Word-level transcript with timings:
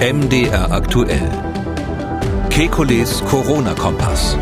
MDR 0.00 0.70
aktuell. 0.70 1.28
Kekules 2.50 3.20
Corona-Kompass. 3.24 4.36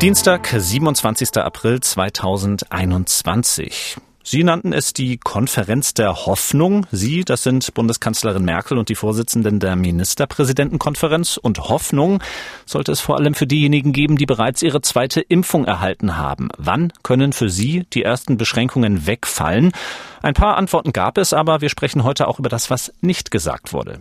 Dienstag, 0.00 0.46
27. 0.46 1.42
April 1.42 1.80
2021. 1.80 4.07
Sie 4.30 4.44
nannten 4.44 4.74
es 4.74 4.92
die 4.92 5.16
Konferenz 5.16 5.94
der 5.94 6.26
Hoffnung. 6.26 6.86
Sie, 6.92 7.24
das 7.24 7.44
sind 7.44 7.72
Bundeskanzlerin 7.72 8.44
Merkel 8.44 8.76
und 8.76 8.90
die 8.90 8.94
Vorsitzenden 8.94 9.58
der 9.58 9.74
Ministerpräsidentenkonferenz. 9.74 11.38
Und 11.38 11.70
Hoffnung 11.70 12.22
sollte 12.66 12.92
es 12.92 13.00
vor 13.00 13.16
allem 13.16 13.32
für 13.32 13.46
diejenigen 13.46 13.94
geben, 13.94 14.16
die 14.16 14.26
bereits 14.26 14.60
ihre 14.60 14.82
zweite 14.82 15.22
Impfung 15.22 15.64
erhalten 15.64 16.18
haben. 16.18 16.50
Wann 16.58 16.92
können 17.02 17.32
für 17.32 17.48
Sie 17.48 17.86
die 17.94 18.02
ersten 18.02 18.36
Beschränkungen 18.36 19.06
wegfallen? 19.06 19.72
Ein 20.20 20.34
paar 20.34 20.58
Antworten 20.58 20.92
gab 20.92 21.16
es, 21.16 21.32
aber 21.32 21.62
wir 21.62 21.70
sprechen 21.70 22.04
heute 22.04 22.28
auch 22.28 22.38
über 22.38 22.50
das, 22.50 22.68
was 22.68 22.92
nicht 23.00 23.30
gesagt 23.30 23.72
wurde. 23.72 23.98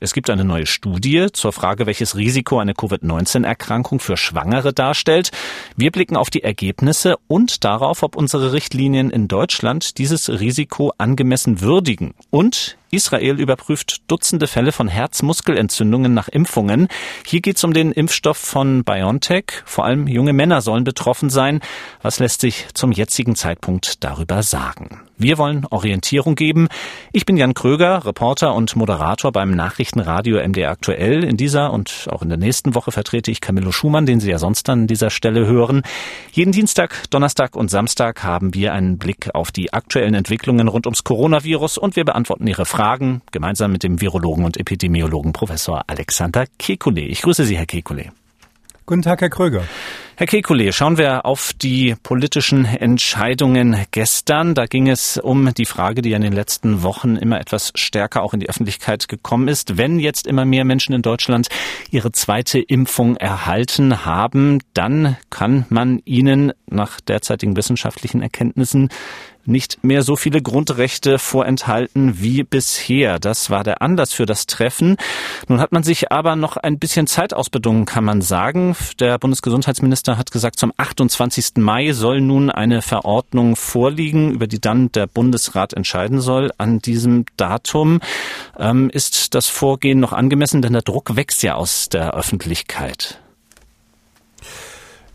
Es 0.00 0.12
gibt 0.12 0.30
eine 0.30 0.44
neue 0.44 0.66
Studie 0.66 1.26
zur 1.32 1.52
Frage, 1.52 1.86
welches 1.86 2.16
Risiko 2.16 2.58
eine 2.58 2.74
Covid-19-Erkrankung 2.74 3.98
für 3.98 4.16
Schwangere 4.16 4.72
darstellt. 4.72 5.30
Wir 5.76 5.90
blicken 5.90 6.16
auf 6.16 6.30
die 6.30 6.44
Ergebnisse 6.44 7.16
und 7.26 7.64
darauf, 7.64 8.02
ob 8.02 8.14
unsere 8.14 8.52
Richtlinien 8.52 9.10
in 9.10 9.26
Deutschland 9.26 9.98
dieses 9.98 10.28
Risiko 10.28 10.92
angemessen 10.98 11.60
würdigen. 11.60 12.14
Und 12.30 12.78
Israel 12.90 13.38
überprüft 13.38 14.10
Dutzende 14.10 14.46
Fälle 14.46 14.72
von 14.72 14.88
Herzmuskelentzündungen 14.88 16.14
nach 16.14 16.28
Impfungen. 16.28 16.88
Hier 17.26 17.40
geht 17.40 17.56
es 17.56 17.64
um 17.64 17.74
den 17.74 17.92
Impfstoff 17.92 18.38
von 18.38 18.82
BioNTech. 18.82 19.44
Vor 19.66 19.84
allem 19.84 20.06
junge 20.06 20.32
Männer 20.32 20.62
sollen 20.62 20.84
betroffen 20.84 21.28
sein. 21.28 21.60
Was 22.00 22.18
lässt 22.18 22.40
sich 22.40 22.66
zum 22.72 22.90
jetzigen 22.90 23.36
Zeitpunkt 23.36 24.02
darüber 24.02 24.42
sagen? 24.42 25.02
Wir 25.20 25.36
wollen 25.36 25.66
Orientierung 25.68 26.36
geben. 26.36 26.68
Ich 27.12 27.26
bin 27.26 27.36
Jan 27.36 27.52
Kröger, 27.52 28.06
Reporter 28.06 28.54
und 28.54 28.76
Moderator 28.76 29.32
beim 29.32 29.50
Nachrichtenradio 29.50 30.38
MDR 30.38 30.70
Aktuell. 30.70 31.24
In 31.24 31.36
dieser 31.36 31.72
und 31.72 32.06
auch 32.10 32.22
in 32.22 32.28
der 32.28 32.38
nächsten 32.38 32.74
Woche 32.74 32.92
vertrete 32.92 33.30
ich 33.30 33.40
Camillo 33.40 33.72
Schumann, 33.72 34.06
den 34.06 34.20
Sie 34.20 34.30
ja 34.30 34.38
sonst 34.38 34.68
an 34.70 34.86
dieser 34.86 35.10
Stelle 35.10 35.44
hören. 35.44 35.82
Jeden 36.32 36.52
Dienstag, 36.52 37.10
Donnerstag 37.10 37.56
und 37.56 37.68
Samstag 37.68 38.22
haben 38.22 38.54
wir 38.54 38.72
einen 38.72 38.96
Blick 38.96 39.34
auf 39.34 39.50
die 39.50 39.72
aktuellen 39.72 40.14
Entwicklungen 40.14 40.68
rund 40.68 40.86
ums 40.86 41.02
Coronavirus 41.02 41.78
und 41.78 41.96
wir 41.96 42.04
beantworten 42.04 42.46
Ihre 42.46 42.64
Fragen 42.64 42.77
Fragen 42.78 43.22
gemeinsam 43.32 43.72
mit 43.72 43.82
dem 43.82 44.00
Virologen 44.00 44.44
und 44.44 44.56
Epidemiologen 44.56 45.32
Professor 45.32 45.82
Alexander 45.88 46.44
Kekulé. 46.60 47.08
Ich 47.08 47.22
grüße 47.22 47.44
Sie, 47.44 47.56
Herr 47.56 47.64
Kekulé. 47.64 48.10
Guten 48.86 49.02
Tag, 49.02 49.20
Herr 49.20 49.30
Kröger. 49.30 49.64
Herr 50.14 50.28
Kekulé, 50.28 50.72
schauen 50.72 50.96
wir 50.96 51.26
auf 51.26 51.52
die 51.52 51.96
politischen 52.00 52.64
Entscheidungen 52.64 53.76
gestern. 53.90 54.54
Da 54.54 54.66
ging 54.66 54.88
es 54.88 55.18
um 55.18 55.52
die 55.54 55.64
Frage, 55.64 56.02
die 56.02 56.12
in 56.12 56.22
den 56.22 56.32
letzten 56.32 56.84
Wochen 56.84 57.16
immer 57.16 57.40
etwas 57.40 57.72
stärker 57.74 58.22
auch 58.22 58.32
in 58.32 58.38
die 58.38 58.48
Öffentlichkeit 58.48 59.08
gekommen 59.08 59.48
ist. 59.48 59.76
Wenn 59.76 59.98
jetzt 59.98 60.28
immer 60.28 60.44
mehr 60.44 60.64
Menschen 60.64 60.94
in 60.94 61.02
Deutschland 61.02 61.48
ihre 61.90 62.12
zweite 62.12 62.60
Impfung 62.60 63.16
erhalten 63.16 64.04
haben, 64.04 64.60
dann 64.72 65.16
kann 65.30 65.66
man 65.68 66.00
ihnen 66.04 66.52
nach 66.70 67.00
derzeitigen 67.00 67.56
wissenschaftlichen 67.56 68.22
Erkenntnissen 68.22 68.88
nicht 69.48 69.82
mehr 69.82 70.02
so 70.02 70.16
viele 70.16 70.42
Grundrechte 70.42 71.18
vorenthalten 71.18 72.20
wie 72.20 72.42
bisher. 72.42 73.18
Das 73.18 73.50
war 73.50 73.64
der 73.64 73.82
Anlass 73.82 74.12
für 74.12 74.26
das 74.26 74.46
Treffen. 74.46 74.96
Nun 75.48 75.60
hat 75.60 75.72
man 75.72 75.82
sich 75.82 76.12
aber 76.12 76.36
noch 76.36 76.56
ein 76.56 76.78
bisschen 76.78 77.06
Zeit 77.06 77.34
ausbedungen, 77.34 77.86
kann 77.86 78.04
man 78.04 78.20
sagen. 78.20 78.76
Der 79.00 79.18
Bundesgesundheitsminister 79.18 80.18
hat 80.18 80.30
gesagt, 80.30 80.58
zum 80.58 80.72
28. 80.76 81.56
Mai 81.56 81.92
soll 81.92 82.20
nun 82.20 82.50
eine 82.50 82.82
Verordnung 82.82 83.56
vorliegen, 83.56 84.32
über 84.32 84.46
die 84.46 84.60
dann 84.60 84.92
der 84.92 85.06
Bundesrat 85.06 85.72
entscheiden 85.72 86.20
soll. 86.20 86.52
An 86.58 86.80
diesem 86.80 87.24
Datum 87.36 88.00
ähm, 88.58 88.90
ist 88.90 89.34
das 89.34 89.46
Vorgehen 89.46 90.00
noch 90.00 90.12
angemessen, 90.12 90.62
denn 90.62 90.72
der 90.72 90.82
Druck 90.82 91.16
wächst 91.16 91.42
ja 91.42 91.54
aus 91.54 91.88
der 91.88 92.14
Öffentlichkeit. 92.14 93.20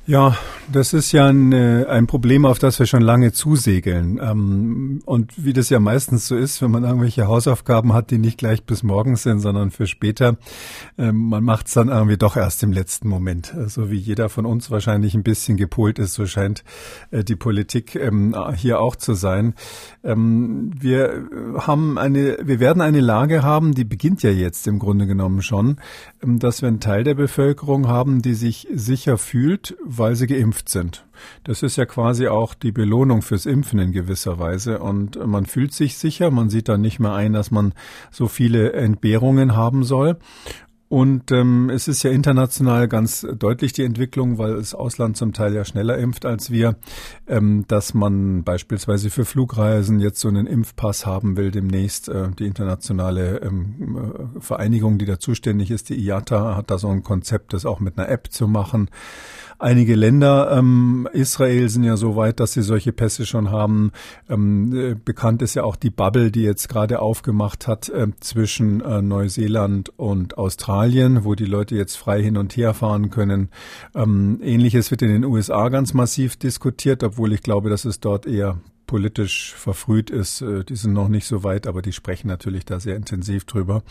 Ja, 0.05 0.35
das 0.69 0.91
ist 0.91 1.13
ja 1.13 1.27
ein, 1.27 1.53
äh, 1.53 1.85
ein 1.87 2.07
Problem, 2.07 2.45
auf 2.45 2.59
das 2.59 2.77
wir 2.77 2.85
schon 2.85 3.01
lange 3.01 3.31
zusegeln. 3.31 4.19
Ähm, 4.21 5.01
und 5.05 5.45
wie 5.45 5.53
das 5.53 5.69
ja 5.69 5.79
meistens 5.79 6.27
so 6.27 6.35
ist, 6.35 6.61
wenn 6.61 6.71
man 6.71 6.83
irgendwelche 6.83 7.27
Hausaufgaben 7.27 7.93
hat, 7.93 8.11
die 8.11 8.17
nicht 8.17 8.37
gleich 8.37 8.65
bis 8.65 8.83
morgen 8.83 9.15
sind, 9.15 9.39
sondern 9.39 9.71
für 9.71 9.87
später, 9.87 10.35
ähm, 10.97 11.29
man 11.29 11.45
macht 11.45 11.67
es 11.67 11.73
dann 11.73 11.87
irgendwie 11.87 12.17
doch 12.17 12.35
erst 12.35 12.63
im 12.63 12.73
letzten 12.73 13.07
Moment. 13.07 13.53
So 13.67 13.91
wie 13.91 13.97
jeder 13.97 14.27
von 14.27 14.45
uns 14.45 14.69
wahrscheinlich 14.69 15.13
ein 15.15 15.23
bisschen 15.23 15.55
gepolt 15.55 15.99
ist, 15.99 16.15
so 16.15 16.25
scheint 16.25 16.65
äh, 17.11 17.23
die 17.23 17.37
Politik 17.37 17.95
ähm, 17.95 18.35
hier 18.55 18.81
auch 18.81 18.97
zu 18.97 19.13
sein. 19.13 19.55
Wir 20.01 21.27
haben 21.57 21.97
eine, 21.97 22.37
wir 22.43 22.59
werden 22.59 22.81
eine 22.81 22.99
Lage 22.99 23.41
haben, 23.41 23.73
die 23.73 23.85
beginnt 23.85 24.21
ja 24.21 24.31
jetzt 24.31 24.67
im 24.67 24.79
Grunde 24.79 25.07
genommen 25.07 25.41
schon, 25.41 25.77
dass 26.21 26.61
wir 26.61 26.67
einen 26.67 26.79
Teil 26.79 27.03
der 27.03 27.15
Bevölkerung 27.15 27.87
haben, 27.87 28.21
die 28.21 28.33
sich 28.33 28.67
sicher 28.73 29.17
fühlt, 29.17 29.75
weil 29.97 30.15
sie 30.15 30.27
geimpft 30.27 30.69
sind. 30.69 31.05
Das 31.43 31.63
ist 31.63 31.75
ja 31.75 31.85
quasi 31.85 32.27
auch 32.27 32.53
die 32.53 32.71
Belohnung 32.71 33.21
fürs 33.21 33.45
Impfen 33.45 33.79
in 33.79 33.91
gewisser 33.91 34.39
Weise. 34.39 34.79
Und 34.79 35.23
man 35.25 35.45
fühlt 35.45 35.73
sich 35.73 35.97
sicher, 35.97 36.31
man 36.31 36.49
sieht 36.49 36.69
dann 36.69 36.81
nicht 36.81 36.99
mehr 36.99 37.13
ein, 37.13 37.33
dass 37.33 37.51
man 37.51 37.73
so 38.11 38.27
viele 38.27 38.73
Entbehrungen 38.73 39.55
haben 39.55 39.83
soll. 39.83 40.17
Und 40.93 41.31
ähm, 41.31 41.71
es 41.71 41.87
ist 41.87 42.03
ja 42.03 42.11
international 42.11 42.87
ganz 42.87 43.25
deutlich 43.39 43.73
die 43.73 43.81
Entwicklung, 43.81 44.37
weil 44.37 44.57
das 44.57 44.75
Ausland 44.75 45.17
zum 45.17 45.33
Teil 45.33 45.55
ja 45.55 45.65
schneller 45.65 45.97
impft 45.97 46.23
als 46.23 46.51
wir, 46.51 46.75
ähm, 47.25 47.65
dass 47.67 47.95
man 47.95 48.43
beispielsweise 48.43 49.09
für 49.09 49.25
Flugreisen 49.25 49.99
jetzt 49.99 50.19
so 50.19 50.27
einen 50.27 50.45
Impfpass 50.45 51.07
haben 51.07 51.35
will 51.35 51.49
demnächst. 51.49 52.09
Äh, 52.09 52.29
die 52.37 52.45
internationale 52.45 53.41
ähm, 53.41 53.97
äh, 54.37 54.39
Vereinigung, 54.39 54.99
die 54.99 55.05
da 55.05 55.17
zuständig 55.17 55.71
ist, 55.71 55.89
die 55.89 55.99
IATA, 55.99 56.55
hat 56.55 56.69
da 56.69 56.77
so 56.77 56.89
ein 56.89 57.01
Konzept, 57.01 57.53
das 57.53 57.65
auch 57.65 57.79
mit 57.79 57.97
einer 57.97 58.09
App 58.09 58.31
zu 58.31 58.47
machen. 58.47 58.91
Einige 59.59 59.95
Länder, 59.95 60.51
ähm, 60.51 61.07
Israel 61.13 61.69
sind 61.69 61.83
ja 61.83 61.97
so 61.97 62.15
weit, 62.15 62.39
dass 62.39 62.53
sie 62.53 62.61
solche 62.61 62.91
Pässe 62.91 63.25
schon 63.25 63.51
haben. 63.51 63.91
Ähm, 64.29 64.73
äh, 64.75 64.95
bekannt 64.95 65.41
ist 65.41 65.53
ja 65.53 65.63
auch 65.63 65.75
die 65.75 65.89
Bubble, 65.89 66.31
die 66.31 66.43
jetzt 66.43 66.69
gerade 66.69 66.99
aufgemacht 66.99 67.67
hat 67.67 67.89
äh, 67.89 68.07
zwischen 68.19 68.81
äh, 68.81 69.01
Neuseeland 69.01 69.97
und 69.97 70.37
Australien, 70.37 71.23
wo 71.23 71.35
die 71.35 71.45
Leute 71.45 71.75
jetzt 71.75 71.95
frei 71.95 72.21
hin 72.21 72.37
und 72.37 72.55
her 72.57 72.73
fahren 72.73 73.09
können. 73.09 73.49
Ähm, 73.95 74.39
Ähnliches 74.41 74.91
wird 74.91 75.01
in 75.01 75.09
den 75.09 75.25
USA 75.25 75.69
ganz 75.69 75.93
massiv 75.93 76.35
diskutiert, 76.37 77.03
obwohl 77.03 77.33
ich 77.33 77.41
glaube, 77.41 77.69
dass 77.69 77.85
es 77.85 77.99
dort 77.99 78.25
eher 78.25 78.57
politisch 78.85 79.53
verfrüht 79.55 80.09
ist. 80.09 80.41
Äh, 80.41 80.63
die 80.63 80.75
sind 80.75 80.93
noch 80.93 81.07
nicht 81.07 81.27
so 81.27 81.43
weit, 81.43 81.67
aber 81.67 81.81
die 81.81 81.93
sprechen 81.93 82.27
natürlich 82.27 82.65
da 82.65 82.79
sehr 82.79 82.95
intensiv 82.95 83.45
drüber. 83.45 83.83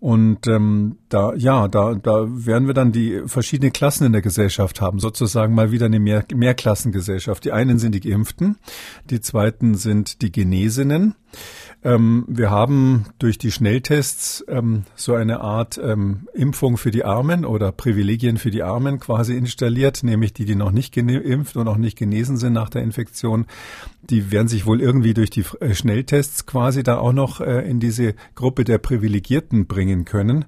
Und 0.00 0.46
ähm, 0.46 0.98
da, 1.08 1.34
ja, 1.34 1.68
da, 1.68 1.94
da 1.94 2.26
werden 2.28 2.66
wir 2.66 2.74
dann 2.74 2.92
die 2.92 3.22
verschiedenen 3.26 3.72
Klassen 3.72 4.04
in 4.04 4.12
der 4.12 4.22
Gesellschaft 4.22 4.80
haben, 4.80 5.00
sozusagen 5.00 5.54
mal 5.54 5.72
wieder 5.72 5.86
eine 5.86 5.98
Mehr 6.00 6.24
Mehrklassengesellschaft. 6.32 7.44
Die 7.44 7.52
einen 7.52 7.78
sind 7.78 7.94
die 7.94 8.00
Geimpften, 8.00 8.58
die 9.10 9.20
zweiten 9.20 9.74
sind 9.74 10.22
die 10.22 10.32
Genesenen. 10.32 11.14
Ähm, 11.84 12.24
wir 12.26 12.50
haben 12.50 13.06
durch 13.20 13.38
die 13.38 13.52
Schnelltests 13.52 14.44
ähm, 14.48 14.82
so 14.96 15.14
eine 15.14 15.40
Art 15.40 15.78
ähm, 15.82 16.26
Impfung 16.34 16.76
für 16.76 16.90
die 16.90 17.04
Armen 17.04 17.44
oder 17.44 17.70
Privilegien 17.70 18.36
für 18.36 18.50
die 18.50 18.64
Armen 18.64 18.98
quasi 18.98 19.36
installiert, 19.36 20.02
nämlich 20.02 20.32
die, 20.32 20.44
die 20.44 20.56
noch 20.56 20.72
nicht 20.72 20.92
geimpft 20.92 21.56
und 21.56 21.68
auch 21.68 21.76
nicht 21.76 21.96
genesen 21.96 22.36
sind 22.36 22.52
nach 22.52 22.68
der 22.68 22.82
Infektion. 22.82 23.46
Die 24.02 24.32
werden 24.32 24.48
sich 24.48 24.66
wohl 24.66 24.80
irgendwie 24.80 25.14
durch 25.14 25.30
die 25.30 25.44
äh, 25.60 25.72
Schnelltests 25.72 26.46
quasi 26.46 26.82
da 26.82 26.98
auch 26.98 27.12
noch 27.12 27.40
äh, 27.40 27.68
in 27.68 27.78
diese 27.78 28.14
Gruppe 28.34 28.64
der 28.64 28.78
Privilegierten 28.78 29.66
bringen 29.66 30.04
können. 30.04 30.46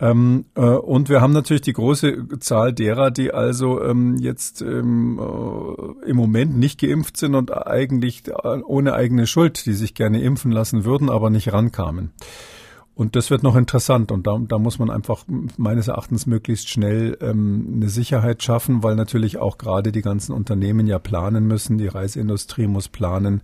Ähm, 0.00 0.46
äh, 0.56 0.60
und 0.60 1.08
wir 1.08 1.20
haben 1.20 1.32
natürlich 1.32 1.62
die 1.62 1.72
große 1.72 2.40
Zahl 2.40 2.72
derer, 2.72 3.12
die 3.12 3.32
also 3.32 3.80
ähm, 3.80 4.16
jetzt 4.18 4.60
ähm, 4.60 5.20
äh, 5.20 6.10
im 6.10 6.16
Moment 6.16 6.58
nicht 6.58 6.80
geimpft 6.80 7.16
sind 7.16 7.36
und 7.36 7.56
eigentlich 7.56 8.24
ohne 8.66 8.94
eigene 8.94 9.28
Schuld, 9.28 9.64
die 9.66 9.74
sich 9.74 9.94
gerne 9.94 10.13
impfen 10.22 10.52
lassen 10.52 10.84
würden, 10.84 11.10
aber 11.10 11.30
nicht 11.30 11.52
rankamen. 11.52 12.12
Und 12.96 13.16
das 13.16 13.28
wird 13.30 13.42
noch 13.42 13.56
interessant 13.56 14.12
und 14.12 14.24
da, 14.28 14.38
da 14.38 14.56
muss 14.58 14.78
man 14.78 14.88
einfach 14.88 15.24
meines 15.56 15.88
Erachtens 15.88 16.26
möglichst 16.26 16.68
schnell 16.68 17.18
ähm, 17.20 17.72
eine 17.74 17.88
Sicherheit 17.88 18.44
schaffen, 18.44 18.84
weil 18.84 18.94
natürlich 18.94 19.38
auch 19.38 19.58
gerade 19.58 19.90
die 19.90 20.00
ganzen 20.00 20.32
Unternehmen 20.32 20.86
ja 20.86 21.00
planen 21.00 21.48
müssen, 21.48 21.76
die 21.76 21.88
Reiseindustrie 21.88 22.68
muss 22.68 22.88
planen 22.88 23.42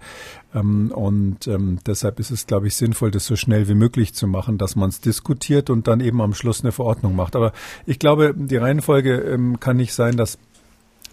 ähm, 0.55 0.93
und 0.93 1.49
ähm, 1.49 1.81
deshalb 1.85 2.21
ist 2.21 2.31
es, 2.31 2.47
glaube 2.47 2.69
ich, 2.69 2.77
sinnvoll, 2.77 3.11
das 3.11 3.27
so 3.27 3.35
schnell 3.35 3.67
wie 3.67 3.75
möglich 3.75 4.15
zu 4.15 4.29
machen, 4.29 4.57
dass 4.57 4.77
man 4.77 4.89
es 4.89 5.01
diskutiert 5.01 5.69
und 5.69 5.89
dann 5.89 5.99
eben 5.99 6.21
am 6.21 6.33
Schluss 6.33 6.63
eine 6.63 6.71
Verordnung 6.71 7.17
macht. 7.17 7.35
Aber 7.35 7.53
ich 7.87 7.99
glaube, 7.99 8.35
die 8.37 8.57
Reihenfolge 8.57 9.17
ähm, 9.17 9.59
kann 9.59 9.79
nicht 9.79 9.95
sein, 9.95 10.17
dass 10.17 10.39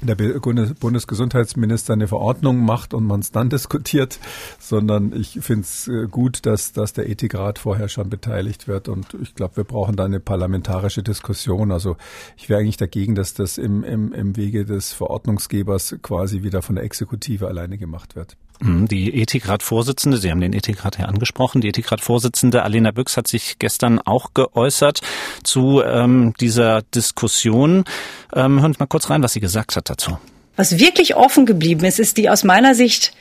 der 0.02 0.16
Bundesgesundheitsminister 0.16 1.94
eine 1.94 2.08
Verordnung 2.08 2.64
macht 2.64 2.94
und 2.94 3.04
man 3.04 3.22
es 3.22 3.32
dann 3.32 3.50
diskutiert, 3.58 4.20
sondern 4.60 5.14
ich 5.14 5.40
finde 5.42 5.62
es 5.62 5.88
äh, 5.88 6.08
gut, 6.08 6.46
dass, 6.46 6.74
dass 6.74 6.94
der 6.94 7.10
Ethikrat 7.10 7.60
vorher 7.60 7.90
schon 7.90 8.10
beteiligt 8.10 8.68
wird 8.68 8.90
und 8.90 9.16
ich 9.22 9.36
glaube, 9.36 9.58
wir 9.58 9.64
brauchen 9.64 9.96
da 9.96 10.06
eine 10.06 10.20
parlamentarische 10.20 11.04
Diskussion. 11.04 11.72
Also 11.72 11.98
ich 12.36 12.50
wäre 12.50 12.60
eigentlich 12.60 12.78
dagegen, 12.78 13.16
dass 13.16 13.34
das 13.34 13.58
im, 13.58 13.84
im, 13.84 14.14
im 14.14 14.36
Wege 14.36 14.66
des 14.66 14.94
Verordnungsgebers 14.94 15.96
quasi 16.02 16.44
wieder 16.44 16.62
von 16.62 16.76
der 16.76 16.84
Exekutive 16.84 17.48
alleine 17.48 17.78
gemacht 17.78 18.16
wird. 18.16 18.38
Mhm, 18.60 18.88
die 18.88 19.22
Ethikrat-Vorsitzende, 19.22 20.18
Sie 20.18 20.32
haben 20.32 20.42
den 20.42 20.54
Ethikrat 20.54 20.98
ja 20.98 21.06
angesprochen, 21.06 21.62
die 21.62 21.70
Ethikrat-Vorsitzende 21.70 22.64
Alena 22.64 22.92
Büchs 22.92 23.18
hat 23.18 23.28
sich 23.28 23.60
gestern 23.60 24.00
auch 24.00 24.34
geäußert 24.34 25.02
zu 25.44 25.84
ähm, 25.84 26.34
dieser 26.40 26.82
Diskussion. 26.82 27.86
Ähm, 28.34 28.62
hören 28.62 28.74
Sie 28.74 28.80
mal 28.80 28.88
kurz 28.88 29.10
rein, 29.10 29.24
was 29.24 29.34
sie 29.34 29.40
gesagt 29.40 29.76
hat 29.76 29.90
dazu. 29.90 30.18
Was 30.56 30.80
wirklich 30.80 31.16
offen 31.16 31.46
geblieben 31.46 31.86
ist, 31.86 32.00
ist 32.00 32.18
die 32.18 32.30
aus 32.30 32.44
meiner 32.44 32.74
Sicht 32.74 33.14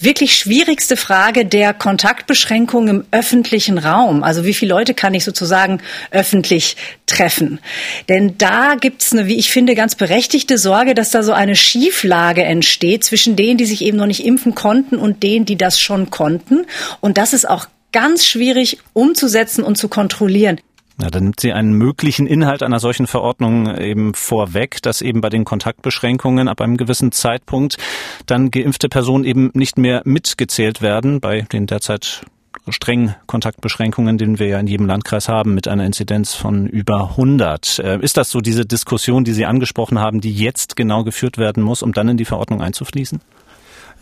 wirklich 0.00 0.34
schwierigste 0.34 0.96
Frage 0.96 1.44
der 1.44 1.74
Kontaktbeschränkung 1.74 2.88
im 2.88 3.04
öffentlichen 3.10 3.78
Raum. 3.78 4.22
Also 4.22 4.44
wie 4.44 4.54
viele 4.54 4.74
Leute 4.74 4.94
kann 4.94 5.14
ich 5.14 5.24
sozusagen 5.24 5.80
öffentlich 6.10 6.76
treffen? 7.06 7.60
Denn 8.08 8.38
da 8.38 8.76
gibt 8.80 9.02
es 9.02 9.12
eine, 9.12 9.26
wie 9.26 9.38
ich 9.38 9.50
finde, 9.50 9.74
ganz 9.74 9.94
berechtigte 9.94 10.58
Sorge, 10.58 10.94
dass 10.94 11.10
da 11.10 11.22
so 11.22 11.32
eine 11.32 11.54
Schieflage 11.54 12.42
entsteht 12.42 13.04
zwischen 13.04 13.36
denen, 13.36 13.58
die 13.58 13.66
sich 13.66 13.82
eben 13.82 13.98
noch 13.98 14.06
nicht 14.06 14.24
impfen 14.24 14.54
konnten 14.54 14.96
und 14.96 15.22
denen, 15.22 15.44
die 15.44 15.56
das 15.56 15.78
schon 15.78 16.10
konnten. 16.10 16.66
Und 17.00 17.18
das 17.18 17.32
ist 17.32 17.48
auch 17.48 17.66
ganz 17.92 18.24
schwierig 18.24 18.78
umzusetzen 18.92 19.64
und 19.64 19.76
zu 19.76 19.88
kontrollieren. 19.88 20.60
Ja, 21.00 21.08
dann 21.08 21.24
nimmt 21.24 21.40
sie 21.40 21.52
einen 21.52 21.72
möglichen 21.72 22.26
Inhalt 22.26 22.62
einer 22.62 22.78
solchen 22.78 23.06
Verordnung 23.06 23.74
eben 23.76 24.12
vorweg, 24.14 24.82
dass 24.82 25.00
eben 25.00 25.20
bei 25.20 25.30
den 25.30 25.44
Kontaktbeschränkungen 25.44 26.48
ab 26.48 26.60
einem 26.60 26.76
gewissen 26.76 27.10
Zeitpunkt 27.12 27.76
dann 28.26 28.50
geimpfte 28.50 28.88
Personen 28.88 29.24
eben 29.24 29.50
nicht 29.54 29.78
mehr 29.78 30.02
mitgezählt 30.04 30.82
werden 30.82 31.20
bei 31.20 31.42
den 31.42 31.66
derzeit 31.66 32.22
strengen 32.68 33.14
Kontaktbeschränkungen, 33.26 34.18
den 34.18 34.38
wir 34.38 34.48
ja 34.48 34.60
in 34.60 34.66
jedem 34.66 34.86
Landkreis 34.86 35.28
haben, 35.28 35.54
mit 35.54 35.68
einer 35.68 35.86
Inzidenz 35.86 36.34
von 36.34 36.66
über 36.66 37.10
100. 37.10 37.78
Äh, 37.78 38.00
ist 38.00 38.16
das 38.16 38.30
so 38.30 38.40
diese 38.40 38.66
Diskussion, 38.66 39.24
die 39.24 39.32
Sie 39.32 39.46
angesprochen 39.46 39.98
haben, 39.98 40.20
die 40.20 40.32
jetzt 40.32 40.76
genau 40.76 41.04
geführt 41.04 41.38
werden 41.38 41.62
muss, 41.62 41.82
um 41.82 41.92
dann 41.92 42.08
in 42.08 42.16
die 42.16 42.24
Verordnung 42.24 42.60
einzufließen? 42.60 43.20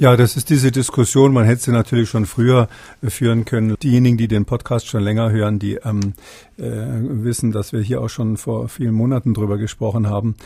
Ja, 0.00 0.16
das 0.16 0.36
ist 0.36 0.48
diese 0.48 0.70
Diskussion. 0.70 1.32
Man 1.32 1.44
hätte 1.44 1.62
sie 1.62 1.72
natürlich 1.72 2.08
schon 2.08 2.24
früher 2.24 2.68
führen 3.02 3.44
können. 3.44 3.74
Diejenigen, 3.82 4.16
die 4.16 4.28
den 4.28 4.44
Podcast 4.44 4.86
schon 4.86 5.02
länger 5.02 5.32
hören, 5.32 5.58
die 5.58 5.74
ähm, 5.74 6.14
äh, 6.58 7.24
wissen, 7.24 7.52
dass 7.52 7.72
wir 7.72 7.80
hier 7.80 8.00
auch 8.00 8.08
schon 8.08 8.36
vor 8.36 8.68
vielen 8.68 8.94
Monaten 8.94 9.34
drüber 9.34 9.58
gesprochen 9.58 10.08
haben. 10.08 10.36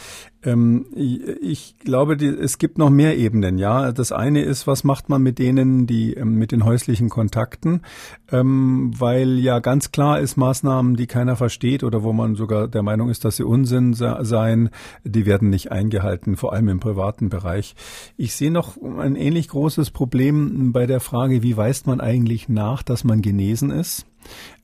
Ähm, 0.45 0.87
ich 0.95 1.77
glaube, 1.79 2.17
die, 2.17 2.27
es 2.27 2.59
gibt 2.59 2.79
noch 2.79 2.91
mehr 2.91 3.17
Ebenen. 3.17 3.59
Ja, 3.59 3.93
das 3.93 4.13
eine 4.13 4.43
ist, 4.43 4.67
was 4.67 4.85
macht 4.85 5.09
man 5.09 5.23
mit 5.23 5.39
denen, 5.39 5.87
die 5.87 6.15
ähm, 6.15 6.35
mit 6.35 6.53
den 6.53 6.65
häuslichen 6.65 7.09
Kontakten, 7.09 7.83
ähm, 8.31 8.93
weil 8.99 9.39
ja 9.39 9.61
ganz 9.61 9.93
klar 9.93 10.21
ist, 10.21 10.37
Maßnahmen, 10.37 10.97
die 10.97 11.07
keiner 11.07 11.37
versteht 11.37 11.85
oder 11.85 12.03
wo 12.03 12.13
man 12.13 12.35
sogar 12.35 12.69
der 12.69 12.83
Meinung 12.83 13.09
ist, 13.09 13.25
dass 13.25 13.37
sie 13.37 13.45
Unsinn 13.45 13.95
seien, 13.95 14.71
die 15.05 15.27
werden 15.27 15.51
nicht 15.51 15.71
eingehalten, 15.73 16.37
vor 16.37 16.53
allem 16.53 16.69
im 16.69 16.81
privaten 16.81 17.29
Bereich. 17.29 17.75
Ich 18.17 18.35
sehe 18.35 18.51
noch 18.51 18.77
ein 18.83 19.17
ähnlich 19.17 19.49
großes 19.49 19.91
Problem 19.91 20.73
bei 20.73 20.87
der 20.87 21.01
Frage, 21.01 21.43
wie 21.43 21.57
weist 21.57 21.87
man 21.87 22.01
eigentlich 22.01 22.49
nach, 22.49 22.83
dass 22.83 23.05
man 23.05 23.23
genesen 23.23 23.71
ist? 23.71 24.07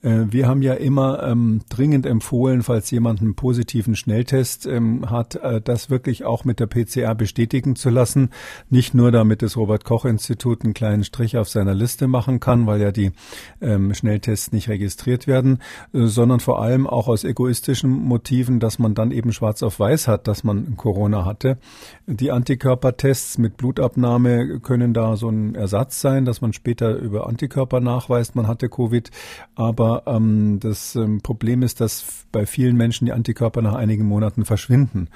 Äh, 0.02 0.26
wir 0.30 0.46
haben 0.46 0.62
ja 0.62 0.74
immer 0.74 1.22
ähm, 1.22 1.62
dringend 1.68 2.06
empfohlen, 2.06 2.62
falls 2.62 2.90
jemand 2.90 3.20
einen 3.20 3.34
positiven 3.34 3.96
Schnelltest 3.96 4.66
ähm, 4.66 5.10
hat, 5.10 5.36
äh, 5.36 5.60
das 5.60 5.90
wirklich 5.90 6.24
auch 6.24 6.44
mit 6.44 6.60
der 6.60 6.66
PCR 6.66 7.14
bestätigen 7.14 7.76
zu 7.76 7.90
lassen. 7.90 8.30
Nicht 8.70 8.94
nur, 8.94 9.10
damit 9.10 9.42
das 9.42 9.56
Robert-Koch-Institut 9.56 10.64
einen 10.64 10.74
kleinen 10.74 11.04
Strich 11.04 11.36
auf 11.36 11.48
seiner 11.48 11.74
Liste 11.74 12.06
machen 12.06 12.40
kann, 12.40 12.66
weil 12.66 12.80
ja 12.80 12.92
die 12.92 13.12
ähm, 13.60 13.92
Schnelltests 13.94 14.52
nicht 14.52 14.68
registriert 14.68 15.26
werden, 15.26 15.58
äh, 15.92 16.06
sondern 16.06 16.40
vor 16.40 16.62
allem 16.62 16.86
auch 16.86 17.08
aus 17.08 17.24
egoistischen 17.24 17.90
Motiven, 17.90 18.60
dass 18.60 18.78
man 18.78 18.94
dann 18.94 19.10
eben 19.10 19.32
schwarz 19.32 19.62
auf 19.62 19.80
weiß 19.80 20.08
hat, 20.08 20.28
dass 20.28 20.44
man 20.44 20.76
Corona 20.76 21.24
hatte. 21.24 21.58
Die 22.06 22.30
Antikörpertests 22.30 23.38
mit 23.38 23.56
Blutabnahme 23.56 24.60
können 24.60 24.94
da 24.94 25.16
so 25.16 25.28
ein 25.28 25.54
Ersatz 25.54 26.00
sein, 26.00 26.24
dass 26.24 26.40
man 26.40 26.52
später 26.52 26.96
über 26.96 27.26
Antikörper 27.26 27.80
nachweist, 27.80 28.36
man 28.36 28.46
hatte 28.46 28.68
Covid. 28.68 29.10
Aber 29.58 30.04
ähm, 30.06 30.60
das 30.60 30.94
ähm, 30.94 31.20
Problem 31.20 31.62
ist, 31.62 31.80
dass 31.80 32.24
bei 32.30 32.46
vielen 32.46 32.76
Menschen 32.76 33.06
die 33.06 33.12
Antikörper 33.12 33.60
nach 33.60 33.74
einigen 33.74 34.06
Monaten 34.06 34.44
verschwinden. 34.44 35.08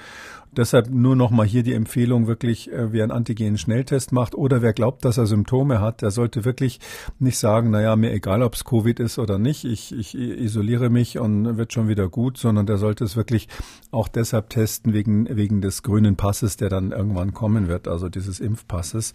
Deshalb 0.51 0.89
nur 0.89 1.15
noch 1.15 1.31
mal 1.31 1.45
hier 1.45 1.63
die 1.63 1.71
Empfehlung 1.71 2.27
wirklich, 2.27 2.69
äh, 2.69 2.91
wer 2.91 3.03
einen 3.03 3.13
Antigen-Schnelltest 3.13 4.11
macht 4.11 4.35
oder 4.35 4.61
wer 4.61 4.73
glaubt, 4.73 5.05
dass 5.05 5.17
er 5.17 5.27
Symptome 5.27 5.79
hat, 5.79 6.01
der 6.01 6.11
sollte 6.11 6.43
wirklich 6.43 6.81
nicht 7.19 7.37
sagen, 7.37 7.71
naja, 7.71 7.95
mir 7.95 8.11
egal, 8.11 8.43
ob 8.43 8.55
es 8.55 8.65
Covid 8.65 8.99
ist 8.99 9.17
oder 9.17 9.39
nicht, 9.39 9.63
ich, 9.63 9.97
ich 9.97 10.13
isoliere 10.13 10.89
mich 10.89 11.17
und 11.19 11.55
wird 11.55 11.71
schon 11.71 11.87
wieder 11.87 12.09
gut, 12.09 12.37
sondern 12.37 12.65
der 12.65 12.77
sollte 12.77 13.05
es 13.05 13.15
wirklich 13.15 13.47
auch 13.91 14.09
deshalb 14.09 14.49
testen 14.49 14.91
wegen, 14.91 15.25
wegen 15.37 15.61
des 15.61 15.83
grünen 15.83 16.17
Passes, 16.17 16.57
der 16.57 16.67
dann 16.67 16.91
irgendwann 16.91 17.33
kommen 17.33 17.69
wird, 17.69 17.87
also 17.87 18.09
dieses 18.09 18.41
Impfpasses. 18.41 19.13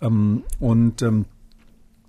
Ähm, 0.00 0.44
und 0.60 1.02
ähm, 1.02 1.24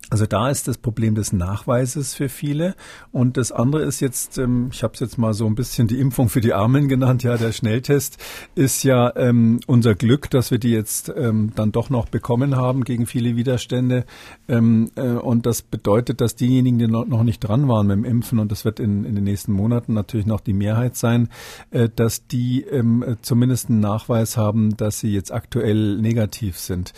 also 0.08 0.26
da 0.26 0.50
ist 0.50 0.66
das 0.66 0.78
Problem 0.78 1.14
des 1.14 1.32
Nachweises 1.32 2.14
für 2.14 2.28
viele. 2.28 2.74
Und 3.12 3.36
das 3.36 3.52
andere 3.52 3.82
ist 3.82 4.00
jetzt, 4.00 4.38
ähm, 4.38 4.70
ich 4.72 4.82
habe 4.82 4.94
es 4.94 5.00
jetzt 5.00 5.18
mal 5.18 5.34
so 5.34 5.46
ein 5.46 5.54
bisschen 5.54 5.86
die 5.86 6.00
Impfung 6.00 6.28
für 6.28 6.40
die 6.40 6.52
Armen 6.52 6.88
genannt, 6.88 7.22
ja, 7.22 7.36
der 7.36 7.52
Schnelltest 7.52 8.18
ist 8.56 8.82
ja 8.82 9.14
ähm, 9.16 9.60
unser 9.66 9.94
Glück, 9.94 10.28
dass 10.30 10.50
wir 10.50 10.58
die 10.58 10.72
jetzt 10.72 11.12
ähm, 11.14 11.52
dann 11.54 11.70
doch 11.70 11.90
noch 11.90 12.08
bekommen 12.08 12.56
haben 12.56 12.82
gegen 12.82 13.06
viele 13.06 13.36
Widerstände. 13.36 14.04
Ähm, 14.48 14.90
äh, 14.96 15.02
und 15.02 15.46
das 15.46 15.62
bedeutet, 15.62 16.20
dass 16.20 16.34
diejenigen, 16.34 16.78
die 16.78 16.88
noch 16.88 17.22
nicht 17.22 17.40
dran 17.40 17.68
waren 17.68 17.86
mit 17.86 17.96
dem 17.96 18.04
Impfen, 18.04 18.40
und 18.40 18.50
das 18.50 18.64
wird 18.64 18.80
in, 18.80 19.04
in 19.04 19.14
den 19.14 19.24
nächsten 19.24 19.52
Monaten 19.52 19.94
natürlich 19.94 20.26
noch 20.26 20.40
die 20.40 20.54
Mehrheit 20.54 20.96
sein, 20.96 21.28
äh, 21.70 21.88
dass 21.94 22.26
die 22.26 22.62
ähm, 22.62 23.16
zumindest 23.22 23.68
einen 23.68 23.80
Nachweis 23.80 24.36
haben, 24.36 24.76
dass 24.76 24.98
sie 24.98 25.12
jetzt 25.12 25.32
aktuell 25.32 25.98
negativ 25.98 26.58
sind 26.58 26.92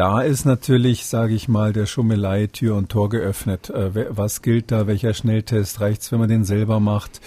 da 0.00 0.22
ist 0.22 0.46
natürlich, 0.46 1.04
sage 1.04 1.34
ich 1.34 1.46
mal, 1.46 1.74
der 1.74 1.84
Schummelei 1.84 2.46
Tür 2.46 2.76
und 2.76 2.88
Tor 2.88 3.10
geöffnet. 3.10 3.68
Äh, 3.68 4.16
was 4.16 4.40
gilt 4.40 4.72
da? 4.72 4.86
Welcher 4.86 5.12
Schnelltest? 5.12 5.82
Reicht's, 5.82 6.10
wenn 6.10 6.20
man 6.20 6.30
den 6.30 6.44
selber 6.44 6.80
macht? 6.80 7.20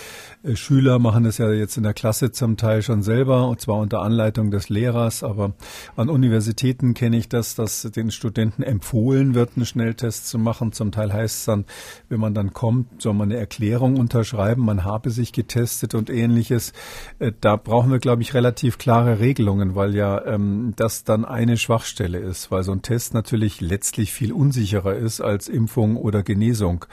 Äh, 0.44 0.56
Schüler 0.56 1.00
machen 1.00 1.24
das 1.24 1.38
ja 1.38 1.52
jetzt 1.52 1.78
in 1.78 1.84
der 1.84 1.94
Klasse 1.94 2.32
zum 2.32 2.58
Teil 2.58 2.82
schon 2.82 3.02
selber, 3.02 3.48
und 3.48 3.62
zwar 3.62 3.78
unter 3.78 4.02
Anleitung 4.02 4.52
des 4.52 4.70
Lehrers. 4.70 5.24
Aber 5.24 5.54
an 5.96 6.10
Universitäten 6.10 6.94
kenne 6.94 7.18
ich 7.18 7.30
das, 7.30 7.56
dass 7.56 7.84
den 7.84 8.12
Studenten 8.12 8.64
empfohlen 8.64 9.34
wird, 9.34 9.52
einen 9.56 9.66
Schnelltest 9.66 10.28
zu 10.28 10.38
machen. 10.38 10.72
Zum 10.72 10.92
Teil 10.92 11.14
heißt 11.14 11.40
es 11.40 11.46
dann, 11.46 11.66
wenn 12.10 12.20
man 12.20 12.34
dann 12.34 12.54
kommt, 12.54 13.02
soll 13.02 13.14
man 13.14 13.32
eine 13.32 13.40
Erklärung 13.40 13.98
unterschreiben, 13.98 14.64
man 14.64 14.84
habe 14.84 15.10
sich 15.10 15.32
getestet 15.32 15.96
und 15.96 16.10
ähnliches. 16.10 16.74
Äh, 17.20 17.32
da 17.40 17.56
brauchen 17.56 17.92
wir, 17.92 18.00
glaube 18.00 18.22
ich, 18.22 18.34
relativ 18.34 18.78
klare 18.78 19.20
Regelungen, 19.20 19.76
weil 19.76 19.96
ja 19.96 20.24
ähm, 20.26 20.74
das 20.76 21.04
dann 21.04 21.26
eine 21.26 21.58
Schwachstelle 21.58 22.20
ist, 22.20 22.52
weil 22.52 22.64
so 22.64 22.72
ein 22.72 22.82
Test 22.82 23.14
natürlich 23.14 23.62
letztlich 23.62 24.12
viel 24.12 24.34
unsicherer 24.34 24.96
ist 24.96 25.22
als 25.22 25.48
Impfung 25.48 25.96
oder 25.96 26.24
Genesung. 26.24 26.86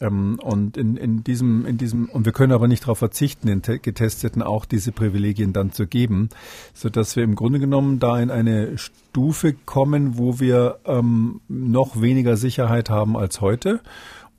Ähm, 0.00 0.38
und 0.42 0.76
in, 0.76 0.96
in 0.96 1.22
diesem, 1.22 1.66
in 1.66 1.78
diesem, 1.78 2.08
und 2.08 2.24
wir 2.24 2.32
können 2.32 2.52
aber 2.52 2.68
nicht 2.68 2.84
darauf 2.84 2.98
verzichten, 2.98 3.46
den 3.46 3.82
Getesteten 3.82 4.42
auch 4.42 4.64
diese 4.64 4.92
Privilegien 4.92 5.52
dann 5.52 5.72
zu 5.72 5.86
geben, 5.86 6.30
so 6.74 6.88
dass 6.88 7.16
wir 7.16 7.24
im 7.24 7.34
Grunde 7.34 7.60
genommen 7.60 7.98
da 7.98 8.18
in 8.18 8.30
eine 8.30 8.78
Stufe 8.78 9.52
kommen, 9.52 10.16
wo 10.16 10.40
wir 10.40 10.78
ähm, 10.86 11.40
noch 11.48 12.00
weniger 12.00 12.36
Sicherheit 12.36 12.90
haben 12.90 13.16
als 13.16 13.40
heute. 13.40 13.80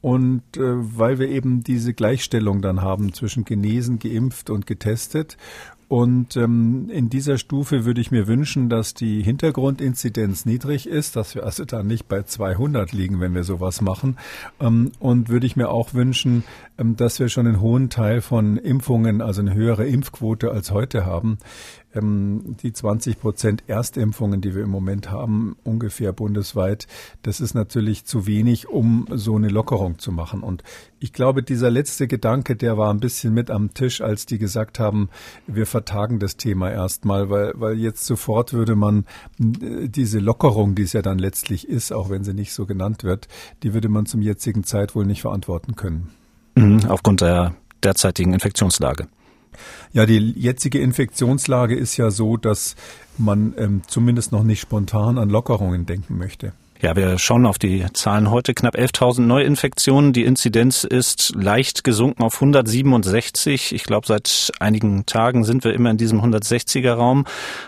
Und 0.02 0.42
äh, 0.58 0.62
weil 0.64 1.20
wir 1.20 1.30
eben 1.30 1.64
diese 1.64 1.94
Gleichstellung 1.94 2.64
dann 2.64 2.82
haben 2.82 3.14
zwischen 3.14 3.46
genesen, 3.46 4.00
geimpft 4.00 4.50
und 4.50 4.66
getestet 4.66 5.38
und 5.92 6.38
ähm, 6.38 6.90
in 6.90 7.10
dieser 7.10 7.38
Stufe 7.38 7.84
würde 7.84 8.00
ich 8.00 8.12
mir 8.12 8.26
wünschen, 8.26 8.70
dass 8.70 8.94
die 8.94 9.22
Hintergrundinzidenz 9.24 10.46
niedrig 10.46 10.88
ist, 10.88 11.18
dass 11.18 11.36
wir 11.36 11.44
also 11.44 11.66
dann 11.66 11.88
nicht 11.88 12.08
bei 12.08 12.24
200 12.24 12.94
liegen, 12.94 13.20
wenn 13.20 13.34
wir 13.34 13.44
sowas 13.44 13.82
machen. 13.82 14.18
Ähm, 14.62 14.94
und 15.00 15.28
würde 15.28 15.46
ich 15.46 15.58
mir 15.58 15.68
auch 15.68 15.94
wünschen, 15.94 16.46
ähm, 16.78 16.96
dass 16.96 17.20
wir 17.20 17.28
schon 17.28 17.46
einen 17.46 17.60
hohen 17.60 17.90
Teil 17.90 18.22
von 18.22 18.56
Impfungen, 18.56 19.22
also 19.22 19.42
eine 19.42 19.54
höhere 19.54 19.86
Impfquote 19.86 20.50
als 20.50 20.72
heute 20.72 21.06
haben 21.06 21.40
ähm, 21.94 22.56
die 22.62 22.74
20 22.74 23.20
Prozent 23.20 23.64
Erstimpfungen, 23.68 24.42
die 24.42 24.56
wir 24.56 24.64
im 24.64 24.70
Moment 24.70 25.10
haben, 25.12 25.56
ungefähr 25.64 26.14
bundesweit, 26.14 26.88
das 27.24 27.40
ist 27.40 27.54
natürlich 27.54 28.06
zu 28.06 28.28
wenig, 28.28 28.70
um 28.70 29.08
so 29.12 29.36
eine 29.36 29.50
Lockerung 29.50 30.00
zu 30.00 30.12
machen. 30.12 30.42
Und 30.42 30.64
ich 31.00 31.14
glaube, 31.14 31.44
dieser 31.44 31.72
letzte 31.72 32.08
Gedanke, 32.08 32.56
der 32.56 32.78
war 32.78 32.94
ein 32.94 33.00
bisschen 33.00 33.34
mit 33.34 33.50
am 33.50 33.74
Tisch, 33.74 34.02
als 34.02 34.26
die 34.26 34.38
gesagt 34.38 34.80
haben, 34.80 35.10
wir 35.48 35.66
vertagen 35.66 36.20
das 36.20 36.38
Thema 36.38 36.72
erstmal, 36.72 37.30
weil, 37.30 37.54
weil 37.56 37.78
jetzt 37.78 38.06
sofort 38.06 38.54
würde 38.54 38.76
man 38.76 39.06
äh, 39.40 39.88
diese 39.88 40.20
Lockerung, 40.20 40.76
die 40.76 40.84
es 40.84 40.94
ja 40.94 41.02
dann 41.02 41.20
letztlich 41.20 41.68
ist, 41.68 41.92
auch 41.92 42.10
wenn 42.10 42.24
sie 42.24 42.34
nicht 42.34 42.54
so 42.54 42.66
genannt 42.66 43.04
wird, 43.04 43.28
die 43.64 43.74
würde 43.74 43.90
man 43.90 44.06
zum 44.06 44.22
jetzigen 44.22 44.64
Zeit 44.64 44.96
wohl 44.96 45.06
nicht 45.06 45.22
verantworten 45.22 45.76
können. 45.76 46.12
Mhm, 46.56 46.86
aufgrund 46.88 47.22
der 47.22 47.56
derzeitigen 47.84 48.34
Infektionslage. 48.34 49.08
Ja, 49.94 50.06
die 50.06 50.18
jetzige 50.18 50.80
Infektionslage 50.80 51.76
ist 51.76 51.98
ja 51.98 52.12
so, 52.12 52.38
dass 52.38 52.76
man 53.18 53.54
ähm, 53.58 53.82
zumindest 53.88 54.32
noch 54.32 54.44
nicht 54.44 54.62
spontan 54.62 55.18
an 55.18 55.30
Lockerungen 55.30 55.86
denken 55.86 56.18
möchte. 56.18 56.54
Ja, 56.82 56.96
wir 56.96 57.20
schauen 57.20 57.46
auf 57.46 57.60
die 57.60 57.86
Zahlen 57.94 58.32
heute. 58.32 58.56
Knapp 58.56 58.76
11.000 58.76 59.22
Neuinfektionen. 59.22 60.14
Die 60.14 60.24
Inzidenz 60.24 60.84
ist 60.84 61.32
leicht 61.36 61.84
gesunken 61.84 62.24
auf 62.24 62.42
167. 62.42 63.76
Ich 63.76 63.84
glaube, 63.84 64.08
seit 64.08 64.52
einigen 64.60 65.06
Tagen 65.06 65.44
sind 65.44 65.64
wir 65.64 65.76
immer 65.76 65.92
in 65.92 65.98
diesem 65.98 66.22
160er 66.22 66.94
Raum. 66.94 67.26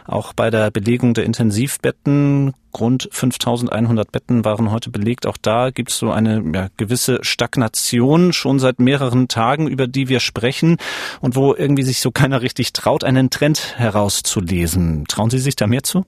Auch 0.08 0.34
bei 0.34 0.50
der 0.50 0.72
Belegung 0.72 1.13
der 1.13 1.25
Intensivbetten 1.25 2.55
Rund 2.75 3.08
5100 3.12 4.12
Betten 4.12 4.46
waren 4.46 4.72
heute 4.72 4.89
belegt. 4.89 5.27
Auch 5.27 5.38
da 5.39 5.70
gibt 5.70 5.91
es 5.91 6.00
so 6.00 6.10
eine 6.10 6.43
ja, 6.51 6.70
gewisse 6.77 7.20
Stagnation 7.22 8.34
schon 8.34 8.58
seit 8.58 8.79
mehreren 8.79 9.27
Tagen, 9.27 9.67
über 9.67 9.86
die 9.86 10.10
wir 10.10 10.22
sprechen 10.22 10.77
und 11.22 11.36
wo 11.36 11.53
irgendwie 11.53 11.84
sich 11.84 12.00
so 12.00 12.10
keiner 12.10 12.41
richtig 12.41 12.74
traut, 12.74 13.03
einen 13.03 13.29
Trend 13.29 13.77
herauszulesen. 13.77 15.05
Trauen 15.08 15.29
Sie 15.29 15.38
sich 15.38 15.55
da 15.55 15.67
mehr 15.67 15.84
zu? 15.84 16.03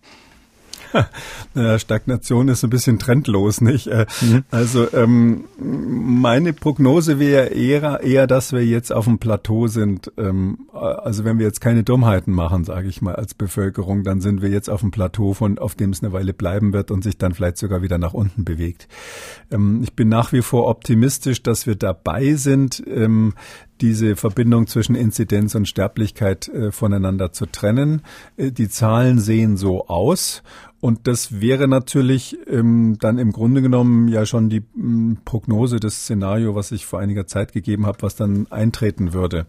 Stagnation 1.77 2.47
ist 2.47 2.63
ein 2.63 2.69
bisschen 2.69 2.99
trendlos, 2.99 3.61
nicht? 3.61 3.87
Äh, 3.87 4.05
mhm. 4.21 4.43
Also 4.51 4.87
ähm, 4.93 5.45
meine 5.57 6.53
Prognose 6.53 7.19
wäre 7.19 7.47
eher, 7.47 8.01
eher, 8.01 8.27
dass 8.27 8.53
wir 8.53 8.65
jetzt 8.65 8.91
auf 8.91 9.05
dem 9.05 9.19
Plateau 9.19 9.67
sind. 9.67 10.11
Ähm, 10.17 10.67
also 10.73 11.25
wenn 11.25 11.39
wir 11.39 11.45
jetzt 11.45 11.61
keine 11.61 11.83
Dummheiten 11.83 12.33
machen, 12.33 12.63
sage 12.63 12.87
ich 12.87 13.01
mal, 13.01 13.15
als 13.15 13.33
Bevölkerung, 13.33 14.03
dann 14.03 14.21
sind 14.21 14.41
wir 14.41 14.49
jetzt 14.49 14.69
auf 14.69 14.81
dem 14.81 14.91
Plateau, 14.91 15.33
von 15.33 15.57
auf 15.57 15.75
dem 15.75 15.91
es 15.91 16.03
eine 16.03 16.13
Weile 16.13 16.33
bleiben 16.33 16.73
wird 16.73 16.91
und 16.91 17.03
sich 17.03 17.17
dann 17.17 17.33
vielleicht 17.33 17.57
sogar 17.57 17.81
wieder 17.81 17.97
nach 17.97 18.13
unten 18.13 18.43
bewegt. 18.43 18.87
Ähm, 19.51 19.81
ich 19.83 19.93
bin 19.93 20.09
nach 20.09 20.31
wie 20.31 20.41
vor 20.41 20.67
optimistisch, 20.67 21.43
dass 21.43 21.67
wir 21.67 21.75
dabei 21.75 22.33
sind, 22.33 22.83
ähm, 22.87 23.33
diese 23.81 24.15
Verbindung 24.15 24.67
zwischen 24.67 24.95
Inzidenz 24.95 25.55
und 25.55 25.67
Sterblichkeit 25.67 26.47
äh, 26.47 26.71
voneinander 26.71 27.31
zu 27.31 27.45
trennen. 27.45 28.01
Äh, 28.37 28.51
die 28.51 28.69
Zahlen 28.69 29.19
sehen 29.19 29.57
so 29.57 29.87
aus 29.87 30.43
und 30.85 31.07
das 31.07 31.41
wäre 31.41 31.67
natürlich 31.67 32.37
ähm, 32.47 32.97
dann 32.99 33.17
im 33.17 33.31
Grunde 33.31 33.63
genommen 33.63 34.07
ja 34.07 34.27
schon 34.27 34.49
die 34.49 34.61
ähm, 34.77 35.17
Prognose, 35.25 35.79
das 35.79 36.03
Szenario, 36.03 36.53
was 36.53 36.71
ich 36.71 36.85
vor 36.85 36.99
einiger 36.99 37.25
Zeit 37.25 37.53
gegeben 37.53 37.87
habe, 37.87 38.03
was 38.03 38.15
dann 38.15 38.45
eintreten 38.51 39.11
würde. 39.11 39.47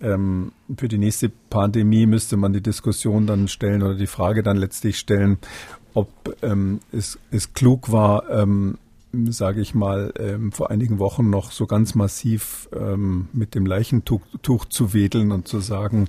Ähm, 0.00 0.52
für 0.76 0.86
die 0.86 0.98
nächste 0.98 1.30
Pandemie 1.50 2.06
müsste 2.06 2.36
man 2.36 2.52
die 2.52 2.62
Diskussion 2.62 3.26
dann 3.26 3.48
stellen 3.48 3.82
oder 3.82 3.96
die 3.96 4.06
Frage 4.06 4.44
dann 4.44 4.56
letztlich 4.56 5.00
stellen, 5.00 5.38
ob 5.94 6.10
ähm, 6.42 6.78
es, 6.92 7.18
es 7.32 7.54
klug 7.54 7.90
war, 7.90 8.30
ähm, 8.30 8.78
sage 9.12 9.60
ich 9.60 9.74
mal, 9.74 10.12
ähm, 10.18 10.52
vor 10.52 10.70
einigen 10.70 10.98
Wochen 10.98 11.30
noch 11.30 11.50
so 11.50 11.66
ganz 11.66 11.94
massiv 11.94 12.68
ähm, 12.78 13.28
mit 13.32 13.54
dem 13.54 13.64
Leichentuch 13.64 14.20
Tuch 14.42 14.66
zu 14.66 14.92
wedeln 14.92 15.32
und 15.32 15.48
zu 15.48 15.60
sagen, 15.60 16.08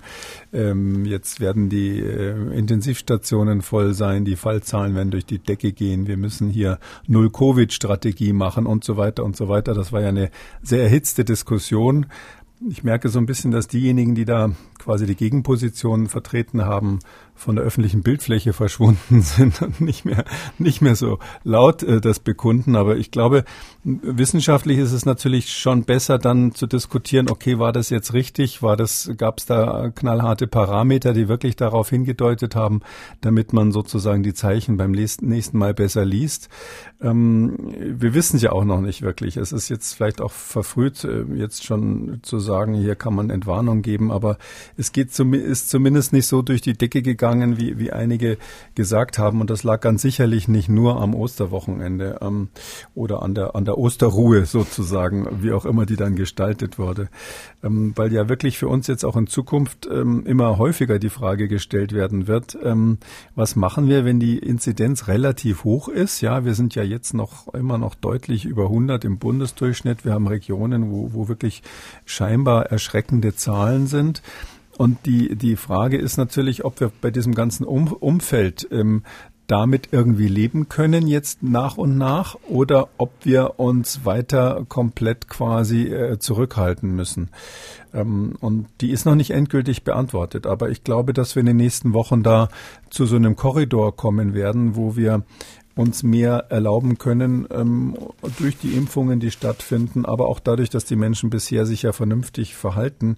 ähm, 0.52 1.06
jetzt 1.06 1.40
werden 1.40 1.70
die 1.70 2.00
äh, 2.00 2.58
Intensivstationen 2.58 3.62
voll 3.62 3.94
sein, 3.94 4.26
die 4.26 4.36
Fallzahlen 4.36 4.96
werden 4.96 5.12
durch 5.12 5.26
die 5.26 5.40
Decke 5.40 5.72
gehen, 5.72 6.08
wir 6.08 6.18
müssen 6.18 6.50
hier 6.50 6.80
Null-Covid-Strategie 7.08 8.34
machen 8.34 8.66
und 8.66 8.84
so 8.84 8.98
weiter 8.98 9.24
und 9.24 9.36
so 9.36 9.48
weiter. 9.48 9.74
Das 9.74 9.94
war 9.94 10.02
ja 10.02 10.10
eine 10.10 10.30
sehr 10.62 10.84
erhitzte 10.84 11.24
Diskussion. 11.24 12.08
Ich 12.68 12.84
merke 12.84 13.08
so 13.08 13.20
ein 13.20 13.26
bisschen, 13.26 13.52
dass 13.52 13.70
diejenigen, 13.70 14.16
die 14.16 14.26
da 14.26 14.52
quasi 14.78 15.06
die 15.06 15.16
Gegenpositionen 15.16 16.10
vertreten 16.10 16.66
haben, 16.66 17.00
von 17.40 17.56
der 17.56 17.64
öffentlichen 17.64 18.04
Bildfläche 18.04 18.52
verschwunden 18.52 19.22
sind 19.22 19.62
und 19.62 19.80
nicht 19.80 20.04
mehr, 20.04 20.26
nicht 20.58 20.82
mehr 20.82 20.96
so 20.96 21.20
laut 21.44 21.84
äh, 21.84 22.02
das 22.02 22.20
bekunden. 22.20 22.76
Aber 22.76 22.98
ich 22.98 23.12
glaube, 23.12 23.46
wissenschaftlich 23.84 24.78
ist 24.78 24.92
es 24.92 25.06
natürlich 25.06 25.54
schon 25.54 25.84
besser, 25.84 26.18
dann 26.18 26.54
zu 26.54 26.68
diskutieren, 26.68 27.30
okay, 27.30 27.58
war 27.58 27.72
das 27.72 27.90
jetzt 27.90 28.14
richtig? 28.14 28.62
War 28.62 28.76
das, 28.76 29.12
gab 29.18 29.40
es 29.40 29.46
da 29.46 29.90
knallharte 29.90 30.48
Parameter, 30.48 31.14
die 31.14 31.30
wirklich 31.30 31.56
darauf 31.56 31.90
hingedeutet 31.90 32.56
haben, 32.56 32.82
damit 33.22 33.54
man 33.54 33.72
sozusagen 33.72 34.22
die 34.22 34.34
Zeichen 34.34 34.76
beim 34.76 34.92
nächsten 34.92 35.58
Mal 35.58 35.74
besser 35.74 36.04
liest? 36.04 36.50
Ähm, 37.02 37.56
wir 37.74 38.14
wissen 38.14 38.36
es 38.36 38.42
ja 38.42 38.52
auch 38.52 38.66
noch 38.66 38.82
nicht 38.82 39.02
wirklich. 39.02 39.38
Es 39.38 39.54
ist 39.54 39.70
jetzt 39.70 39.94
vielleicht 39.94 40.20
auch 40.20 40.32
verfrüht, 40.32 41.06
äh, 41.06 41.24
jetzt 41.36 41.64
schon 41.64 42.20
zu 42.22 42.40
sagen, 42.40 42.74
hier 42.74 42.96
kann 42.96 43.16
man 43.16 43.30
Entwarnung 43.30 43.82
geben, 43.82 44.12
aber 44.12 44.38
es 44.76 44.92
geht 44.92 45.14
zum, 45.14 45.34
ist 45.34 45.70
zumindest 45.70 46.12
nicht 46.12 46.28
so 46.28 46.42
durch 46.42 46.60
die 46.60 46.74
Decke 46.74 47.02
gegangen, 47.02 47.29
wie, 47.58 47.78
wie 47.78 47.92
einige 47.92 48.38
gesagt 48.76 49.18
haben. 49.18 49.42
Und 49.42 49.50
das 49.50 49.64
lag 49.64 49.82
ganz 49.82 50.02
sicherlich 50.02 50.48
nicht 50.48 50.70
nur 50.70 51.02
am 51.02 51.14
Osterwochenende 51.14 52.20
ähm, 52.22 52.50
oder 52.96 53.22
an 53.24 53.36
der, 53.36 53.56
an 53.56 53.66
der 53.66 53.78
Osterruhe 53.78 54.46
sozusagen, 54.46 55.42
wie 55.42 55.52
auch 55.52 55.66
immer 55.66 55.86
die 55.86 55.96
dann 55.96 56.16
gestaltet 56.16 56.80
wurde. 56.80 57.10
Ähm, 57.64 57.94
weil 57.96 58.12
ja 58.12 58.30
wirklich 58.30 58.58
für 58.58 58.68
uns 58.68 58.88
jetzt 58.88 59.04
auch 59.04 59.16
in 59.16 59.28
Zukunft 59.28 59.88
ähm, 59.92 60.26
immer 60.26 60.58
häufiger 60.58 61.00
die 61.00 61.10
Frage 61.10 61.48
gestellt 61.48 61.94
werden 61.94 62.28
wird, 62.28 62.58
ähm, 62.64 62.98
was 63.36 63.56
machen 63.56 63.88
wir, 63.88 64.06
wenn 64.06 64.20
die 64.20 64.38
Inzidenz 64.38 65.08
relativ 65.08 65.64
hoch 65.64 65.88
ist? 65.88 66.22
Ja, 66.22 66.46
wir 66.46 66.56
sind 66.56 66.76
ja 66.76 66.84
jetzt 66.84 67.14
noch 67.14 67.54
immer 67.54 67.78
noch 67.78 67.96
deutlich 67.96 68.46
über 68.46 68.64
100 68.64 69.06
im 69.06 69.20
Bundesdurchschnitt. 69.20 70.06
Wir 70.06 70.14
haben 70.14 70.28
Regionen, 70.28 70.92
wo, 70.92 71.14
wo 71.14 71.28
wirklich 71.28 71.64
scheinbar 72.06 72.68
erschreckende 72.68 73.36
Zahlen 73.36 73.88
sind. 73.88 74.22
Und 74.80 75.06
die, 75.06 75.36
die 75.36 75.58
Frage 75.58 75.98
ist 75.98 76.16
natürlich, 76.16 76.64
ob 76.64 76.80
wir 76.80 76.90
bei 77.02 77.12
diesem 77.12 77.36
ganzen 77.36 77.66
um 77.66 77.92
Umfeld 77.92 78.66
ähm, 78.72 79.04
damit 79.46 79.90
irgendwie 79.92 80.30
leben 80.30 80.70
können 80.70 81.06
jetzt 81.06 81.44
nach 81.44 81.78
und 81.78 81.98
nach 81.98 82.38
oder 82.48 82.88
ob 82.98 83.12
wir 83.24 83.60
uns 83.60 84.06
weiter 84.06 84.66
komplett 84.70 85.28
quasi 85.28 85.88
äh, 85.88 86.18
zurückhalten 86.18 86.96
müssen. 86.96 87.28
Ähm, 87.94 88.38
und 88.40 88.68
die 88.80 88.92
ist 88.92 89.06
noch 89.06 89.16
nicht 89.16 89.32
endgültig 89.32 89.84
beantwortet, 89.84 90.48
aber 90.48 90.70
ich 90.70 90.86
glaube, 90.86 91.12
dass 91.12 91.36
wir 91.36 91.42
in 91.42 91.48
den 91.48 91.58
nächsten 91.58 91.92
Wochen 91.92 92.24
da 92.24 92.48
zu 92.90 93.06
so 93.06 93.18
einem 93.18 93.36
Korridor 93.36 93.98
kommen 93.98 94.34
werden, 94.34 94.78
wo 94.78 94.96
wir 94.96 95.24
uns 95.80 96.04
mehr 96.04 96.46
erlauben 96.50 96.98
können 96.98 97.48
ähm, 97.52 97.98
durch 98.38 98.58
die 98.58 98.76
Impfungen, 98.76 99.20
die 99.20 99.32
stattfinden, 99.32 100.06
aber 100.06 100.28
auch 100.28 100.40
dadurch, 100.40 100.70
dass 100.70 100.84
die 100.86 100.98
Menschen 100.98 101.30
bisher 101.30 101.66
sich 101.66 101.84
ja 101.84 101.94
vernünftig 101.94 102.56
verhalten. 102.56 103.18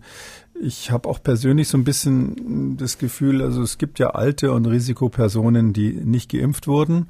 Ich 0.63 0.91
habe 0.91 1.09
auch 1.09 1.23
persönlich 1.23 1.69
so 1.69 1.77
ein 1.77 1.83
bisschen 1.83 2.77
das 2.77 2.99
Gefühl, 2.99 3.41
also 3.41 3.63
es 3.63 3.79
gibt 3.79 3.97
ja 3.97 4.11
alte 4.11 4.51
und 4.51 4.67
Risikopersonen, 4.67 5.73
die 5.73 5.91
nicht 5.91 6.31
geimpft 6.31 6.67
wurden. 6.67 7.07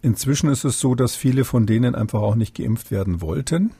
Inzwischen 0.00 0.48
ist 0.48 0.64
es 0.64 0.80
so, 0.80 0.94
dass 0.94 1.14
viele 1.14 1.44
von 1.44 1.66
denen 1.66 1.94
einfach 1.94 2.22
auch 2.22 2.36
nicht 2.36 2.56
geimpft 2.56 2.90
werden 2.90 3.20
wollten. 3.20 3.72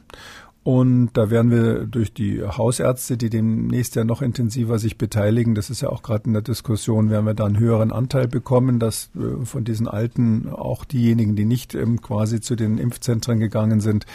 Und 0.67 1.11
da 1.13 1.31
werden 1.31 1.53
wir 1.53 1.87
durch 1.87 2.13
die 2.13 2.43
Hausärzte, 2.43 3.17
die 3.17 3.31
demnächst 3.31 3.95
ja 3.95 4.03
noch 4.03 4.21
intensiver 4.21 4.81
sich 4.81 4.99
beteiligen, 4.99 5.55
das 5.55 5.71
ist 5.71 5.81
ja 5.81 5.91
auch 5.91 6.03
gerade 6.03 6.25
in 6.25 6.33
der 6.33 6.43
Diskussion, 6.43 7.09
werden 7.09 7.25
wir 7.25 7.35
da 7.35 7.45
einen 7.45 7.61
höheren 7.61 7.93
Anteil 7.93 8.27
bekommen, 8.27 8.81
dass 8.81 9.11
äh, 9.15 9.45
von 9.45 9.63
diesen 9.63 9.87
Alten 9.87 10.49
auch 10.49 10.85
diejenigen, 10.85 11.37
die 11.37 11.45
nicht 11.45 11.77
ähm, 11.77 12.03
quasi 12.03 12.41
zu 12.41 12.57
den 12.57 12.79
Impfzentren 12.79 13.39
gegangen 13.39 13.79
sind, 13.79 14.07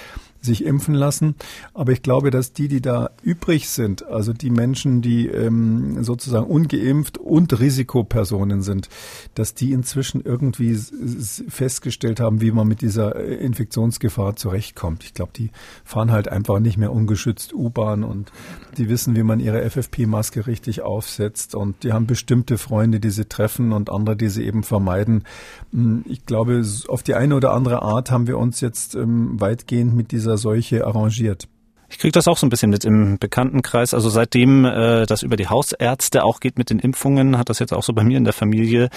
sich 0.41 0.65
impfen 0.65 0.95
lassen. 0.95 1.35
Aber 1.73 1.91
ich 1.91 2.01
glaube, 2.01 2.31
dass 2.31 2.53
die, 2.53 2.67
die 2.67 2.81
da 2.81 3.11
übrig 3.23 3.69
sind, 3.69 4.05
also 4.05 4.33
die 4.33 4.49
Menschen, 4.49 5.01
die 5.01 5.27
ähm, 5.27 6.03
sozusagen 6.03 6.47
ungeimpft 6.47 7.17
und 7.17 7.57
Risikopersonen 7.59 8.61
sind, 8.61 8.89
dass 9.35 9.53
die 9.53 9.71
inzwischen 9.71 10.21
irgendwie 10.21 10.75
festgestellt 10.75 12.19
haben, 12.19 12.41
wie 12.41 12.51
man 12.51 12.67
mit 12.67 12.81
dieser 12.81 13.15
äh, 13.15 13.35
Infektionsgefahr 13.35 14.35
zurechtkommt. 14.35 15.03
Ich 15.03 15.13
glaube, 15.13 15.31
die 15.35 15.51
fahren 15.85 16.11
halt 16.11 16.27
einfach 16.27 16.40
nicht 16.59 16.77
mehr 16.77 16.91
ungeschützt 16.91 17.53
U-Bahn 17.53 18.03
und 18.03 18.31
die 18.77 18.89
wissen, 18.89 19.15
wie 19.15 19.23
man 19.23 19.39
ihre 19.39 19.69
FFP-Maske 19.69 20.47
richtig 20.47 20.81
aufsetzt 20.81 21.55
und 21.55 21.83
die 21.83 21.93
haben 21.93 22.07
bestimmte 22.07 22.57
Freunde, 22.57 22.99
die 22.99 23.09
sie 23.09 23.25
treffen 23.25 23.71
und 23.71 23.89
andere, 23.89 24.15
die 24.15 24.29
sie 24.29 24.45
eben 24.45 24.63
vermeiden. 24.63 25.23
Hm, 25.71 26.03
ich 26.07 26.25
glaube, 26.25 26.63
auf 26.87 27.03
die 27.03 27.15
eine 27.15 27.35
oder 27.35 27.53
andere 27.53 27.81
Art 27.81 28.11
haben 28.11 28.27
wir 28.27 28.37
uns 28.37 28.61
jetzt 28.61 28.95
ähm, 28.95 29.39
weitgehend 29.39 29.95
mit 29.95 30.11
dieser 30.11 30.37
Seuche 30.37 30.85
arrangiert. 30.85 31.47
Ich 31.91 31.99
kriege 31.99 32.13
das 32.13 32.27
auch 32.27 32.37
so 32.37 32.47
ein 32.47 32.49
bisschen 32.49 32.71
mit 32.71 32.85
im 32.85 33.19
Bekanntenkreis. 33.19 33.93
Also 33.93 34.09
seitdem 34.09 34.63
äh, 34.63 35.05
das 35.05 35.23
über 35.23 35.35
die 35.35 35.47
Hausärzte 35.47 36.23
auch 36.23 36.39
geht 36.39 36.57
mit 36.57 36.69
den 36.69 36.79
Impfungen, 36.79 37.37
hat 37.37 37.49
das 37.49 37.59
jetzt 37.59 37.73
auch 37.73 37.83
so 37.83 37.93
bei 37.93 38.03
mir 38.03 38.17
in 38.17 38.23
der 38.23 38.33
Familie 38.33 38.89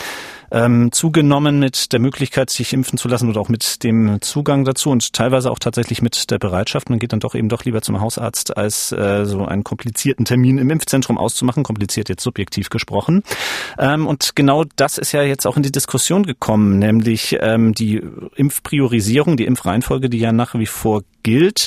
ähm, 0.52 0.92
zugenommen 0.92 1.58
mit 1.58 1.92
der 1.92 1.98
Möglichkeit, 1.98 2.50
sich 2.50 2.72
impfen 2.72 2.96
zu 2.96 3.08
lassen 3.08 3.28
oder 3.28 3.40
auch 3.40 3.48
mit 3.48 3.82
dem 3.82 4.18
Zugang 4.20 4.64
dazu 4.64 4.90
und 4.90 5.12
teilweise 5.12 5.50
auch 5.50 5.58
tatsächlich 5.58 6.02
mit 6.02 6.30
der 6.30 6.38
Bereitschaft. 6.38 6.88
Man 6.88 7.00
geht 7.00 7.12
dann 7.12 7.20
doch 7.20 7.34
eben 7.34 7.48
doch 7.48 7.64
lieber 7.64 7.82
zum 7.82 8.00
Hausarzt, 8.00 8.56
als 8.56 8.92
äh, 8.92 9.24
so 9.24 9.44
einen 9.44 9.64
komplizierten 9.64 10.24
Termin 10.24 10.58
im 10.58 10.70
Impfzentrum 10.70 11.18
auszumachen. 11.18 11.64
Kompliziert 11.64 12.08
jetzt 12.08 12.22
subjektiv 12.22 12.70
gesprochen. 12.70 13.24
Ähm, 13.76 14.06
und 14.06 14.36
genau 14.36 14.64
das 14.76 14.98
ist 14.98 15.10
ja 15.10 15.22
jetzt 15.22 15.46
auch 15.46 15.56
in 15.56 15.64
die 15.64 15.72
Diskussion 15.72 16.22
gekommen, 16.22 16.78
nämlich 16.78 17.36
ähm, 17.40 17.74
die 17.74 18.00
Impfpriorisierung, 18.36 19.36
die 19.36 19.46
Impfreihenfolge, 19.46 20.08
die 20.08 20.18
ja 20.18 20.30
nach 20.30 20.54
wie 20.54 20.66
vor 20.66 21.02
gilt. 21.24 21.66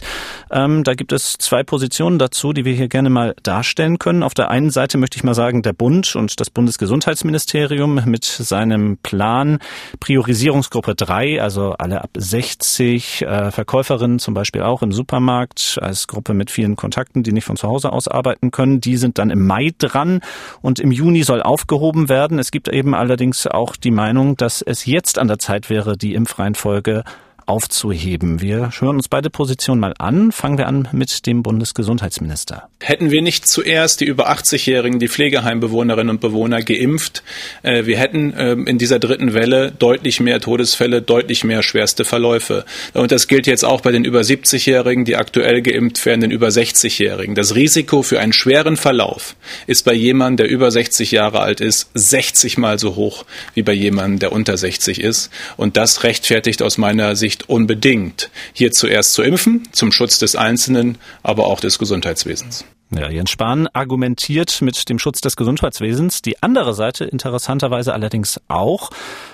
Ähm, 0.49 0.85
da 0.85 0.93
gibt 0.93 1.11
es 1.11 1.33
zwei 1.33 1.63
Positionen 1.63 2.19
dazu, 2.19 2.53
die 2.53 2.63
wir 2.63 2.73
hier 2.73 2.87
gerne 2.87 3.09
mal 3.09 3.35
darstellen 3.43 3.99
können. 3.99 4.23
Auf 4.23 4.33
der 4.33 4.49
einen 4.49 4.69
Seite 4.69 4.97
möchte 4.97 5.17
ich 5.17 5.25
mal 5.25 5.33
sagen, 5.33 5.63
der 5.63 5.73
Bund 5.73 6.15
und 6.15 6.39
das 6.39 6.49
Bundesgesundheitsministerium 6.49 8.01
mit 8.05 8.23
seinem 8.23 8.97
Plan 9.03 9.59
Priorisierungsgruppe 9.99 10.95
3, 10.95 11.41
also 11.41 11.73
alle 11.73 12.01
ab 12.01 12.11
60 12.15 13.23
äh, 13.23 13.51
Verkäuferinnen 13.51 14.19
zum 14.19 14.33
Beispiel 14.33 14.61
auch 14.61 14.81
im 14.81 14.93
Supermarkt 14.93 15.79
als 15.81 16.07
Gruppe 16.07 16.33
mit 16.33 16.51
vielen 16.51 16.77
Kontakten, 16.77 17.23
die 17.23 17.33
nicht 17.33 17.45
von 17.45 17.57
zu 17.57 17.67
Hause 17.67 17.91
aus 17.91 18.07
arbeiten 18.07 18.51
können. 18.51 18.79
Die 18.79 18.95
sind 18.95 19.17
dann 19.17 19.29
im 19.29 19.45
Mai 19.45 19.71
dran 19.77 20.21
und 20.61 20.79
im 20.79 20.91
Juni 20.91 21.23
soll 21.23 21.41
aufgehoben 21.41 22.07
werden. 22.07 22.39
Es 22.39 22.51
gibt 22.51 22.67
eben 22.69 22.93
allerdings 22.93 23.47
auch 23.47 23.75
die 23.75 23.91
Meinung, 23.91 24.37
dass 24.37 24.61
es 24.61 24.85
jetzt 24.85 25.17
an 25.17 25.27
der 25.27 25.39
Zeit 25.39 25.69
wäre, 25.69 25.97
die 25.97 26.13
Impfreihenfolge 26.13 27.03
aufzuheben. 27.47 28.41
Wir 28.41 28.69
hören 28.77 28.97
uns 28.97 29.07
beide 29.07 29.29
Positionen 29.29 29.79
mal 29.79 29.93
an. 29.97 30.31
Fangen 30.31 30.57
wir 30.57 30.67
an 30.67 30.87
mit 30.91 31.25
dem 31.25 31.43
Bundesgesundheitsminister. 31.43 32.69
Hätten 32.79 33.09
wir 33.09 33.21
nicht 33.21 33.47
zuerst 33.47 34.01
die 34.01 34.05
über 34.05 34.29
80-Jährigen, 34.29 34.99
die 34.99 35.07
Pflegeheimbewohnerinnen 35.07 36.11
und 36.11 36.21
Bewohner 36.21 36.61
geimpft, 36.61 37.23
äh, 37.63 37.85
wir 37.85 37.97
hätten 37.97 38.33
ähm, 38.37 38.67
in 38.67 38.77
dieser 38.77 38.99
dritten 38.99 39.33
Welle 39.33 39.71
deutlich 39.71 40.19
mehr 40.19 40.39
Todesfälle, 40.39 41.01
deutlich 41.01 41.43
mehr 41.43 41.63
schwerste 41.63 42.05
Verläufe. 42.05 42.65
Und 42.93 43.11
das 43.11 43.27
gilt 43.27 43.47
jetzt 43.47 43.65
auch 43.65 43.81
bei 43.81 43.91
den 43.91 44.03
über 44.03 44.21
70-Jährigen, 44.21 45.05
die 45.05 45.15
aktuell 45.15 45.61
geimpft 45.61 46.05
werden, 46.05 46.21
den 46.21 46.31
über 46.31 46.49
60-Jährigen. 46.49 47.33
Das 47.33 47.55
Risiko 47.55 48.03
für 48.03 48.19
einen 48.19 48.33
schweren 48.33 48.77
Verlauf 48.77 49.35
ist 49.65 49.85
bei 49.85 49.93
jemandem, 49.93 50.37
der 50.37 50.49
über 50.49 50.69
60 50.69 51.11
Jahre 51.11 51.39
alt 51.39 51.61
ist, 51.61 51.89
60 51.93 52.57
mal 52.57 52.77
so 52.77 52.95
hoch 52.95 53.25
wie 53.53 53.63
bei 53.63 53.73
jemandem, 53.73 54.19
der 54.19 54.31
unter 54.33 54.57
60 54.57 55.01
ist. 55.01 55.31
Und 55.55 55.77
das 55.77 56.03
rechtfertigt 56.03 56.61
aus 56.61 56.77
meiner 56.77 57.15
Sicht 57.15 57.36
unbedingt, 57.43 58.29
hier 58.53 58.71
zuerst 58.71 59.13
zu 59.13 59.21
impfen, 59.21 59.67
zum 59.71 59.91
Schutz 59.91 60.19
des 60.19 60.35
Einzelnen, 60.35 60.97
aber 61.23 61.47
auch 61.47 61.59
des 61.59 61.79
Gesundheitswesens. 61.79 62.65
Ja, 62.89 63.09
Jens 63.09 63.31
Spahn 63.31 63.67
argumentiert 63.73 64.61
mit 64.61 64.87
dem 64.87 64.97
Schutz 64.97 65.19
des 65.19 65.35
Gesundheitswesens. 65.35 66.21
Die 66.21 66.41
andere 66.41 66.73
Seite 66.73 67.03
interessanterweise 67.03 67.93
allerdings 67.93 68.39
auch. 68.47 68.91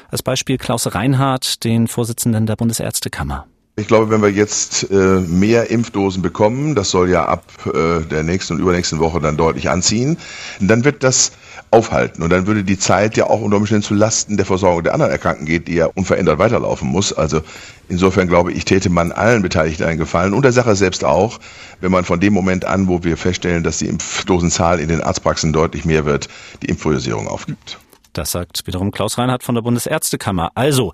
Als 0.10 0.24
Beispiel 0.24 0.58
Klaus 0.58 0.94
Reinhardt, 0.96 1.64
den 1.64 1.88
Vorsitzenden 1.88 2.48
der 2.48 2.56
Bundesärztekammer. 2.56 3.46
Ich 3.76 3.88
glaube, 3.88 4.12
wenn 4.12 4.22
wir 4.22 4.30
jetzt 4.30 4.92
äh, 4.92 4.96
mehr 4.96 5.72
Impfdosen 5.72 6.22
bekommen, 6.22 6.76
das 6.76 6.92
soll 6.92 7.10
ja 7.10 7.26
ab 7.26 7.44
äh, 7.66 8.02
der 8.02 8.22
nächsten 8.22 8.54
und 8.54 8.60
übernächsten 8.60 9.00
Woche 9.00 9.20
dann 9.20 9.36
deutlich 9.36 9.70
anziehen, 9.70 10.18
dann 10.60 10.84
wird 10.86 11.04
das 11.04 11.32
aufhalten. 11.74 12.22
Und 12.22 12.30
dann 12.30 12.48
würde 12.48 12.64
die 12.64 12.78
Zeit 12.78 13.18
ja 13.18 13.26
auch 13.26 13.42
unter 13.42 13.58
Umständen 13.58 13.84
zu 13.84 13.96
Lasten 13.96 14.38
der 14.38 14.46
Versorgung 14.46 14.84
der 14.84 14.94
anderen 14.94 15.12
Erkrankten 15.12 15.46
gehen, 15.46 15.66
die 15.66 15.76
ja 15.76 15.88
unverändert 15.88 16.38
weiterlaufen 16.38 16.88
muss. 16.88 17.12
Also 17.12 17.42
insofern 17.90 18.28
glaube 18.28 18.54
ich, 18.54 18.64
täte 18.64 18.90
man 18.90 19.12
allen 19.12 19.42
Beteiligten 19.42 19.84
einen 19.84 19.98
Gefallen 19.98 20.34
und 20.34 20.44
der 20.44 20.52
Sache 20.52 20.76
selbst 20.76 21.04
auch, 21.04 21.40
wenn 21.82 21.92
man 21.92 22.06
von 22.06 22.20
dem 22.20 22.34
Moment 22.34 22.64
an, 22.66 22.88
wo 22.88 23.04
wir 23.04 23.18
feststellen, 23.18 23.64
dass 23.64 23.80
die 23.80 23.88
Impfdosenzahl 23.88 24.80
in 24.80 24.88
den 24.88 25.02
Arztpraxen 25.02 25.52
deutlich 25.52 25.84
mehr 25.84 26.06
wird, 26.06 26.30
die 26.62 26.68
Impfpriorisierung 26.68 27.28
aufgibt. 27.28 27.80
Das 28.14 28.32
sagt 28.32 28.68
wiederum 28.68 28.92
Klaus 28.92 29.18
Reinhardt 29.18 29.44
von 29.44 29.56
der 29.56 29.64
Bundesärztekammer. 29.64 30.52
Also, 30.54 30.94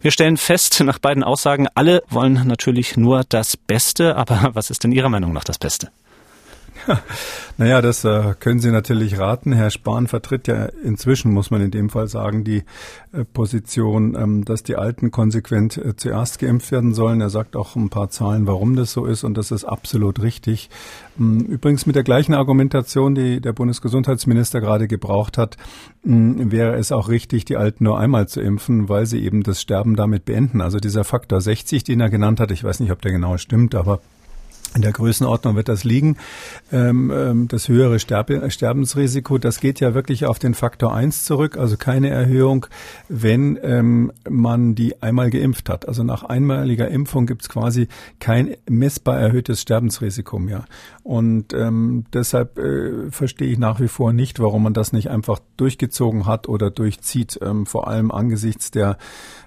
wir 0.00 0.12
stellen 0.12 0.36
fest, 0.36 0.80
nach 0.84 1.00
beiden 1.00 1.24
Aussagen, 1.24 1.66
alle 1.74 2.04
wollen 2.08 2.46
natürlich 2.46 2.96
nur 2.96 3.24
das 3.28 3.56
Beste, 3.56 4.16
aber 4.16 4.50
was 4.52 4.70
ist 4.70 4.84
denn 4.84 4.92
Ihrer 4.92 5.08
Meinung 5.08 5.32
nach 5.32 5.42
das 5.42 5.58
Beste? 5.58 5.90
naja, 7.58 7.82
das 7.82 8.04
äh, 8.04 8.34
können 8.38 8.60
Sie 8.60 8.70
natürlich 8.70 9.18
raten. 9.18 9.52
Herr 9.52 9.70
Spahn 9.70 10.06
vertritt 10.06 10.48
ja 10.48 10.66
inzwischen, 10.84 11.32
muss 11.32 11.50
man 11.50 11.60
in 11.60 11.70
dem 11.70 11.90
Fall 11.90 12.08
sagen, 12.08 12.44
die 12.44 12.64
äh, 13.12 13.24
Position, 13.24 14.16
ähm, 14.16 14.44
dass 14.44 14.62
die 14.62 14.76
Alten 14.76 15.10
konsequent 15.10 15.76
äh, 15.76 15.96
zuerst 15.96 16.38
geimpft 16.38 16.72
werden 16.72 16.94
sollen. 16.94 17.20
Er 17.20 17.30
sagt 17.30 17.56
auch 17.56 17.76
ein 17.76 17.90
paar 17.90 18.10
Zahlen, 18.10 18.46
warum 18.46 18.76
das 18.76 18.92
so 18.92 19.06
ist 19.06 19.24
und 19.24 19.36
das 19.36 19.50
ist 19.50 19.64
absolut 19.64 20.22
richtig. 20.22 20.70
Ähm, 21.18 21.40
übrigens 21.40 21.86
mit 21.86 21.96
der 21.96 22.04
gleichen 22.04 22.34
Argumentation, 22.34 23.14
die 23.14 23.40
der 23.40 23.52
Bundesgesundheitsminister 23.52 24.60
gerade 24.60 24.88
gebraucht 24.88 25.38
hat, 25.38 25.56
ähm, 26.04 26.50
wäre 26.50 26.76
es 26.76 26.92
auch 26.92 27.08
richtig, 27.08 27.44
die 27.44 27.56
Alten 27.56 27.84
nur 27.84 27.98
einmal 27.98 28.28
zu 28.28 28.40
impfen, 28.40 28.88
weil 28.88 29.06
sie 29.06 29.22
eben 29.22 29.42
das 29.42 29.60
Sterben 29.60 29.96
damit 29.96 30.24
beenden. 30.24 30.60
Also 30.60 30.78
dieser 30.78 31.04
Faktor 31.04 31.40
60, 31.40 31.84
den 31.84 32.00
er 32.00 32.10
genannt 32.10 32.40
hat, 32.40 32.50
ich 32.50 32.64
weiß 32.64 32.80
nicht, 32.80 32.92
ob 32.92 33.02
der 33.02 33.12
genau 33.12 33.36
stimmt, 33.36 33.74
aber 33.74 34.00
in 34.74 34.82
der 34.82 34.92
Größenordnung 34.92 35.56
wird 35.56 35.68
das 35.68 35.84
liegen. 35.84 36.16
Ähm, 36.72 37.10
ähm, 37.14 37.48
das 37.48 37.68
höhere 37.68 37.98
Sterbe, 37.98 38.50
Sterbensrisiko, 38.50 39.38
das 39.38 39.60
geht 39.60 39.80
ja 39.80 39.94
wirklich 39.94 40.26
auf 40.26 40.38
den 40.38 40.54
Faktor 40.54 40.94
eins 40.94 41.24
zurück, 41.24 41.56
also 41.56 41.76
keine 41.76 42.10
Erhöhung, 42.10 42.66
wenn 43.08 43.58
ähm, 43.62 44.12
man 44.28 44.74
die 44.74 45.02
einmal 45.02 45.30
geimpft 45.30 45.68
hat. 45.68 45.88
Also 45.88 46.04
nach 46.04 46.22
einmaliger 46.22 46.88
Impfung 46.88 47.26
gibt's 47.26 47.48
quasi 47.48 47.88
kein 48.20 48.54
messbar 48.68 49.18
erhöhtes 49.18 49.60
Sterbensrisiko 49.62 50.38
mehr. 50.38 50.64
Und 51.02 51.48
deshalb 52.12 52.58
äh, 52.58 53.10
verstehe 53.10 53.48
ich 53.48 53.58
nach 53.58 53.80
wie 53.80 53.88
vor 53.88 54.12
nicht, 54.12 54.38
warum 54.38 54.62
man 54.62 54.74
das 54.74 54.92
nicht 54.92 55.10
einfach 55.10 55.40
durchgezogen 55.56 56.26
hat 56.26 56.48
oder 56.48 56.70
durchzieht, 56.70 57.40
vor 57.64 57.88
allem 57.88 58.10
angesichts 58.10 58.70
der 58.70 58.96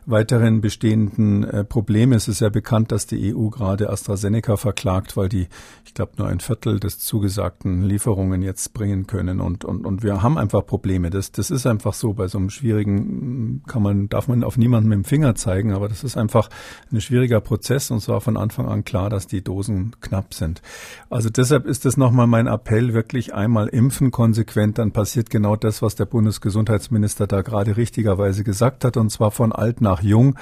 weiteren 0.06 0.62
bestehenden 0.62 1.44
äh, 1.44 1.64
Probleme. 1.64 2.16
Es 2.16 2.28
ist 2.28 2.42
ja 2.42 2.50
bekannt, 2.50 2.92
dass 2.92 3.08
die 3.08 3.36
EU 3.36 3.50
gerade 3.50 3.90
AstraZeneca 3.90 4.58
verklagt, 4.58 5.18
weil 5.18 5.30
die, 5.30 5.48
ich 5.86 5.94
glaube, 5.94 6.14
nur 6.18 6.28
ein 6.28 6.40
Viertel 6.40 6.80
des 6.80 7.00
zugesagten 7.00 7.84
Lieferungen 7.84 8.42
jetzt 8.42 8.74
bringen 8.74 9.08
können. 9.08 9.40
Und, 9.40 9.66
und, 9.66 9.86
und 9.86 10.04
wir 10.04 10.22
haben 10.22 10.38
einfach 10.38 10.66
Probleme. 10.66 11.10
Das, 11.10 11.32
das 11.32 11.52
ist 11.52 11.66
einfach 11.66 11.94
so. 11.94 12.14
Bei 12.14 12.28
so 12.28 12.38
einem 12.38 12.50
schwierigen 12.50 13.64
kann 13.68 13.84
man, 13.84 14.10
darf 14.10 14.28
man 14.28 14.44
auf 14.44 14.58
niemanden 14.58 14.90
mit 14.90 14.98
dem 14.98 15.04
Finger 15.04 15.36
zeigen, 15.36 15.74
aber 15.74 15.90
das 15.90 16.04
ist 16.04 16.18
einfach 16.18 16.50
ein 16.92 17.02
schwieriger 17.02 17.42
Prozess 17.42 17.92
und 17.92 18.02
zwar 18.02 18.22
von 18.22 18.38
Anfang 18.38 18.68
an 18.68 18.84
klar, 18.84 19.10
dass 19.10 19.28
die 19.28 19.44
Dosen 19.44 19.96
knapp 20.02 20.34
sind. 20.34 20.62
Also 21.10 21.30
deshalb 21.30 21.66
ist 21.66 21.86
das 21.86 21.98
nochmal 21.98 22.28
mein 22.28 22.48
Appell, 22.48 22.94
wirklich 22.94 23.34
einmal 23.34 23.68
impfen 23.68 24.12
konsequent, 24.12 24.78
dann 24.78 24.92
passiert 24.92 25.30
genau 25.30 25.56
das, 25.56 25.82
was 25.82 25.96
der 25.96 26.06
Bundesgesundheitsminister 26.06 27.28
da 27.28 27.42
gerade 27.42 27.78
richtigerweise 27.78 28.44
gesagt 28.44 28.86
hat, 28.86 28.98
und 28.98 29.10
zwar 29.10 29.32
von 29.32 29.52
alt 29.52 29.82
nach 29.82 29.93
nach 29.94 30.04
jung. 30.04 30.36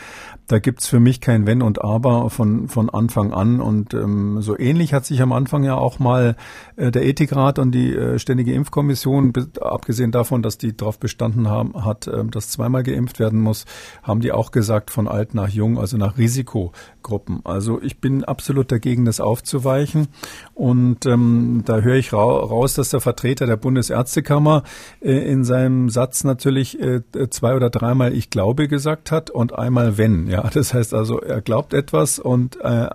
Da 0.52 0.60
gibt's 0.60 0.86
für 0.86 1.00
mich 1.00 1.22
kein 1.22 1.48
Wenn 1.48 1.62
und 1.62 1.82
Aber 1.82 2.30
von, 2.30 2.68
von 2.68 2.90
Anfang 2.90 3.32
an. 3.32 3.62
Und 3.62 3.94
ähm, 3.94 4.42
so 4.42 4.60
ähnlich 4.60 4.94
hat 4.94 5.06
sich 5.06 5.22
am 5.22 5.32
Anfang 5.32 5.64
ja 5.64 5.76
auch 5.76 5.98
mal 5.98 6.36
äh, 6.76 6.92
der 6.92 7.06
Ethikrat 7.06 7.58
und 7.58 7.72
die 7.72 7.96
äh, 7.96 8.20
Ständige 8.20 8.54
Impfkommission, 8.54 9.32
abgesehen 9.62 10.12
davon, 10.12 10.44
dass 10.44 10.58
die 10.58 10.76
darauf 10.76 11.00
bestanden 11.00 11.48
haben, 11.48 11.86
hat, 11.86 12.08
äh, 12.08 12.26
dass 12.26 12.50
zweimal 12.50 12.84
geimpft 12.84 13.18
werden 13.18 13.40
muss, 13.40 13.64
haben 14.04 14.20
die 14.20 14.34
auch 14.34 14.52
gesagt, 14.52 14.92
von 14.92 15.08
alt 15.08 15.36
nach 15.36 15.48
jung, 15.48 15.80
also 15.80 15.96
nach 15.96 16.18
Risikogruppen. 16.18 17.40
Also 17.46 17.82
ich 17.82 18.02
bin 18.02 18.26
absolut 18.26 18.74
dagegen, 18.74 19.06
das 19.06 19.22
aufzuweichen. 19.22 20.10
Und 20.54 21.06
ähm, 21.06 21.62
da 21.64 21.80
höre 21.80 21.96
ich 21.96 22.12
ra 22.12 22.24
raus, 22.24 22.74
dass 22.74 22.90
der 22.90 23.00
Vertreter 23.00 23.46
der 23.46 23.56
Bundesärztekammer 23.56 24.64
äh, 25.00 25.14
in 25.32 25.46
seinem 25.46 25.88
Satz 25.90 26.26
natürlich 26.26 26.78
äh, 26.82 27.04
zwei 27.30 27.56
oder 27.56 27.70
dreimal 27.70 28.14
ich 28.14 28.30
glaube 28.30 28.68
gesagt 28.68 29.12
hat 29.12 29.30
und 29.30 29.58
einmal 29.58 29.98
wenn. 29.98 30.28
Ja, 30.28 30.41
das 30.50 30.74
heißt 30.74 30.94
also, 30.94 31.20
er 31.20 31.42
glaubt 31.42 31.74
etwas 31.74 32.20
und 32.20 32.58
äh, 32.62 32.88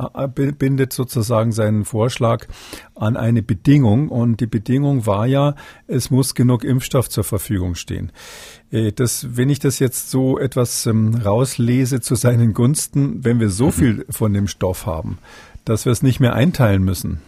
bindet 0.59 0.92
sozusagen 0.92 1.52
seinen 1.52 1.85
Vorschlag 1.85 2.46
an 2.94 3.16
eine 3.16 3.42
Bedingung 3.42 4.09
und 4.09 4.40
die 4.40 4.46
Bedingung 4.46 5.06
war 5.06 5.26
ja, 5.26 5.54
es 5.87 6.11
muss 6.11 6.35
genug 6.35 6.64
Impfstoff 6.64 7.09
zur 7.09 7.24
Verfügung 7.24 7.74
stehen. 7.74 8.12
Äh, 8.70 8.92
das, 8.92 9.37
wenn 9.37 9.50
ich 9.50 9.59
das 9.59 9.78
jetzt 9.78 10.11
so 10.11 10.38
etwas 10.38 10.87
ähm, 10.87 11.14
rauslese 11.14 12.00
zu 12.00 12.14
seinen 12.14 12.54
Gunsten, 12.54 13.24
wenn 13.24 13.40
wir 13.40 13.50
so 13.50 13.70
viel 13.70 14.06
von 14.11 14.32
dem 14.32 14.48
Stoff 14.48 14.87
haben, 14.87 15.18
dass 15.64 15.85
wir 15.85 15.92
es 15.92 16.02
nicht 16.02 16.20
mehr 16.20 16.35
einteilen 16.35 16.82
müssen, 16.82 17.20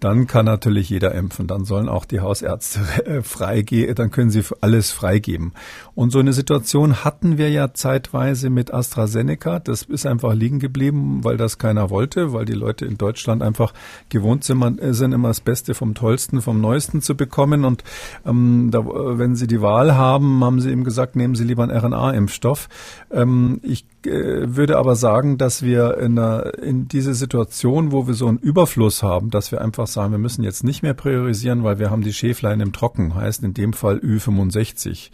dann 0.00 0.26
kann 0.26 0.46
natürlich 0.46 0.90
jeder 0.90 1.14
impfen. 1.14 1.46
Dann 1.46 1.64
sollen 1.64 1.88
auch 1.88 2.04
die 2.04 2.20
Hausärzte 2.20 2.80
äh, 3.04 3.22
freigeben, 3.22 3.94
dann 3.94 4.10
können 4.10 4.30
sie 4.30 4.42
alles 4.60 4.90
freigeben. 4.90 5.52
Und 5.94 6.10
so 6.10 6.18
eine 6.18 6.32
Situation 6.32 7.04
hatten 7.04 7.38
wir 7.38 7.50
ja 7.50 7.74
zeitweise 7.74 8.50
mit 8.50 8.72
AstraZeneca. 8.72 9.58
Das 9.58 9.82
ist 9.82 10.06
einfach 10.06 10.34
liegen 10.34 10.58
geblieben, 10.60 11.24
weil 11.24 11.36
das 11.36 11.58
keiner 11.58 11.90
wollte, 11.90 12.32
weil 12.32 12.44
die 12.44 12.52
Leute 12.52 12.84
in 12.84 12.98
Deutschland 12.98 13.42
einfach 13.42 13.74
gewohnt 14.08 14.44
sind, 14.44 14.80
äh, 14.80 15.04
immer 15.04 15.28
das 15.28 15.40
Beste 15.40 15.74
vom 15.74 15.94
Tollsten, 15.94 16.42
vom 16.42 16.60
Neuesten 16.60 17.02
zu 17.02 17.16
bekommen. 17.16 17.64
Und 17.64 17.82
ähm, 18.26 18.70
da, 18.70 18.80
äh, 18.80 19.18
wenn 19.18 19.34
sie 19.34 19.46
die 19.46 19.60
Wahl 19.60 19.96
haben, 19.96 20.44
haben 20.44 20.60
sie 20.60 20.70
eben 20.70 20.84
gesagt, 20.84 21.16
nehmen 21.16 21.34
Sie 21.34 21.44
lieber 21.44 21.64
einen 21.64 21.76
RNA-Impfstoff. 21.76 22.68
Ähm, 23.10 23.60
ich 23.62 23.84
äh, 24.08 24.56
würde 24.56 24.78
aber 24.78 24.96
sagen, 24.96 25.38
dass 25.38 25.62
wir 25.62 25.98
in, 25.98 26.18
einer, 26.18 26.58
in 26.58 26.88
diese 26.88 27.14
Situation, 27.14 27.92
wo 27.92 28.06
wir 28.06 28.14
so 28.14 28.26
einen 28.26 28.38
Überfluss 28.38 29.02
haben, 29.02 29.30
dass 29.30 29.52
wir 29.52 29.60
einfach 29.60 29.86
sagen, 29.86 30.12
wir 30.12 30.18
müssen 30.18 30.42
jetzt 30.42 30.64
nicht 30.64 30.82
mehr 30.82 30.94
priorisieren, 30.94 31.64
weil 31.64 31.78
wir 31.78 31.90
haben 31.90 32.02
die 32.02 32.12
Schäflein 32.12 32.60
im 32.60 32.72
Trocken, 32.72 33.14
heißt 33.14 33.44
in 33.44 33.54
dem 33.54 33.72
Fall 33.72 33.98
Ü65. 33.98 35.10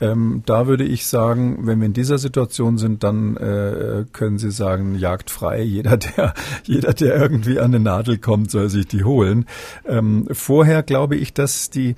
Ähm, 0.00 0.42
da 0.46 0.66
würde 0.66 0.84
ich 0.84 1.06
sagen, 1.06 1.66
wenn 1.66 1.80
wir 1.80 1.86
in 1.86 1.92
dieser 1.92 2.18
Situation 2.18 2.78
sind, 2.78 3.02
dann 3.02 3.36
äh, 3.36 4.04
können 4.12 4.38
Sie 4.38 4.50
sagen, 4.50 4.94
Jagd 4.94 5.30
frei. 5.30 5.62
Jeder, 5.78 5.96
der, 5.96 6.34
jeder, 6.64 6.92
der 6.92 7.16
irgendwie 7.16 7.58
an 7.58 7.66
eine 7.66 7.80
Nadel 7.80 8.18
kommt, 8.18 8.50
soll 8.50 8.68
sich 8.68 8.86
die 8.86 9.04
holen. 9.04 9.46
Ähm, 9.86 10.26
vorher 10.32 10.82
glaube 10.82 11.16
ich, 11.16 11.32
dass 11.32 11.70
die 11.70 11.94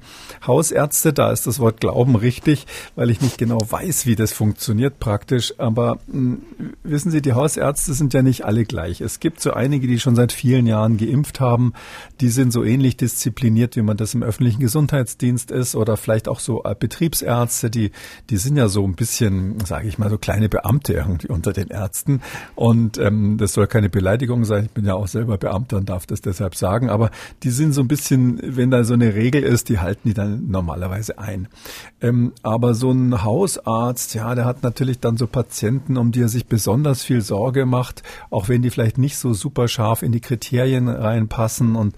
Hausärzte, 0.46 1.12
da 1.12 1.30
ist 1.32 1.46
das 1.46 1.58
Wort 1.58 1.80
Glauben 1.80 2.16
richtig, 2.16 2.66
weil 2.94 3.10
ich 3.10 3.20
nicht 3.20 3.38
genau 3.38 3.58
weiß, 3.60 4.06
wie 4.06 4.16
das 4.16 4.32
funktioniert 4.32 4.98
praktisch, 4.98 5.54
aber 5.58 5.98
mh, 6.06 6.12
hm, 6.12 6.42
wissen 6.82 7.10
Sie, 7.10 7.22
die 7.22 7.32
Hausärzte 7.32 7.94
sind 7.94 8.12
ja 8.14 8.22
nicht 8.22 8.44
alle 8.44 8.64
gleich. 8.64 9.00
Es 9.00 9.20
gibt 9.20 9.40
so 9.40 9.52
einige, 9.52 9.86
die 9.86 9.98
schon 9.98 10.16
seit 10.16 10.32
vielen 10.32 10.66
Jahren 10.66 10.96
geimpft 10.96 11.40
haben, 11.40 11.72
die 12.20 12.28
sind 12.28 12.52
so 12.52 12.64
ähnlich 12.64 12.96
diszipliniert, 12.96 13.76
wie 13.76 13.82
man 13.82 13.96
das 13.96 14.14
im 14.14 14.22
öffentlichen 14.22 14.60
Gesundheitsdienst 14.60 15.50
ist 15.50 15.74
oder 15.74 15.96
vielleicht 15.96 16.28
auch 16.28 16.40
so 16.40 16.64
äh, 16.64 16.74
Betriebsärzte, 16.78 17.70
die, 17.70 17.89
die 18.30 18.36
sind 18.36 18.56
ja 18.56 18.68
so 18.68 18.84
ein 18.84 18.94
bisschen, 18.94 19.60
sage 19.64 19.88
ich 19.88 19.98
mal, 19.98 20.10
so 20.10 20.18
kleine 20.18 20.48
Beamte 20.48 20.94
irgendwie 20.94 21.28
unter 21.28 21.52
den 21.52 21.68
Ärzten. 21.68 22.20
Und 22.54 22.98
ähm, 22.98 23.36
das 23.38 23.52
soll 23.52 23.66
keine 23.66 23.88
Beleidigung 23.88 24.44
sein. 24.44 24.66
Ich 24.66 24.70
bin 24.70 24.84
ja 24.84 24.94
auch 24.94 25.08
selber 25.08 25.38
Beamter 25.38 25.78
und 25.78 25.88
darf 25.88 26.06
das 26.06 26.20
deshalb 26.20 26.54
sagen. 26.54 26.90
Aber 26.90 27.10
die 27.42 27.50
sind 27.50 27.72
so 27.72 27.80
ein 27.80 27.88
bisschen, 27.88 28.40
wenn 28.42 28.70
da 28.70 28.84
so 28.84 28.94
eine 28.94 29.14
Regel 29.14 29.42
ist, 29.42 29.68
die 29.68 29.78
halten 29.78 30.08
die 30.08 30.14
dann 30.14 30.50
normalerweise 30.50 31.18
ein. 31.18 31.48
Ähm, 32.00 32.32
aber 32.42 32.74
so 32.74 32.90
ein 32.90 33.24
Hausarzt, 33.24 34.14
ja, 34.14 34.34
der 34.34 34.44
hat 34.44 34.62
natürlich 34.62 35.00
dann 35.00 35.16
so 35.16 35.26
Patienten, 35.26 35.96
um 35.96 36.12
die 36.12 36.22
er 36.22 36.28
sich 36.28 36.46
besonders 36.46 37.02
viel 37.02 37.20
Sorge 37.20 37.66
macht, 37.66 38.02
auch 38.30 38.48
wenn 38.48 38.62
die 38.62 38.70
vielleicht 38.70 38.98
nicht 38.98 39.16
so 39.16 39.34
super 39.34 39.68
scharf 39.68 40.02
in 40.02 40.12
die 40.12 40.20
Kriterien 40.20 40.88
reinpassen. 40.88 41.76
Und 41.76 41.94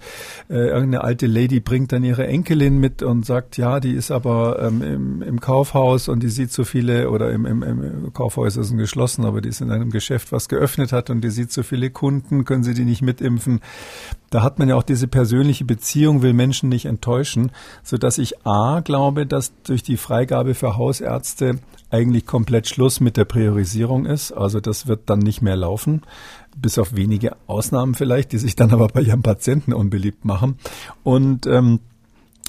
äh, 0.49 0.55
irgendeine 0.55 1.03
alte 1.03 1.27
Lady 1.27 1.59
bringt 1.59 1.91
dann 1.91 2.03
ihre 2.03 2.27
Enkelin 2.27 2.79
mit 2.79 3.03
und 3.03 3.25
sagt, 3.25 3.57
ja, 3.57 3.79
die 3.79 3.93
ist 3.93 4.11
aber 4.11 4.61
ähm, 4.61 4.81
im, 4.81 5.21
im 5.21 5.39
Kaufhaus 5.39 5.82
und 5.83 6.23
die 6.23 6.29
sieht 6.29 6.51
so 6.51 6.63
viele, 6.63 7.09
oder 7.09 7.31
im, 7.31 7.45
im, 7.45 7.63
im 7.63 8.13
Kaufhaus 8.13 8.57
ist 8.57 8.71
ein 8.71 8.77
geschlossen, 8.77 9.25
aber 9.25 9.41
die 9.41 9.49
ist 9.49 9.61
in 9.61 9.71
einem 9.71 9.89
Geschäft, 9.89 10.31
was 10.31 10.49
geöffnet 10.49 10.91
hat 10.91 11.09
und 11.09 11.21
die 11.21 11.29
sieht 11.29 11.51
so 11.51 11.63
viele 11.63 11.89
Kunden, 11.89 12.45
können 12.45 12.63
sie 12.63 12.73
die 12.73 12.85
nicht 12.85 13.01
mitimpfen? 13.01 13.61
Da 14.29 14.41
hat 14.41 14.59
man 14.59 14.69
ja 14.69 14.75
auch 14.75 14.83
diese 14.83 15.07
persönliche 15.07 15.65
Beziehung, 15.65 16.21
will 16.21 16.33
Menschen 16.33 16.69
nicht 16.69 16.85
enttäuschen, 16.85 17.51
so 17.83 17.97
dass 17.97 18.17
ich 18.17 18.45
A 18.45 18.79
glaube, 18.79 19.25
dass 19.25 19.53
durch 19.63 19.83
die 19.83 19.97
Freigabe 19.97 20.55
für 20.55 20.77
Hausärzte 20.77 21.59
eigentlich 21.91 22.25
komplett 22.25 22.67
Schluss 22.67 22.99
mit 22.99 23.17
der 23.17 23.25
Priorisierung 23.25 24.05
ist. 24.05 24.31
Also 24.31 24.59
das 24.59 24.87
wird 24.87 25.01
dann 25.11 25.19
nicht 25.19 25.43
mehr 25.43 25.55
laufen, 25.55 26.01
bis 26.57 26.79
auf 26.79 26.95
wenige 26.95 27.35
Ausnahmen 27.45 27.93
vielleicht, 27.93 28.31
die 28.31 28.39
sich 28.39 28.55
dann 28.55 28.71
aber 28.71 28.87
bei 28.87 29.01
ihrem 29.01 29.21
Patienten 29.21 29.73
unbeliebt 29.73 30.25
machen. 30.25 30.57
Und 31.03 31.45
ähm, 31.45 31.79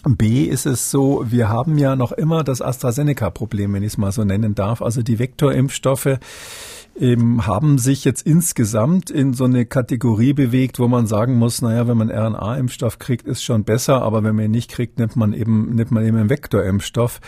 B 0.04 0.44
ist 0.44 0.66
es 0.66 0.90
so, 0.90 1.24
wir 1.26 1.48
haben 1.48 1.78
ja 1.78 1.96
noch 1.96 2.12
immer 2.12 2.44
das 2.44 2.60
AstraZeneca-Problem, 2.60 3.72
wenn 3.72 3.82
ich 3.82 3.92
es 3.92 3.98
mal 3.98 4.12
so 4.12 4.24
nennen 4.24 4.54
darf. 4.54 4.82
Also 4.82 5.02
die 5.02 5.18
Vektorimpfstoffe 5.18 6.18
ähm, 7.00 7.46
haben 7.46 7.78
sich 7.78 8.04
jetzt 8.04 8.26
insgesamt 8.26 9.10
in 9.10 9.32
so 9.32 9.44
eine 9.44 9.66
Kategorie 9.66 10.32
bewegt, 10.32 10.78
wo 10.78 10.88
man 10.88 11.06
sagen 11.06 11.36
muss, 11.36 11.62
naja, 11.62 11.88
wenn 11.88 11.96
man 11.96 12.10
RNA-Impfstoff 12.10 12.98
kriegt, 12.98 13.26
ist 13.26 13.42
schon 13.42 13.64
besser, 13.64 14.02
aber 14.02 14.22
wenn 14.22 14.36
man 14.36 14.46
ihn 14.46 14.50
nicht 14.50 14.70
kriegt, 14.70 14.98
nimmt 14.98 15.16
man 15.16 15.32
eben, 15.32 15.74
nimmt 15.74 15.90
man 15.90 16.04
eben 16.04 16.16
einen 16.16 16.30
Vektorimpfstoff. 16.30 17.20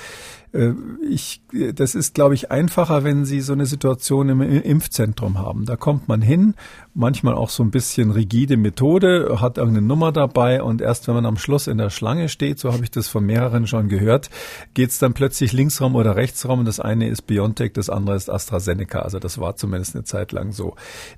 Äh, 0.57 0.75
ich, 1.09 1.41
das 1.75 1.95
ist, 1.95 2.15
glaube 2.15 2.35
ich, 2.35 2.51
einfacher, 2.51 3.05
wenn 3.05 3.25
Sie 3.25 3.41
so 3.41 3.53
eine 3.53 3.67
Situation 3.67 4.29
im 4.29 4.41
Impfzentrum 4.41 5.39
haben. 5.39 5.65
Da 5.65 5.77
kommt 5.77 6.09
man 6.09 6.23
hin, 6.23 6.55
manchmal 6.95 7.35
auch 7.35 7.51
so 7.51 7.63
ein 7.63 7.71
bisschen 7.71 8.11
rigide 8.11 8.57
Methode, 8.57 9.37
hat 9.41 9.59
irgendeine 9.59 9.87
Nummer 9.87 10.13
dabei 10.13 10.63
und 10.63 10.81
erst 10.81 11.07
wenn 11.07 11.15
man 11.15 11.27
am 11.27 11.37
Schluss 11.37 11.67
in 11.67 11.79
der 11.79 11.91
Schlange 11.91 12.29
steht, 12.29 12.59
so 12.59 12.73
habe 12.73 12.85
ich 12.85 12.91
das 12.91 13.09
von 13.09 13.25
mehreren 13.25 13.67
schon 13.67 13.89
gehört, 13.89 14.31
geht 14.75 14.91
es 14.91 14.99
dann 14.99 15.13
plötzlich 15.13 15.53
Linksraum 15.53 15.95
oder 15.95 16.17
Rechtsraum. 16.17 16.65
Das 16.65 16.81
eine 16.81 17.09
ist 17.09 17.23
BioNTech, 17.23 17.73
das 17.75 17.91
andere 17.91 18.17
ist 18.17 18.31
AstraZeneca. 18.31 19.01
Also 19.01 19.19
das 19.19 19.39
war 19.39 19.57
zumindest 19.57 19.95
eine 19.95 20.05
Zeit 20.05 20.33
lang 20.33 20.53
so. 20.53 20.75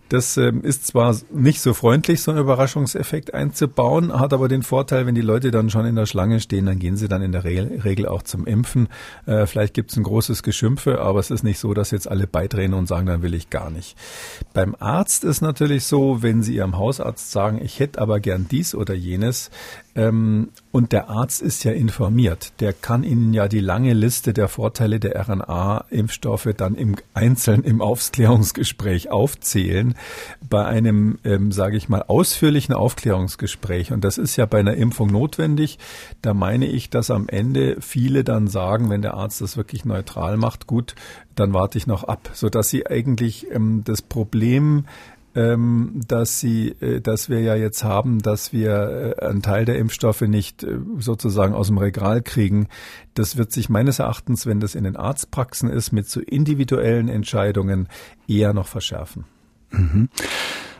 Das 0.08 0.36
ähm, 0.36 0.62
ist 0.62 0.86
zwar 0.86 1.16
nicht 1.32 1.60
so 1.60 1.74
freundlich, 1.74 2.22
so 2.22 2.32
einen 2.32 2.40
Überraschungseffekt 2.40 3.32
einzubauen, 3.32 4.18
hat 4.18 4.32
aber 4.32 4.48
den 4.48 4.62
Vorteil, 4.62 5.06
wenn 5.06 5.14
die 5.14 5.20
Leute 5.20 5.50
dann 5.50 5.70
schon 5.70 5.86
in 5.86 5.94
der 5.94 6.06
Schlange 6.06 6.40
stehen, 6.40 6.66
dann 6.66 6.78
gehen 6.78 6.96
sie 6.96 7.08
dann 7.08 7.22
in 7.22 7.32
der 7.32 7.44
Regel 7.44 8.06
auch 8.06 8.22
zum 8.22 8.46
Impfen. 8.46 8.88
Äh, 9.28 9.46
vielleicht 9.46 9.74
gibt 9.74 9.90
es 9.90 9.96
ein 9.98 10.04
großes 10.04 10.42
Geschimpfe, 10.42 11.00
aber 11.00 11.20
es 11.20 11.30
ist 11.30 11.44
nicht 11.44 11.58
so, 11.58 11.74
dass 11.74 11.90
jetzt 11.90 12.10
alle 12.10 12.26
beidrehen 12.26 12.72
und 12.72 12.88
sagen, 12.88 13.06
dann 13.06 13.20
will 13.20 13.34
ich 13.34 13.50
gar 13.50 13.70
nicht. 13.70 13.94
Beim 14.54 14.74
Arzt 14.78 15.22
ist 15.22 15.42
natürlich 15.42 15.84
so, 15.84 16.22
wenn 16.22 16.42
Sie 16.42 16.56
Ihrem 16.56 16.78
Hausarzt 16.78 17.30
sagen, 17.30 17.60
ich 17.62 17.78
hätte 17.78 18.00
aber 18.00 18.20
gern 18.20 18.48
dies 18.50 18.74
oder 18.74 18.94
jenes, 18.94 19.50
ähm, 19.98 20.50
und 20.70 20.92
der 20.92 21.10
Arzt 21.10 21.42
ist 21.42 21.64
ja 21.64 21.72
informiert. 21.72 22.52
Der 22.60 22.72
kann 22.72 23.02
Ihnen 23.02 23.34
ja 23.34 23.48
die 23.48 23.58
lange 23.58 23.94
Liste 23.94 24.32
der 24.32 24.46
Vorteile 24.46 25.00
der 25.00 25.16
RNA-Impfstoffe 25.28 26.50
dann 26.56 26.76
im 26.76 26.94
Einzelnen 27.14 27.64
im 27.64 27.82
Aufklärungsgespräch 27.82 29.10
aufzählen. 29.10 29.96
Bei 30.48 30.64
einem, 30.64 31.18
ähm, 31.24 31.50
sage 31.50 31.76
ich 31.76 31.88
mal, 31.88 32.04
ausführlichen 32.04 32.76
Aufklärungsgespräch. 32.76 33.90
Und 33.90 34.04
das 34.04 34.18
ist 34.18 34.36
ja 34.36 34.46
bei 34.46 34.60
einer 34.60 34.74
Impfung 34.74 35.10
notwendig. 35.10 35.80
Da 36.22 36.32
meine 36.32 36.66
ich, 36.66 36.90
dass 36.90 37.10
am 37.10 37.28
Ende 37.28 37.78
viele 37.80 38.22
dann 38.22 38.46
sagen, 38.46 38.90
wenn 38.90 39.02
der 39.02 39.14
Arzt 39.14 39.40
das 39.40 39.56
wirklich 39.56 39.84
neutral 39.84 40.36
macht, 40.36 40.68
gut, 40.68 40.94
dann 41.34 41.52
warte 41.52 41.76
ich 41.76 41.88
noch 41.88 42.04
ab, 42.04 42.30
sodass 42.34 42.68
sie 42.68 42.86
eigentlich 42.86 43.50
ähm, 43.50 43.82
das 43.84 44.00
Problem 44.00 44.84
ähm, 45.34 46.00
dass 46.06 46.40
sie, 46.40 46.70
äh, 46.80 47.00
dass 47.00 47.28
wir 47.28 47.40
ja 47.40 47.54
jetzt 47.54 47.84
haben, 47.84 48.20
dass 48.20 48.52
wir 48.52 49.16
äh, 49.18 49.26
einen 49.26 49.42
Teil 49.42 49.64
der 49.64 49.78
Impfstoffe 49.78 50.22
nicht 50.22 50.64
äh, 50.64 50.78
sozusagen 50.98 51.54
aus 51.54 51.68
dem 51.68 51.78
Regal 51.78 52.22
kriegen. 52.22 52.68
Das 53.14 53.36
wird 53.36 53.52
sich 53.52 53.68
meines 53.68 53.98
Erachtens, 53.98 54.46
wenn 54.46 54.60
das 54.60 54.74
in 54.74 54.84
den 54.84 54.96
Arztpraxen 54.96 55.70
ist, 55.70 55.92
mit 55.92 56.08
so 56.08 56.20
individuellen 56.20 57.08
Entscheidungen 57.08 57.88
eher 58.26 58.52
noch 58.52 58.66
verschärfen. 58.66 59.24
Mhm. 59.70 60.08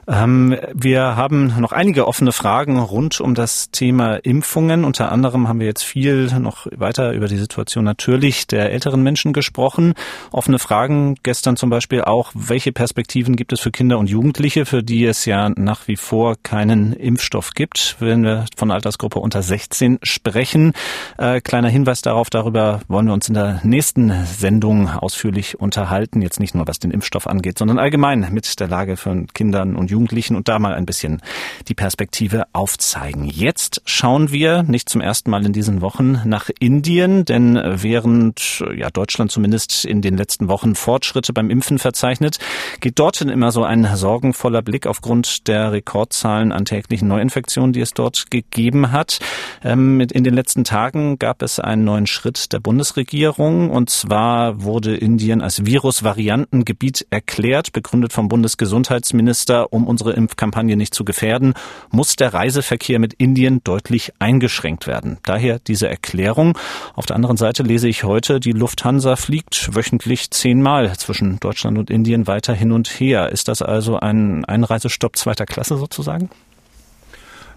Ähm, 0.08 0.56
wir 0.72 1.16
haben 1.16 1.60
noch 1.60 1.72
einige 1.72 2.08
offene 2.08 2.32
Fragen 2.32 2.78
rund 2.78 3.20
um 3.20 3.34
das 3.34 3.70
Thema 3.70 4.16
Impfungen. 4.16 4.84
Unter 4.84 5.12
anderem 5.12 5.48
haben 5.48 5.60
wir 5.60 5.66
jetzt 5.66 5.82
viel 5.82 6.30
noch 6.40 6.66
weiter 6.74 7.12
über 7.12 7.28
die 7.28 7.36
Situation 7.36 7.84
natürlich 7.84 8.46
der 8.46 8.72
älteren 8.72 9.02
Menschen 9.02 9.34
gesprochen. 9.34 9.92
Offene 10.32 10.58
Fragen 10.58 11.16
gestern 11.22 11.58
zum 11.58 11.68
Beispiel 11.68 12.00
auch, 12.00 12.30
welche 12.34 12.72
Perspektiven 12.72 13.36
gibt 13.36 13.52
es 13.52 13.60
für 13.60 13.70
Kinder 13.70 13.98
und 13.98 14.08
Jugendliche, 14.08 14.64
für 14.64 14.82
die 14.82 15.04
es 15.04 15.26
ja 15.26 15.50
nach 15.50 15.88
wie 15.88 15.96
vor 15.96 16.36
keinen 16.42 16.94
Impfstoff 16.94 17.50
gibt, 17.50 17.96
wenn 17.98 18.22
wir 18.22 18.46
von 18.56 18.70
Altersgruppe 18.70 19.18
unter 19.18 19.42
16 19.42 19.98
sprechen. 20.02 20.72
Äh, 21.18 21.42
kleiner 21.42 21.68
Hinweis 21.68 22.00
darauf, 22.00 22.30
darüber 22.30 22.80
wollen 22.88 23.06
wir 23.06 23.12
uns 23.12 23.28
in 23.28 23.34
der 23.34 23.60
nächsten 23.62 24.24
Sendung 24.24 24.88
ausführlich 24.88 25.60
unterhalten. 25.60 26.22
Jetzt 26.22 26.40
nicht 26.40 26.54
nur 26.54 26.66
was 26.66 26.78
den 26.78 26.92
Impfstoff 26.92 27.26
angeht, 27.26 27.58
sondern 27.58 27.78
allgemein 27.78 28.26
mit 28.32 28.58
der 28.58 28.68
Lage 28.68 28.96
von 28.96 29.26
Kindern 29.26 29.76
und 29.76 29.90
Jugendlichen 29.90 29.97
Jugendlichen 29.98 30.37
und 30.37 30.46
da 30.46 30.61
mal 30.61 30.74
ein 30.74 30.87
bisschen 30.87 31.20
die 31.66 31.74
Perspektive 31.74 32.44
aufzeigen. 32.52 33.24
Jetzt 33.24 33.82
schauen 33.84 34.30
wir 34.30 34.62
nicht 34.62 34.88
zum 34.88 35.00
ersten 35.00 35.28
Mal 35.28 35.44
in 35.44 35.52
diesen 35.52 35.80
Wochen 35.80 36.20
nach 36.24 36.50
Indien, 36.61 37.24
denn 37.24 37.61
während 37.64 38.62
ja 38.76 38.90
Deutschland 38.90 39.32
zumindest 39.32 39.84
in 39.84 40.00
den 40.00 40.16
letzten 40.16 40.46
Wochen 40.46 40.76
Fortschritte 40.76 41.32
beim 41.32 41.50
Impfen 41.50 41.80
verzeichnet, 41.80 42.38
geht 42.80 43.00
dorthin 43.00 43.28
immer 43.28 43.50
so 43.50 43.64
ein 43.64 43.88
sorgenvoller 43.96 44.62
Blick 44.62 44.87
aufgrund 44.87 45.48
der 45.48 45.72
Rekordzahlen 45.72 46.52
an 46.52 46.64
täglichen 46.64 47.08
Neuinfektionen, 47.08 47.72
die 47.72 47.80
es 47.80 47.92
dort 47.92 48.30
gegeben 48.30 48.92
hat. 48.92 49.18
Ähm, 49.64 49.98
in 50.00 50.22
den 50.22 50.34
letzten 50.34 50.62
Tagen 50.62 51.18
gab 51.18 51.42
es 51.42 51.58
einen 51.58 51.82
neuen 51.82 52.06
Schritt 52.06 52.52
der 52.52 52.61
Bundesregierung 52.61 53.70
und 53.70 53.90
zwar 53.90 54.62
wurde 54.62 54.94
Indien 54.96 55.40
als 55.40 55.66
Virusvariantengebiet 55.66 57.08
erklärt, 57.11 57.72
begründet 57.72 58.12
vom 58.12 58.28
Bundesgesundheitsminister, 58.28 59.72
um 59.72 59.88
unsere 59.88 60.12
Impfkampagne 60.12 60.77
nicht 60.77 60.94
zu 60.94 61.05
gefährden, 61.05 61.55
muss 61.90 62.14
der 62.16 62.35
Reiseverkehr 62.35 62.98
mit 62.98 63.14
Indien 63.14 63.62
deutlich 63.64 64.12
eingeschränkt 64.18 64.87
werden. 64.87 65.18
Daher 65.24 65.59
diese 65.59 65.88
Erklärung. 65.88 66.57
Auf 66.94 67.07
der 67.07 67.16
anderen 67.16 67.37
Seite 67.37 67.62
lese 67.62 67.88
ich 67.88 68.05
heute, 68.05 68.40
die 68.40 68.53
Lufthansa 68.53 69.16
fliegt 69.16 69.74
wöchentlich 69.74 70.31
zehnmal 70.31 70.96
zwischen 70.96 71.40
Deutschland 71.40 71.79
und 71.79 71.90
Indien 71.90 72.27
weiter 72.27 72.55
hin 72.55 72.72
und 72.72 72.88
her. 72.88 73.31
Ist 73.31 73.48
das 73.48 73.62
also 73.62 73.98
ein 73.98 74.44
Einreisestopp 74.44 75.16
zweiter 75.16 75.46
Klasse 75.46 75.77
sozusagen? 75.77 76.31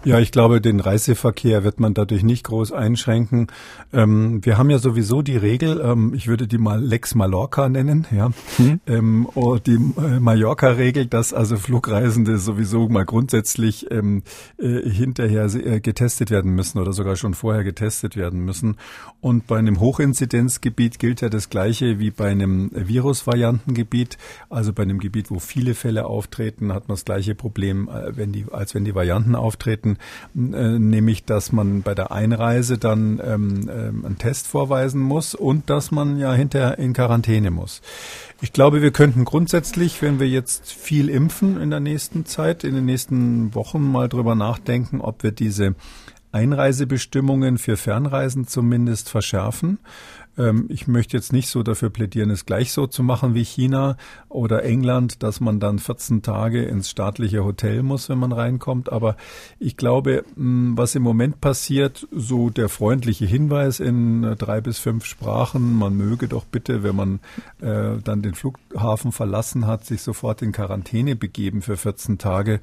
Ja, 0.04 0.18
ich 0.18 0.32
glaube, 0.32 0.60
den 0.60 0.80
Reiseverkehr 0.80 1.62
wird 1.62 1.78
man 1.78 1.94
dadurch 1.94 2.24
nicht 2.24 2.44
groß 2.44 2.72
einschränken. 2.72 3.46
Ähm, 3.92 4.44
wir 4.44 4.58
haben 4.58 4.68
ja 4.68 4.78
sowieso 4.78 5.22
die 5.22 5.36
Regel, 5.36 5.80
ähm, 5.80 6.12
ich 6.14 6.26
würde 6.26 6.48
die 6.48 6.58
mal 6.58 6.82
Lex 6.82 7.14
Mallorca 7.14 7.68
nennen, 7.68 8.06
ja, 8.10 8.30
hm. 8.56 8.80
ähm, 8.88 9.28
oh, 9.34 9.58
die 9.58 9.74
äh, 9.74 10.18
Mallorca-Regel, 10.18 11.06
dass 11.06 11.32
also 11.32 11.56
Flugreisende 11.56 12.38
sowieso 12.38 12.88
mal 12.88 13.04
grundsätzlich 13.04 13.92
ähm, 13.92 14.24
äh, 14.58 14.88
hinterher 14.90 15.44
äh, 15.44 15.80
getestet 15.80 16.32
werden 16.32 16.52
müssen 16.52 16.80
oder 16.80 16.92
sogar 16.92 17.14
schon 17.14 17.34
vorher 17.34 17.62
getestet 17.62 18.16
werden 18.16 18.44
müssen. 18.44 18.78
Und 19.20 19.46
bei 19.46 19.58
einem 19.58 19.78
Hochinzidenzgebiet 19.78 20.98
gilt 20.98 21.20
ja 21.20 21.28
das 21.28 21.48
Gleiche 21.48 22.00
wie 22.00 22.10
bei 22.10 22.28
einem 22.28 22.70
Virusvariantengebiet, 22.74 24.18
also 24.50 24.72
bei 24.72 24.82
einem 24.82 24.98
Gebiet, 24.98 25.30
wo 25.30 25.38
viele 25.38 25.74
Fälle 25.74 26.06
auftreten, 26.06 26.72
hat 26.72 26.88
man 26.88 26.96
das 26.96 27.04
gleiche 27.04 27.36
Problem, 27.36 27.88
äh, 27.88 28.16
wenn 28.16 28.32
die, 28.32 28.46
als 28.50 28.74
wenn 28.74 28.84
die 28.84 28.96
Varianten 28.96 29.36
auftreten 29.36 29.91
äh, 30.34 30.78
nämlich 30.78 31.24
dass 31.24 31.52
man 31.52 31.82
bei 31.82 31.94
der 31.94 32.12
Einreise 32.12 32.78
dann 32.78 33.20
ähm, 33.24 33.70
ähm, 33.72 34.04
einen 34.04 34.18
Test 34.18 34.46
vorweisen 34.46 35.00
muss 35.00 35.34
und 35.34 35.70
dass 35.70 35.90
man 35.90 36.18
ja 36.18 36.32
hinterher 36.34 36.78
in 36.78 36.92
Quarantäne 36.92 37.50
muss. 37.50 37.82
Ich 38.40 38.52
glaube, 38.52 38.82
wir 38.82 38.90
könnten 38.90 39.24
grundsätzlich, 39.24 40.02
wenn 40.02 40.18
wir 40.18 40.28
jetzt 40.28 40.72
viel 40.72 41.08
impfen 41.08 41.60
in 41.60 41.70
der 41.70 41.80
nächsten 41.80 42.26
Zeit, 42.26 42.64
in 42.64 42.74
den 42.74 42.84
nächsten 42.84 43.54
Wochen 43.54 43.82
mal 43.82 44.08
drüber 44.08 44.34
nachdenken, 44.34 45.00
ob 45.00 45.22
wir 45.22 45.32
diese 45.32 45.74
Einreisebestimmungen 46.32 47.58
für 47.58 47.76
Fernreisen 47.76 48.46
zumindest 48.48 49.10
verschärfen. 49.10 49.78
Ähm, 50.38 50.66
ich 50.68 50.88
möchte 50.88 51.16
jetzt 51.16 51.32
nicht 51.32 51.48
so 51.48 51.62
dafür 51.62 51.90
plädieren, 51.90 52.30
es 52.30 52.46
gleich 52.46 52.72
so 52.72 52.86
zu 52.86 53.02
machen 53.02 53.34
wie 53.34 53.44
China 53.44 53.96
oder 54.28 54.64
England, 54.64 55.22
dass 55.22 55.40
man 55.40 55.60
dann 55.60 55.78
14 55.78 56.22
Tage 56.22 56.62
ins 56.64 56.90
staatliche 56.90 57.44
Hotel 57.44 57.82
muss, 57.82 58.08
wenn 58.08 58.18
man 58.18 58.32
reinkommt. 58.32 58.90
Aber 58.90 59.16
ich 59.58 59.76
glaube, 59.76 60.24
was 60.36 60.94
im 60.94 61.02
Moment 61.02 61.40
passiert, 61.40 62.06
so 62.10 62.50
der 62.50 62.68
freundliche 62.68 63.26
Hinweis 63.26 63.80
in 63.80 64.24
äh, 64.24 64.36
drei 64.36 64.60
bis 64.60 64.78
fünf 64.78 65.04
Sprachen, 65.04 65.76
man 65.76 65.94
möge 65.96 66.28
doch 66.28 66.44
bitte, 66.44 66.82
wenn 66.82 66.96
man 66.96 67.20
äh, 67.60 67.98
dann 68.02 68.22
den 68.22 68.34
Flughafen 68.34 69.12
verlassen 69.12 69.66
hat, 69.66 69.84
sich 69.84 70.02
sofort 70.02 70.42
in 70.42 70.52
Quarantäne 70.52 71.16
begeben 71.16 71.62
für 71.62 71.76
14 71.76 72.18
Tage. 72.18 72.60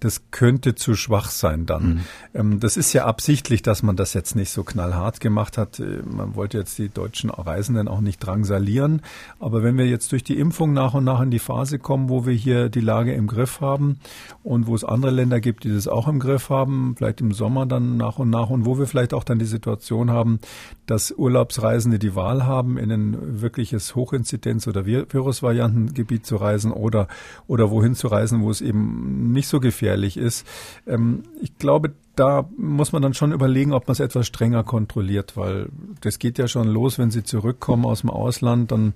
Das 0.00 0.22
könnte 0.30 0.74
zu 0.74 0.94
schwach 0.94 1.30
sein 1.30 1.66
dann. 1.66 1.84
Mhm. 1.84 2.00
Ähm, 2.34 2.60
das 2.60 2.76
ist 2.76 2.92
ja 2.92 3.04
absichtlich, 3.04 3.62
dass 3.62 3.82
man 3.82 3.96
das 3.96 4.14
jetzt 4.14 4.34
nicht 4.34 4.50
so 4.50 4.64
knallhart 4.64 5.20
gemacht 5.20 5.56
hat. 5.56 5.78
Äh, 5.78 6.02
man 6.04 6.34
wollte 6.34 6.58
jetzt 6.58 6.78
die 6.78 6.88
Deutschen 6.88 7.11
deutschen 7.12 7.30
Reisenden 7.30 7.88
auch 7.88 8.00
nicht 8.00 8.18
drangsalieren. 8.20 9.02
Aber 9.38 9.62
wenn 9.62 9.76
wir 9.76 9.86
jetzt 9.86 10.12
durch 10.12 10.24
die 10.24 10.38
Impfung 10.38 10.72
nach 10.72 10.94
und 10.94 11.04
nach 11.04 11.20
in 11.20 11.30
die 11.30 11.38
Phase 11.38 11.78
kommen, 11.78 12.08
wo 12.08 12.24
wir 12.24 12.32
hier 12.32 12.70
die 12.70 12.80
Lage 12.80 13.12
im 13.12 13.26
Griff 13.26 13.60
haben 13.60 13.98
und 14.42 14.66
wo 14.66 14.74
es 14.74 14.82
andere 14.82 15.12
Länder 15.12 15.40
gibt, 15.40 15.64
die 15.64 15.72
das 15.72 15.88
auch 15.88 16.08
im 16.08 16.18
Griff 16.18 16.48
haben, 16.48 16.94
vielleicht 16.96 17.20
im 17.20 17.32
Sommer 17.32 17.66
dann 17.66 17.98
nach 17.98 18.18
und 18.18 18.30
nach 18.30 18.48
und 18.48 18.64
wo 18.64 18.78
wir 18.78 18.86
vielleicht 18.86 19.12
auch 19.12 19.24
dann 19.24 19.38
die 19.38 19.44
Situation 19.44 20.10
haben, 20.10 20.40
dass 20.86 21.12
Urlaubsreisende 21.12 21.98
die 21.98 22.14
Wahl 22.14 22.46
haben, 22.46 22.78
in 22.78 22.90
ein 22.90 23.42
wirkliches 23.42 23.94
Hochinzidenz- 23.94 24.66
oder 24.66 24.86
Virusvariantengebiet 24.86 26.24
zu 26.24 26.36
reisen 26.36 26.72
oder, 26.72 27.08
oder 27.46 27.70
wohin 27.70 27.94
zu 27.94 28.08
reisen, 28.08 28.40
wo 28.40 28.50
es 28.50 28.62
eben 28.62 29.32
nicht 29.32 29.48
so 29.48 29.60
gefährlich 29.60 30.16
ist. 30.16 30.46
Ähm, 30.86 31.24
ich 31.42 31.58
glaube, 31.58 31.92
da 32.16 32.48
muss 32.56 32.92
man 32.92 33.02
dann 33.02 33.14
schon 33.14 33.32
überlegen, 33.32 33.72
ob 33.72 33.88
man 33.88 33.92
es 33.92 34.00
etwas 34.00 34.26
strenger 34.26 34.64
kontrolliert, 34.64 35.36
weil 35.36 35.68
das 36.00 36.18
geht 36.18 36.38
ja 36.38 36.48
schon 36.48 36.68
los, 36.68 36.98
wenn 36.98 37.10
Sie 37.10 37.24
zurückkommen 37.24 37.84
aus 37.84 38.02
dem 38.02 38.10
Ausland, 38.10 38.70
dann 38.70 38.94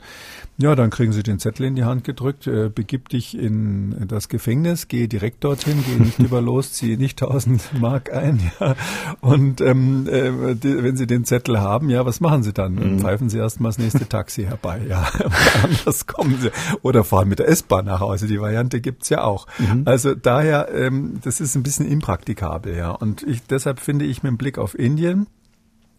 ja, 0.58 0.74
dann 0.74 0.88
kriegen 0.88 1.12
Sie 1.12 1.22
den 1.22 1.38
Zettel 1.38 1.66
in 1.66 1.76
die 1.76 1.84
Hand 1.84 2.04
gedrückt, 2.04 2.46
äh, 2.46 2.70
begib 2.74 3.10
dich 3.10 3.36
in 3.36 4.06
das 4.08 4.30
Gefängnis, 4.30 4.88
gehe 4.88 5.06
direkt 5.06 5.44
dorthin, 5.44 5.84
gehe 5.84 5.98
nicht 5.98 6.18
über 6.26 6.40
los, 6.40 6.72
ziehe 6.72 6.96
nicht 6.96 7.22
1000 7.22 7.78
Mark 7.78 8.12
ein, 8.12 8.40
ja. 8.58 8.74
Und 9.20 9.60
ähm, 9.60 10.08
äh, 10.08 10.54
die, 10.54 10.82
wenn 10.82 10.96
Sie 10.96 11.06
den 11.06 11.24
Zettel 11.24 11.60
haben, 11.60 11.90
ja, 11.90 12.06
was 12.06 12.20
machen 12.20 12.42
Sie 12.42 12.54
dann? 12.54 12.74
Mhm. 12.74 13.00
Pfeifen 13.00 13.28
Sie 13.28 13.36
erstmal 13.36 13.68
das 13.70 13.78
nächste 13.78 14.08
Taxi 14.08 14.44
herbei, 14.44 14.80
ja. 14.88 15.06
Anders 15.62 16.06
kommen 16.06 16.38
Sie. 16.40 16.50
Oder 16.80 17.04
fahren 17.04 17.28
mit 17.28 17.38
der 17.38 17.48
S-Bahn 17.48 17.84
nach 17.84 18.00
Hause. 18.00 18.26
Die 18.26 18.40
Variante 18.40 18.80
gibt's 18.80 19.10
ja 19.10 19.24
auch. 19.24 19.46
Mhm. 19.58 19.82
Also 19.84 20.14
daher, 20.14 20.68
ähm, 20.74 21.20
das 21.22 21.40
ist 21.40 21.54
ein 21.54 21.62
bisschen 21.62 21.86
impraktikabel, 21.86 22.76
ja. 22.76 22.92
Und 22.92 23.05
ich, 23.26 23.42
deshalb 23.44 23.80
finde 23.80 24.04
ich 24.04 24.22
mit 24.22 24.38
Blick 24.38 24.58
auf 24.58 24.78
Indien, 24.78 25.26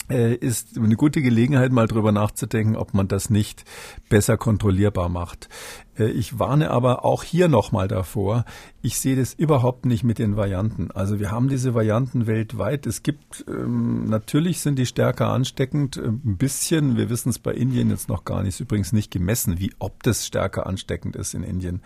äh, 0.10 0.36
ist 0.36 0.78
eine 0.78 0.96
gute 0.96 1.22
Gelegenheit, 1.22 1.72
mal 1.72 1.88
drüber 1.88 2.12
nachzudenken, 2.12 2.76
ob 2.76 2.94
man 2.94 3.08
das 3.08 3.30
nicht 3.30 3.66
besser 4.10 4.38
kontrollierbar 4.38 5.10
macht. 5.10 5.50
Äh, 5.98 6.10
ich 6.12 6.40
warne 6.40 6.72
aber 6.72 7.04
auch 7.04 7.24
hier 7.24 7.48
nochmal 7.48 7.88
davor. 7.88 8.46
Ich 8.88 9.00
sehe 9.00 9.18
das 9.18 9.34
überhaupt 9.34 9.86
nicht 9.86 10.06
mit 10.06 10.18
den 10.18 10.38
Varianten. 10.38 10.92
Also 10.92 11.20
wir 11.20 11.30
haben 11.30 11.50
diese 11.50 11.74
Varianten 11.74 12.26
weltweit. 12.26 12.88
Es 12.88 13.04
gibt, 13.04 13.44
ähm, 13.46 14.06
natürlich 14.06 14.62
sind 14.62 14.80
die 14.80 14.86
stärker 14.86 15.28
ansteckend, 15.28 15.98
äh, 15.98 16.08
ein 16.08 16.38
bisschen. 16.38 16.96
Wir 16.96 17.10
wissen 17.10 17.28
es 17.28 17.38
bei 17.38 17.52
Indien 17.52 17.90
jetzt 17.90 18.08
noch 18.08 18.24
gar 18.24 18.44
nicht. 18.44 18.56
Ist 18.56 18.60
übrigens 18.62 18.94
nicht 18.94 19.12
gemessen, 19.12 19.60
wie 19.60 19.74
ob 19.80 20.04
das 20.04 20.26
stärker 20.26 20.68
ansteckend 20.68 21.18
ist 21.18 21.34
in 21.34 21.44
Indien. 21.44 21.82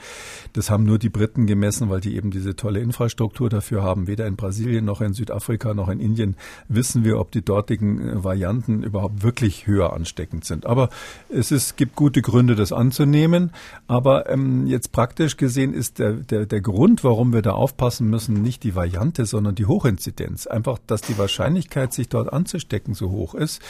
Das 0.53 0.69
haben 0.69 0.83
nur 0.83 0.99
die 0.99 1.09
Briten 1.09 1.47
gemessen, 1.47 1.89
weil 1.89 2.01
die 2.01 2.15
eben 2.15 2.29
diese 2.29 2.55
tolle 2.55 2.81
Infrastruktur 2.81 3.49
dafür 3.49 3.81
haben. 3.81 4.05
Weder 4.05 4.27
in 4.27 4.35
Brasilien 4.35 4.85
noch 4.85 5.01
in 5.01 5.13
Südafrika 5.13 5.73
noch 5.73 5.89
in 5.89 5.99
Indien 5.99 6.35
wissen 6.67 7.03
wir, 7.03 7.19
ob 7.19 7.31
die 7.31 7.41
dortigen 7.41 8.09
äh, 8.09 8.23
Varianten 8.23 8.83
überhaupt 8.83 9.23
wirklich 9.23 9.65
höher 9.65 9.93
ansteckend 9.93 10.45
sind. 10.45 10.67
Aber 10.67 10.89
es 11.29 11.51
ist, 11.51 11.77
gibt 11.77 11.95
gute 11.95 12.21
Gründe, 12.21 12.53
das 12.53 12.71
anzunehmen. 12.71 13.49
Aber 13.87 14.29
ähm, 14.29 14.67
jetzt 14.67 14.91
praktisch 14.91 15.37
gesehen 15.37 15.73
ist 15.73 15.97
der, 15.97 16.13
der, 16.13 16.45
der 16.45 16.61
Grund, 16.61 16.90
warum 17.03 17.33
wir 17.33 17.43
da 17.43 17.51
aufpassen 17.51 18.09
müssen, 18.09 18.41
nicht 18.41 18.63
die 18.63 18.75
Variante, 18.75 19.25
sondern 19.25 19.53
die 19.55 19.67
Hochinzidenz. 19.67 20.47
Einfach, 20.47 20.79
dass 20.87 21.01
die 21.01 21.17
Wahrscheinlichkeit, 21.17 21.93
sich 21.93 22.09
dort 22.09 22.33
anzustecken, 22.33 22.93
so 22.93 23.11
hoch 23.11 23.35
ist. 23.35 23.61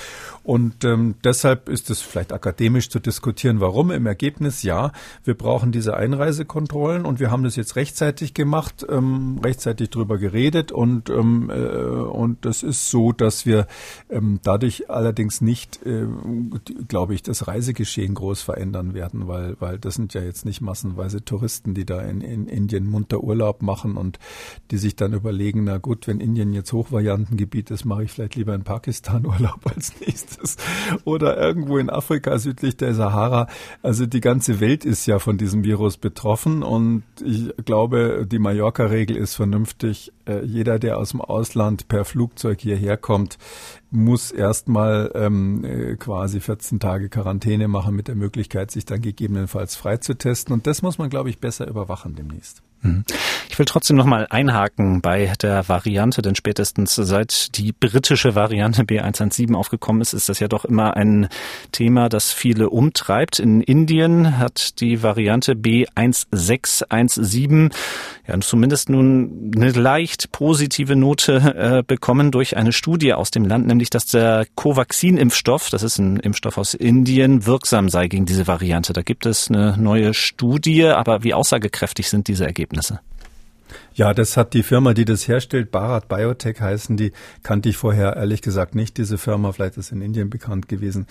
Und 0.43 0.85
ähm, 0.85 1.15
deshalb 1.23 1.67
ist 1.67 1.89
es 1.89 2.01
vielleicht 2.01 2.31
akademisch 2.31 2.89
zu 2.89 2.99
diskutieren, 2.99 3.59
warum. 3.59 3.91
Im 3.91 4.05
Ergebnis 4.05 4.63
ja, 4.63 4.93
wir 5.23 5.33
brauchen 5.33 5.73
diese 5.73 5.97
Einreisekontrollen 5.97 7.05
und 7.05 7.19
wir 7.19 7.29
haben 7.29 7.43
das 7.43 7.57
jetzt 7.57 7.75
rechtzeitig 7.75 8.33
gemacht, 8.33 8.85
ähm, 8.89 9.39
rechtzeitig 9.43 9.89
drüber 9.89 10.17
geredet 10.17 10.71
und 10.71 11.09
ähm, 11.09 11.49
äh, 11.49 11.81
und 11.81 12.45
das 12.45 12.63
ist 12.63 12.89
so, 12.89 13.11
dass 13.11 13.45
wir 13.45 13.67
ähm, 14.09 14.39
dadurch 14.43 14.89
allerdings 14.89 15.41
nicht, 15.41 15.85
äh, 15.85 16.05
glaube 16.87 17.15
ich, 17.15 17.21
das 17.21 17.47
Reisegeschehen 17.47 18.13
groß 18.13 18.41
verändern 18.41 18.93
werden, 18.93 19.27
weil 19.27 19.57
weil 19.59 19.77
das 19.77 19.95
sind 19.95 20.13
ja 20.13 20.21
ja 20.21 20.27
jetzt 20.27 20.45
nicht 20.45 20.61
massenweise 20.61 21.23
Touristen, 21.23 21.73
die 21.73 21.85
da 21.85 22.01
in, 22.01 22.21
in 22.21 22.47
Indien 22.47 22.89
munter 23.01 23.23
Urlaub 23.23 23.61
machen 23.61 23.97
und 23.97 24.19
die 24.69 24.77
sich 24.77 24.95
dann 24.95 25.13
überlegen, 25.13 25.63
na 25.63 25.77
gut, 25.77 26.07
wenn 26.07 26.19
Indien 26.19 26.53
jetzt 26.53 26.71
Hochvariantengebiet 26.71 27.71
ist, 27.71 27.85
mache 27.85 28.03
ich 28.03 28.11
vielleicht 28.11 28.35
lieber 28.35 28.53
in 28.53 28.63
Pakistan 28.63 29.25
Urlaub 29.31 29.59
als 29.65 29.99
nächstes 29.99 30.57
oder 31.03 31.37
irgendwo 31.37 31.77
in 31.77 31.89
Afrika 31.89 32.37
südlich 32.37 32.77
der 32.77 32.93
Sahara. 32.93 33.47
Also 33.81 34.05
die 34.05 34.21
ganze 34.21 34.59
Welt 34.59 34.85
ist 34.85 35.05
ja 35.07 35.19
von 35.19 35.37
diesem 35.37 35.63
Virus 35.63 35.97
betroffen 35.97 36.63
und 36.63 37.03
ich 37.23 37.53
glaube, 37.65 38.27
die 38.29 38.39
Mallorca-Regel 38.39 39.17
ist 39.17 39.35
vernünftig. 39.35 40.13
Äh, 40.25 40.45
jeder, 40.45 40.79
der 40.79 40.97
aus 40.97 41.11
dem 41.11 41.21
Ausland 41.21 41.87
per 41.87 42.05
Flugzeug 42.05 42.61
hierher 42.61 42.97
kommt, 42.97 43.37
muss 43.91 44.31
erstmal 44.31 45.11
ähm, 45.13 45.65
äh, 45.65 45.95
quasi 45.97 46.39
14 46.39 46.79
Tage 46.79 47.09
Quarantäne 47.09 47.67
machen 47.67 47.95
mit 47.95 48.07
der 48.07 48.15
Möglichkeit, 48.15 48.71
sich 48.71 48.85
dann 48.85 49.01
gegebenenfalls 49.01 49.75
freizutesten. 49.75 50.53
Und 50.53 50.65
das 50.65 50.81
muss 50.81 50.97
man, 50.97 51.09
glaube 51.09 51.29
ich, 51.29 51.39
besser 51.39 51.67
überwachen 51.67 52.15
demnächst. 52.15 52.63
Mhm. 52.81 53.03
Ich 53.49 53.59
will 53.59 53.65
trotzdem 53.65 53.97
noch 53.97 54.05
mal 54.05 54.27
einhaken 54.29 55.01
bei 55.01 55.33
der 55.41 55.67
Variante, 55.67 56.21
denn 56.21 56.35
spätestens 56.35 56.95
seit 56.95 57.57
die 57.57 57.73
britische 57.73 58.33
Variante 58.33 58.83
B117 58.83 59.55
aufgekommen 59.55 60.01
ist, 60.01 60.13
ist 60.13 60.29
das 60.29 60.39
ja 60.39 60.47
doch 60.47 60.63
immer 60.63 60.95
ein 60.95 61.27
Thema, 61.73 62.07
das 62.07 62.31
viele 62.31 62.69
umtreibt. 62.69 63.39
In 63.39 63.59
Indien 63.61 64.37
hat 64.37 64.79
die 64.79 65.03
Variante 65.03 65.53
B1617 65.53 67.73
ja 68.25 68.39
zumindest 68.39 68.89
nun 68.89 69.51
eine 69.53 69.71
leicht 69.71 70.31
positive 70.31 70.95
Note 70.95 71.55
äh, 71.55 71.83
bekommen 71.85 72.31
durch 72.31 72.55
eine 72.55 72.71
Studie 72.71 73.13
aus 73.13 73.31
dem 73.31 73.43
Land, 73.45 73.67
nämlich 73.67 73.80
dass 73.89 74.05
der 74.05 74.45
Covaxin-Impfstoff, 74.55 75.69
das 75.69 75.83
ist 75.83 75.97
ein 75.97 76.17
Impfstoff 76.17 76.57
aus 76.57 76.73
Indien, 76.73 77.45
wirksam 77.45 77.89
sei 77.89 78.07
gegen 78.07 78.25
diese 78.25 78.47
Variante. 78.47 78.93
Da 78.93 79.01
gibt 79.01 79.25
es 79.25 79.49
eine 79.49 79.77
neue 79.77 80.13
Studie, 80.13 80.85
aber 80.85 81.23
wie 81.23 81.33
aussagekräftig 81.33 82.09
sind 82.09 82.27
diese 82.27 82.45
Ergebnisse? 82.45 82.99
Ja, 84.01 84.15
das 84.15 84.35
hat 84.35 84.55
die 84.55 84.63
Firma, 84.63 84.95
die 84.95 85.05
das 85.05 85.27
herstellt, 85.27 85.69
Bharat 85.69 86.07
Biotech 86.07 86.59
heißen 86.59 86.97
die, 86.97 87.11
kannte 87.43 87.69
ich 87.69 87.77
vorher 87.77 88.15
ehrlich 88.15 88.41
gesagt 88.41 88.73
nicht, 88.73 88.97
diese 88.97 89.19
Firma, 89.19 89.51
vielleicht 89.51 89.77
ist 89.77 89.91
in 89.91 90.01
Indien 90.01 90.31
bekannt 90.31 90.67
gewesen. 90.67 91.05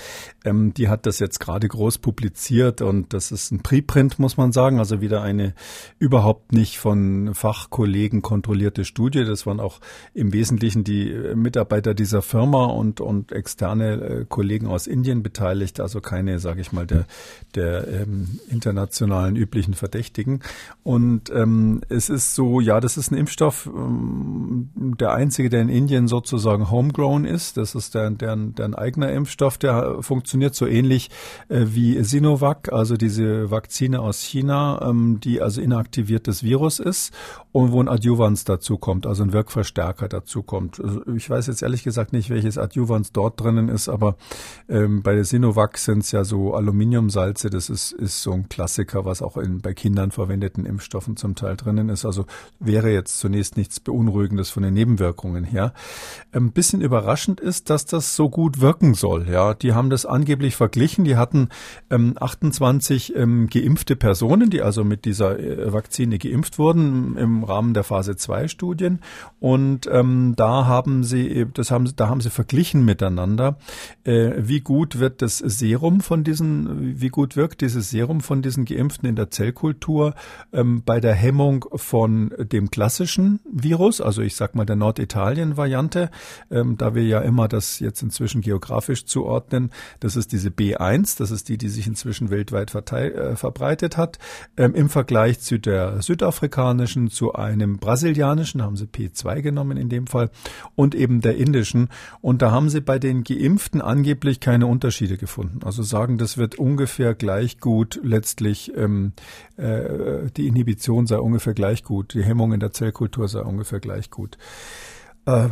Ähm, 0.44 0.74
die 0.74 0.88
hat 0.88 1.06
das 1.06 1.20
jetzt 1.20 1.38
gerade 1.38 1.68
groß 1.68 1.98
publiziert 1.98 2.82
und 2.82 3.14
das 3.14 3.30
ist 3.30 3.52
ein 3.52 3.62
Preprint, 3.62 4.18
muss 4.18 4.36
man 4.36 4.50
sagen, 4.50 4.80
also 4.80 5.00
wieder 5.00 5.22
eine 5.22 5.54
überhaupt 6.00 6.52
nicht 6.52 6.80
von 6.80 7.32
Fachkollegen 7.32 8.22
kontrollierte 8.22 8.84
Studie. 8.84 9.24
Das 9.24 9.46
waren 9.46 9.60
auch 9.60 9.78
im 10.12 10.32
Wesentlichen 10.32 10.82
die 10.82 11.14
Mitarbeiter 11.36 11.94
dieser 11.94 12.22
Firma 12.22 12.64
und, 12.64 13.00
und 13.00 13.30
externe 13.30 13.92
äh, 13.92 14.24
Kollegen 14.28 14.66
aus 14.66 14.88
Indien 14.88 15.22
beteiligt, 15.22 15.78
also 15.78 16.00
keine, 16.00 16.40
sage 16.40 16.60
ich 16.60 16.72
mal, 16.72 16.88
der, 16.88 17.06
der 17.54 17.86
ähm, 17.86 18.40
internationalen 18.50 19.36
üblichen 19.36 19.74
Verdächtigen. 19.74 20.40
Und 20.82 21.30
ähm, 21.30 21.82
es 21.88 22.08
ist 22.08 22.34
so, 22.34 22.60
ja, 22.60 22.79
das 22.80 22.96
ist 22.96 23.10
ein 23.10 23.16
Impfstoff, 23.16 23.66
ähm, 23.66 24.70
der 24.98 25.12
einzige, 25.12 25.50
der 25.50 25.62
in 25.62 25.68
Indien 25.68 26.08
sozusagen 26.08 26.70
homegrown 26.70 27.24
ist. 27.24 27.56
Das 27.56 27.74
ist 27.74 27.94
deren, 27.94 28.18
deren, 28.18 28.54
deren 28.54 28.74
eigener 28.74 29.10
Impfstoff. 29.12 29.58
Der 29.58 30.02
funktioniert 30.02 30.54
so 30.54 30.66
ähnlich 30.66 31.10
äh, 31.48 31.66
wie 31.68 32.02
Sinovac, 32.02 32.72
also 32.72 32.96
diese 32.96 33.50
Vakzine 33.50 34.00
aus 34.00 34.20
China, 34.20 34.80
ähm, 34.82 35.20
die 35.20 35.40
also 35.40 35.60
inaktiviertes 35.60 36.42
Virus 36.42 36.78
ist 36.78 37.12
und 37.52 37.72
wo 37.72 37.82
ein 37.82 37.88
Adjuvans 37.88 38.44
dazu 38.44 38.78
kommt, 38.78 39.06
also 39.06 39.24
ein 39.24 39.32
Wirkverstärker 39.32 40.08
dazu 40.08 40.42
kommt. 40.42 40.80
Also 40.80 41.04
ich 41.14 41.28
weiß 41.28 41.48
jetzt 41.48 41.62
ehrlich 41.62 41.82
gesagt 41.82 42.12
nicht, 42.12 42.30
welches 42.30 42.58
Adjuvans 42.58 43.12
dort 43.12 43.40
drinnen 43.40 43.68
ist, 43.68 43.88
aber 43.88 44.16
ähm, 44.68 45.02
bei 45.02 45.14
der 45.14 45.24
Sinovac 45.24 45.78
sind 45.78 46.00
es 46.00 46.12
ja 46.12 46.24
so 46.24 46.54
Aluminiumsalze. 46.54 47.50
Das 47.50 47.68
ist, 47.68 47.92
ist 47.92 48.22
so 48.22 48.32
ein 48.32 48.48
Klassiker, 48.48 49.04
was 49.04 49.22
auch 49.22 49.36
in, 49.36 49.60
bei 49.60 49.74
Kindern 49.74 50.12
verwendeten 50.12 50.64
Impfstoffen 50.64 51.16
zum 51.16 51.34
Teil 51.34 51.56
drinnen 51.56 51.88
ist. 51.88 52.04
Also 52.04 52.26
wäre 52.60 52.90
jetzt 52.92 53.18
zunächst 53.18 53.56
nichts 53.56 53.80
Beunruhigendes 53.80 54.50
von 54.50 54.62
den 54.62 54.74
Nebenwirkungen 54.74 55.44
her. 55.44 55.72
Ein 56.32 56.52
bisschen 56.52 56.82
überraschend 56.82 57.40
ist, 57.40 57.70
dass 57.70 57.86
das 57.86 58.14
so 58.14 58.28
gut 58.28 58.60
wirken 58.60 58.94
soll. 58.94 59.28
Ja, 59.28 59.54
die 59.54 59.72
haben 59.72 59.90
das 59.90 60.04
angeblich 60.06 60.56
verglichen. 60.56 61.04
Die 61.04 61.16
hatten 61.16 61.48
ähm, 61.90 62.16
28 62.20 63.16
ähm, 63.16 63.48
geimpfte 63.48 63.96
Personen, 63.96 64.50
die 64.50 64.60
also 64.60 64.84
mit 64.84 65.06
dieser 65.06 65.38
äh, 65.38 65.72
Vakzine 65.72 66.18
geimpft 66.18 66.58
wurden 66.58 67.16
im 67.16 67.44
Rahmen 67.44 67.72
der 67.72 67.82
Phase 67.84 68.16
2 68.16 68.48
Studien. 68.48 69.00
Und 69.40 69.88
ähm, 69.90 70.34
da 70.36 70.66
haben 70.66 71.02
sie, 71.02 71.46
das 71.54 71.70
haben, 71.70 71.90
da 71.96 72.08
haben 72.08 72.20
sie 72.20 72.30
verglichen 72.30 72.84
miteinander, 72.84 73.56
äh, 74.04 74.32
wie 74.36 74.60
gut 74.60 74.98
wird 74.98 75.22
das 75.22 75.38
Serum 75.38 76.00
von 76.00 76.24
diesen, 76.24 77.00
wie 77.00 77.08
gut 77.08 77.36
wirkt 77.36 77.62
dieses 77.62 77.90
Serum 77.90 78.20
von 78.20 78.42
diesen 78.42 78.66
Geimpften 78.66 79.08
in 79.08 79.16
der 79.16 79.30
Zellkultur 79.30 80.14
ähm, 80.52 80.82
bei 80.84 81.00
der 81.00 81.14
Hemmung 81.14 81.64
von 81.74 82.32
dem 82.52 82.70
klassischen 82.70 83.40
Virus, 83.50 84.00
also 84.00 84.22
ich 84.22 84.36
sag 84.36 84.54
mal 84.54 84.66
der 84.66 84.76
Norditalien-Variante, 84.76 86.10
ähm, 86.50 86.76
da 86.76 86.94
wir 86.94 87.04
ja 87.04 87.20
immer 87.20 87.48
das 87.48 87.80
jetzt 87.80 88.02
inzwischen 88.02 88.40
geografisch 88.40 89.04
zuordnen. 89.06 89.70
Das 90.00 90.16
ist 90.16 90.32
diese 90.32 90.50
B1, 90.50 91.18
das 91.18 91.30
ist 91.30 91.48
die, 91.48 91.58
die 91.58 91.68
sich 91.68 91.86
inzwischen 91.86 92.30
weltweit 92.30 92.70
verteil, 92.70 93.12
äh, 93.12 93.36
verbreitet 93.36 93.96
hat. 93.96 94.18
Ähm, 94.56 94.74
Im 94.74 94.88
Vergleich 94.88 95.40
zu 95.40 95.58
der 95.58 96.02
südafrikanischen, 96.02 97.10
zu 97.10 97.32
einem 97.34 97.78
brasilianischen, 97.78 98.62
haben 98.62 98.76
sie 98.76 98.86
P2 98.86 99.42
genommen 99.42 99.76
in 99.76 99.88
dem 99.88 100.06
Fall, 100.06 100.30
und 100.74 100.94
eben 100.94 101.20
der 101.20 101.36
indischen. 101.36 101.88
Und 102.20 102.42
da 102.42 102.50
haben 102.50 102.68
sie 102.68 102.80
bei 102.80 102.98
den 102.98 103.24
Geimpften 103.24 103.80
angeblich 103.80 104.40
keine 104.40 104.66
Unterschiede 104.66 105.16
gefunden. 105.16 105.60
Also 105.64 105.82
sagen, 105.82 106.18
das 106.18 106.38
wird 106.38 106.56
ungefähr 106.56 107.14
gleich 107.14 107.58
gut 107.58 108.00
letztlich 108.02 108.72
ähm, 108.76 109.12
äh, 109.60 110.30
die 110.36 110.46
Inhibition 110.46 111.06
sei 111.06 111.18
ungefähr 111.18 111.54
gleich 111.54 111.84
gut, 111.84 112.14
die 112.14 112.24
Hemmung 112.40 112.54
in 112.54 112.60
der 112.60 112.72
Zellkultur 112.72 113.28
sei 113.28 113.42
ungefähr 113.42 113.80
gleich 113.80 114.10
gut. 114.10 114.38
Äh, 115.26 115.48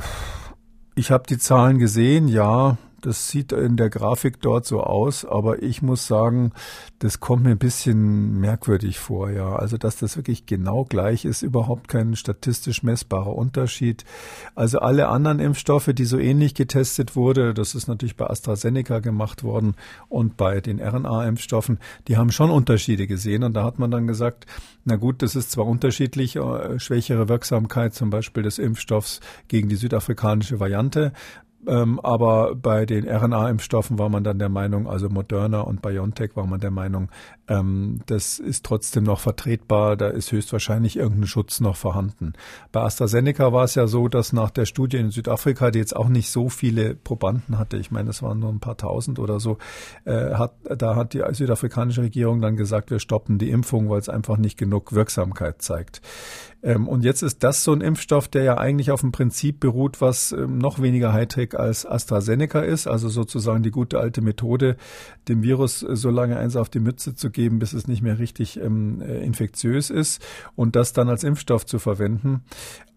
ich 0.94 1.10
habe 1.10 1.24
die 1.28 1.36
Zahlen 1.36 1.78
gesehen, 1.78 2.28
ja, 2.28 2.78
das 3.00 3.28
sieht 3.28 3.52
in 3.52 3.76
der 3.76 3.90
Grafik 3.90 4.40
dort 4.40 4.66
so 4.66 4.82
aus, 4.82 5.24
aber 5.24 5.62
ich 5.62 5.82
muss 5.82 6.06
sagen, 6.06 6.52
das 6.98 7.20
kommt 7.20 7.44
mir 7.44 7.50
ein 7.50 7.58
bisschen 7.58 8.40
merkwürdig 8.40 8.98
vor, 8.98 9.30
ja. 9.30 9.56
Also, 9.56 9.76
dass 9.76 9.96
das 9.96 10.16
wirklich 10.16 10.46
genau 10.46 10.84
gleich 10.84 11.24
ist, 11.24 11.42
überhaupt 11.42 11.88
kein 11.88 12.16
statistisch 12.16 12.82
messbarer 12.82 13.34
Unterschied. 13.34 14.04
Also 14.54 14.80
alle 14.80 15.08
anderen 15.08 15.38
Impfstoffe, 15.38 15.90
die 15.94 16.04
so 16.04 16.18
ähnlich 16.18 16.54
getestet 16.54 17.14
wurde, 17.14 17.54
das 17.54 17.74
ist 17.74 17.86
natürlich 17.86 18.16
bei 18.16 18.28
AstraZeneca 18.28 18.98
gemacht 18.98 19.44
worden 19.44 19.74
und 20.08 20.36
bei 20.36 20.60
den 20.60 20.80
RNA-Impfstoffen, 20.80 21.78
die 22.08 22.16
haben 22.16 22.32
schon 22.32 22.50
Unterschiede 22.50 23.06
gesehen 23.06 23.44
und 23.44 23.54
da 23.54 23.64
hat 23.64 23.78
man 23.78 23.90
dann 23.90 24.06
gesagt, 24.06 24.46
na 24.84 24.96
gut, 24.96 25.22
das 25.22 25.36
ist 25.36 25.50
zwar 25.50 25.66
unterschiedlich, 25.66 26.36
äh, 26.36 26.80
schwächere 26.80 27.28
Wirksamkeit 27.28 27.94
zum 27.94 28.10
Beispiel 28.10 28.42
des 28.42 28.58
Impfstoffs 28.58 29.20
gegen 29.46 29.68
die 29.68 29.76
südafrikanische 29.76 30.60
Variante, 30.60 31.12
ähm, 31.68 32.00
aber 32.00 32.54
bei 32.54 32.86
den 32.86 33.06
RNA-Impfstoffen 33.06 33.98
war 33.98 34.08
man 34.08 34.24
dann 34.24 34.38
der 34.38 34.48
Meinung, 34.48 34.88
also 34.88 35.10
Moderna 35.10 35.60
und 35.60 35.82
BioNTech 35.82 36.34
war 36.34 36.46
man 36.46 36.60
der 36.60 36.70
Meinung, 36.70 37.10
ähm, 37.46 38.00
das 38.06 38.38
ist 38.38 38.64
trotzdem 38.64 39.04
noch 39.04 39.20
vertretbar, 39.20 39.96
da 39.96 40.08
ist 40.08 40.32
höchstwahrscheinlich 40.32 40.96
irgendein 40.96 41.26
Schutz 41.26 41.60
noch 41.60 41.76
vorhanden. 41.76 42.32
Bei 42.72 42.80
AstraZeneca 42.80 43.52
war 43.52 43.64
es 43.64 43.74
ja 43.74 43.86
so, 43.86 44.08
dass 44.08 44.32
nach 44.32 44.50
der 44.50 44.64
Studie 44.64 44.96
in 44.96 45.10
Südafrika, 45.10 45.70
die 45.70 45.78
jetzt 45.78 45.94
auch 45.94 46.08
nicht 46.08 46.30
so 46.30 46.48
viele 46.48 46.94
Probanden 46.94 47.58
hatte, 47.58 47.76
ich 47.76 47.90
meine, 47.90 48.10
es 48.10 48.22
waren 48.22 48.38
nur 48.38 48.50
ein 48.50 48.60
paar 48.60 48.78
tausend 48.78 49.18
oder 49.18 49.38
so, 49.38 49.58
äh, 50.06 50.34
hat, 50.34 50.54
da 50.64 50.96
hat 50.96 51.12
die 51.12 51.22
südafrikanische 51.30 52.02
Regierung 52.02 52.40
dann 52.40 52.56
gesagt, 52.56 52.90
wir 52.90 52.98
stoppen 52.98 53.38
die 53.38 53.50
Impfung, 53.50 53.90
weil 53.90 53.98
es 53.98 54.08
einfach 54.08 54.38
nicht 54.38 54.56
genug 54.56 54.94
Wirksamkeit 54.94 55.60
zeigt. 55.60 56.00
Ähm, 56.62 56.88
und 56.88 57.04
jetzt 57.04 57.22
ist 57.22 57.44
das 57.44 57.62
so 57.62 57.72
ein 57.72 57.80
Impfstoff, 57.80 58.26
der 58.28 58.42
ja 58.42 58.58
eigentlich 58.58 58.90
auf 58.90 59.00
dem 59.00 59.12
Prinzip 59.12 59.60
beruht, 59.60 60.00
was 60.00 60.32
ähm, 60.32 60.58
noch 60.58 60.82
weniger 60.82 61.12
Hightech 61.12 61.58
als 61.58 61.86
AstraZeneca 61.86 62.60
ist, 62.60 62.88
also 62.88 63.08
sozusagen 63.08 63.62
die 63.62 63.70
gute 63.70 64.00
alte 64.00 64.22
Methode, 64.22 64.76
dem 65.28 65.42
Virus 65.42 65.80
so 65.80 66.10
lange 66.10 66.36
eins 66.36 66.56
auf 66.56 66.68
die 66.68 66.80
Mütze 66.80 67.14
zu 67.14 67.30
geben, 67.30 67.60
bis 67.60 67.72
es 67.72 67.86
nicht 67.86 68.02
mehr 68.02 68.18
richtig 68.18 68.58
ähm, 68.58 69.00
äh, 69.00 69.24
infektiös 69.24 69.90
ist 69.90 70.20
und 70.56 70.74
das 70.74 70.92
dann 70.92 71.08
als 71.08 71.22
Impfstoff 71.22 71.64
zu 71.64 71.78
verwenden. 71.78 72.42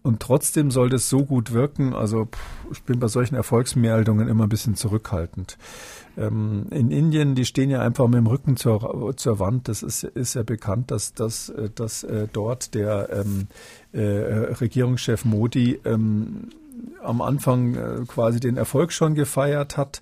Und 0.02 0.18
trotzdem 0.18 0.72
soll 0.72 0.88
das 0.88 1.08
so 1.08 1.24
gut 1.24 1.52
wirken. 1.52 1.94
Also 1.94 2.28
ich 2.72 2.82
bin 2.82 2.98
bei 2.98 3.06
solchen 3.06 3.36
Erfolgsmeldungen 3.36 4.26
immer 4.26 4.44
ein 4.44 4.48
bisschen 4.48 4.74
zurückhaltend. 4.74 5.58
Ähm, 6.16 6.66
in 6.70 6.90
Indien, 6.90 7.36
die 7.36 7.44
stehen 7.44 7.70
ja 7.70 7.80
einfach 7.80 8.06
mit 8.06 8.16
dem 8.16 8.26
Rücken 8.26 8.56
zur, 8.56 9.14
zur 9.16 9.38
Wand. 9.38 9.68
Das 9.68 9.84
ist, 9.84 10.02
ist 10.02 10.34
ja 10.34 10.42
bekannt, 10.42 10.90
dass, 10.90 11.14
dass, 11.14 11.50
äh, 11.50 11.70
dass 11.72 12.02
äh, 12.02 12.26
dort 12.32 12.74
der 12.74 13.10
ähm, 13.12 13.46
äh, 13.92 14.00
Regierungschef 14.00 15.24
Modi 15.24 15.80
ähm, 15.84 16.48
am 17.02 17.20
Anfang 17.20 17.74
äh, 17.74 18.04
quasi 18.06 18.40
den 18.40 18.56
Erfolg 18.56 18.92
schon 18.92 19.14
gefeiert 19.14 19.76
hat 19.76 20.00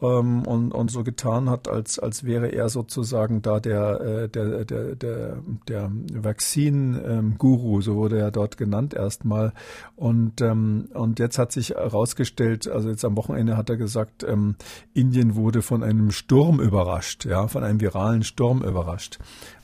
ähm, 0.00 0.42
und, 0.46 0.72
und 0.72 0.90
so 0.90 1.02
getan 1.02 1.50
hat, 1.50 1.68
als, 1.68 1.98
als 1.98 2.24
wäre 2.24 2.48
er 2.48 2.68
sozusagen 2.68 3.42
da 3.42 3.60
der, 3.60 4.00
äh, 4.00 4.28
der, 4.28 4.64
der, 4.64 4.94
der, 4.94 5.36
der 5.68 5.90
Vaccine-Guru, 6.12 7.80
so 7.80 7.96
wurde 7.96 8.18
er 8.18 8.30
dort 8.30 8.56
genannt 8.56 8.94
erstmal. 8.94 9.52
Und, 9.96 10.40
ähm, 10.40 10.88
und 10.94 11.18
jetzt 11.18 11.38
hat 11.38 11.52
sich 11.52 11.70
herausgestellt, 11.70 12.68
also 12.68 12.90
jetzt 12.90 13.04
am 13.04 13.16
Wochenende 13.16 13.56
hat 13.56 13.70
er 13.70 13.76
gesagt, 13.76 14.24
ähm, 14.24 14.56
Indien 14.94 15.34
wurde 15.34 15.62
von 15.62 15.82
einem 15.82 16.10
Sturm 16.10 16.60
überrascht, 16.60 17.24
ja, 17.24 17.48
von 17.48 17.64
einem 17.64 17.80
viralen 17.80 18.22
Sturm 18.22 18.62
überrascht 18.62 19.18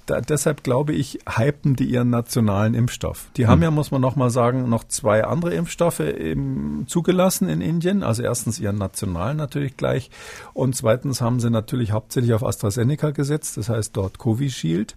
da, 0.06 0.20
deshalb 0.20 0.62
glaube 0.62 0.92
ich, 0.92 1.18
hypen 1.28 1.76
die 1.76 1.84
ihren 1.84 2.10
nationalen 2.10 2.74
Impfstoff. 2.74 3.28
Die 3.36 3.46
haben 3.46 3.58
hm. 3.58 3.62
ja, 3.64 3.70
muss 3.70 3.90
man 3.90 4.00
noch 4.00 4.16
mal 4.16 4.30
sagen, 4.30 4.68
noch 4.68 4.84
zwei 4.84 5.24
andere 5.24 5.54
Impfstoffe 5.54 6.00
eben 6.00 6.84
zugelassen 6.86 7.48
in 7.48 7.60
Indien. 7.60 8.02
Also 8.02 8.22
erstens 8.22 8.60
ihren 8.60 8.78
nationalen 8.78 9.36
natürlich 9.36 9.76
gleich 9.76 10.10
und 10.52 10.76
zweitens 10.76 11.20
haben 11.20 11.40
sie 11.40 11.50
natürlich 11.50 11.92
hauptsächlich 11.92 12.34
auf 12.34 12.44
AstraZeneca 12.44 13.10
gesetzt, 13.10 13.56
das 13.56 13.68
heißt 13.68 13.96
dort 13.96 14.18
Covishield. 14.18 14.96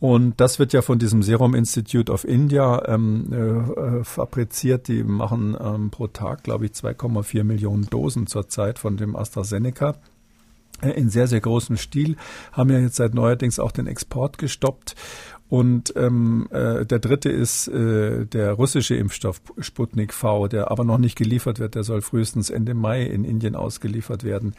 Und 0.00 0.40
das 0.40 0.60
wird 0.60 0.72
ja 0.72 0.80
von 0.80 1.00
diesem 1.00 1.22
Serum 1.22 1.54
Institute 1.56 2.12
of 2.12 2.24
India 2.24 2.86
ähm, 2.86 3.32
äh, 3.32 4.04
fabriziert. 4.04 4.86
Die 4.86 5.02
machen 5.02 5.56
ähm, 5.60 5.90
pro 5.90 6.06
Tag, 6.06 6.44
glaube 6.44 6.66
ich, 6.66 6.72
2,4 6.72 7.42
Millionen 7.42 7.86
Dosen 7.86 8.28
zurzeit 8.28 8.78
von 8.78 8.96
dem 8.96 9.16
AstraZeneca. 9.16 9.96
In 10.82 11.10
sehr, 11.10 11.26
sehr 11.26 11.40
großem 11.40 11.76
Stil, 11.76 12.16
haben 12.52 12.70
ja 12.70 12.78
jetzt 12.78 12.96
seit 12.96 13.14
neuerdings 13.14 13.58
auch 13.58 13.72
den 13.72 13.86
Export 13.86 14.38
gestoppt. 14.38 14.94
Und 15.48 15.94
ähm, 15.96 16.46
äh, 16.50 16.84
der 16.84 16.98
dritte 16.98 17.30
ist 17.30 17.68
äh, 17.68 18.26
der 18.26 18.52
russische 18.52 18.94
Impfstoff 18.96 19.40
Sputnik 19.58 20.12
V, 20.12 20.46
der 20.46 20.70
aber 20.70 20.84
noch 20.84 20.98
nicht 20.98 21.16
geliefert 21.16 21.58
wird. 21.58 21.74
Der 21.74 21.84
soll 21.84 22.02
frühestens 22.02 22.50
Ende 22.50 22.74
Mai 22.74 23.04
in 23.04 23.24
Indien 23.24 23.56
ausgeliefert 23.56 24.24
werden. 24.24 24.54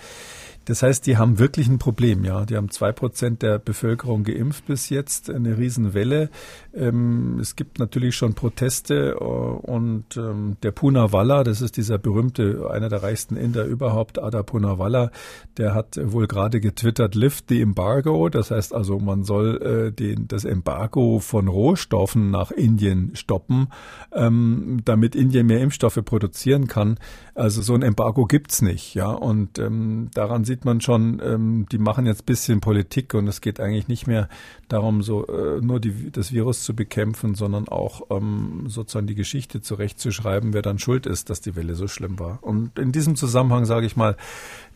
Das 0.69 0.83
heißt, 0.83 1.07
die 1.07 1.17
haben 1.17 1.39
wirklich 1.39 1.67
ein 1.67 1.79
Problem, 1.79 2.23
ja. 2.23 2.45
Die 2.45 2.55
haben 2.55 2.69
zwei 2.69 2.91
Prozent 2.91 3.41
der 3.41 3.57
Bevölkerung 3.57 4.23
geimpft 4.23 4.67
bis 4.67 4.89
jetzt, 4.89 5.27
eine 5.27 5.57
Riesenwelle. 5.57 6.29
Ähm, 6.75 7.39
es 7.39 7.55
gibt 7.55 7.79
natürlich 7.79 8.15
schon 8.15 8.35
Proteste 8.35 9.17
äh, 9.19 9.23
und 9.23 10.15
ähm, 10.15 10.57
der 10.61 10.69
Punawalla, 10.69 11.43
das 11.43 11.61
ist 11.61 11.75
dieser 11.75 11.97
berühmte, 11.97 12.69
einer 12.69 12.87
der 12.87 13.01
reichsten 13.01 13.35
Inder 13.35 13.65
überhaupt, 13.65 14.21
Ada 14.21 14.43
Punawalla, 14.43 15.09
der 15.57 15.73
hat 15.73 15.99
wohl 16.03 16.27
gerade 16.27 16.59
getwittert, 16.59 17.15
lift 17.15 17.49
the 17.49 17.61
embargo. 17.61 18.29
Das 18.29 18.51
heißt 18.51 18.75
also, 18.75 18.99
man 18.99 19.23
soll 19.23 19.61
äh, 19.63 19.91
den, 19.91 20.27
das 20.27 20.45
Embargo 20.45 21.17
von 21.17 21.47
Rohstoffen 21.47 22.29
nach 22.29 22.51
Indien 22.51 23.15
stoppen, 23.15 23.69
ähm, 24.13 24.81
damit 24.85 25.15
Indien 25.15 25.47
mehr 25.47 25.61
Impfstoffe 25.61 26.05
produzieren 26.05 26.67
kann. 26.67 26.99
Also 27.33 27.63
so 27.63 27.73
ein 27.73 27.81
Embargo 27.81 28.25
gibt's 28.25 28.61
nicht, 28.61 28.93
ja. 28.93 29.09
Und 29.09 29.57
ähm, 29.57 30.09
daran 30.13 30.43
sieht 30.43 30.58
man 30.65 30.81
schon, 30.81 31.21
ähm, 31.23 31.65
die 31.71 31.77
machen 31.77 32.05
jetzt 32.05 32.25
bisschen 32.25 32.61
Politik 32.61 33.13
und 33.13 33.27
es 33.27 33.41
geht 33.41 33.59
eigentlich 33.59 33.87
nicht 33.87 34.07
mehr 34.07 34.29
darum, 34.67 35.01
so 35.01 35.27
äh, 35.27 35.61
nur 35.61 35.79
die, 35.79 36.11
das 36.11 36.31
Virus 36.31 36.63
zu 36.63 36.75
bekämpfen, 36.75 37.35
sondern 37.35 37.67
auch 37.67 38.03
ähm, 38.09 38.65
sozusagen 38.67 39.07
die 39.07 39.15
Geschichte 39.15 39.61
zurechtzuschreiben, 39.61 40.53
wer 40.53 40.61
dann 40.61 40.79
schuld 40.79 41.05
ist, 41.05 41.29
dass 41.29 41.41
die 41.41 41.55
Welle 41.55 41.75
so 41.75 41.87
schlimm 41.87 42.19
war. 42.19 42.39
Und 42.41 42.77
in 42.79 42.91
diesem 42.91 43.15
Zusammenhang 43.15 43.65
sage 43.65 43.85
ich 43.85 43.95
mal, 43.95 44.15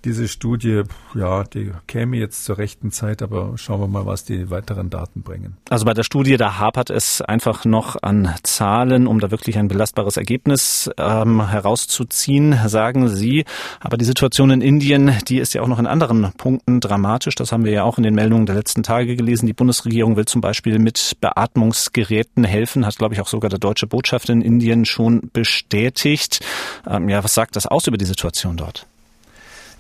diese 0.05 0.27
Studie, 0.27 0.83
ja, 1.15 1.43
die 1.43 1.71
käme 1.87 2.17
jetzt 2.17 2.45
zur 2.45 2.57
rechten 2.57 2.91
Zeit, 2.91 3.21
aber 3.21 3.53
schauen 3.57 3.79
wir 3.79 3.87
mal, 3.87 4.05
was 4.05 4.25
die 4.25 4.49
weiteren 4.49 4.89
Daten 4.89 5.21
bringen. 5.21 5.57
Also 5.69 5.85
bei 5.85 5.93
der 5.93 6.03
Studie, 6.03 6.37
da 6.37 6.57
hapert 6.59 6.89
es 6.89 7.21
einfach 7.21 7.65
noch 7.65 7.95
an 8.01 8.33
Zahlen, 8.43 9.07
um 9.07 9.19
da 9.19 9.31
wirklich 9.31 9.57
ein 9.57 9.67
belastbares 9.67 10.17
Ergebnis 10.17 10.89
ähm, 10.97 11.47
herauszuziehen, 11.47 12.57
sagen 12.67 13.07
Sie. 13.07 13.45
Aber 13.79 13.97
die 13.97 14.05
Situation 14.05 14.49
in 14.51 14.61
Indien, 14.61 15.11
die 15.27 15.37
ist 15.37 15.53
ja 15.53 15.61
auch 15.61 15.67
noch 15.67 15.79
in 15.79 15.87
anderen 15.87 16.33
Punkten 16.37 16.79
dramatisch. 16.79 17.35
Das 17.35 17.51
haben 17.51 17.63
wir 17.63 17.71
ja 17.71 17.83
auch 17.83 17.97
in 17.97 18.03
den 18.03 18.15
Meldungen 18.15 18.45
der 18.45 18.55
letzten 18.55 18.83
Tage 18.83 19.15
gelesen. 19.15 19.47
Die 19.47 19.53
Bundesregierung 19.53 20.17
will 20.17 20.25
zum 20.25 20.41
Beispiel 20.41 20.79
mit 20.79 21.17
Beatmungsgeräten 21.21 22.43
helfen, 22.43 22.85
hat, 22.85 22.97
glaube 22.97 23.13
ich, 23.13 23.21
auch 23.21 23.27
sogar 23.27 23.49
der 23.49 23.59
deutsche 23.59 23.87
Botschafter 23.87 24.33
in 24.33 24.41
Indien 24.41 24.85
schon 24.85 25.29
bestätigt. 25.31 26.43
Ähm, 26.87 27.07
ja, 27.09 27.23
was 27.23 27.33
sagt 27.33 27.55
das 27.55 27.67
aus 27.67 27.87
über 27.87 27.97
die 27.97 28.05
Situation 28.05 28.57
dort? 28.57 28.85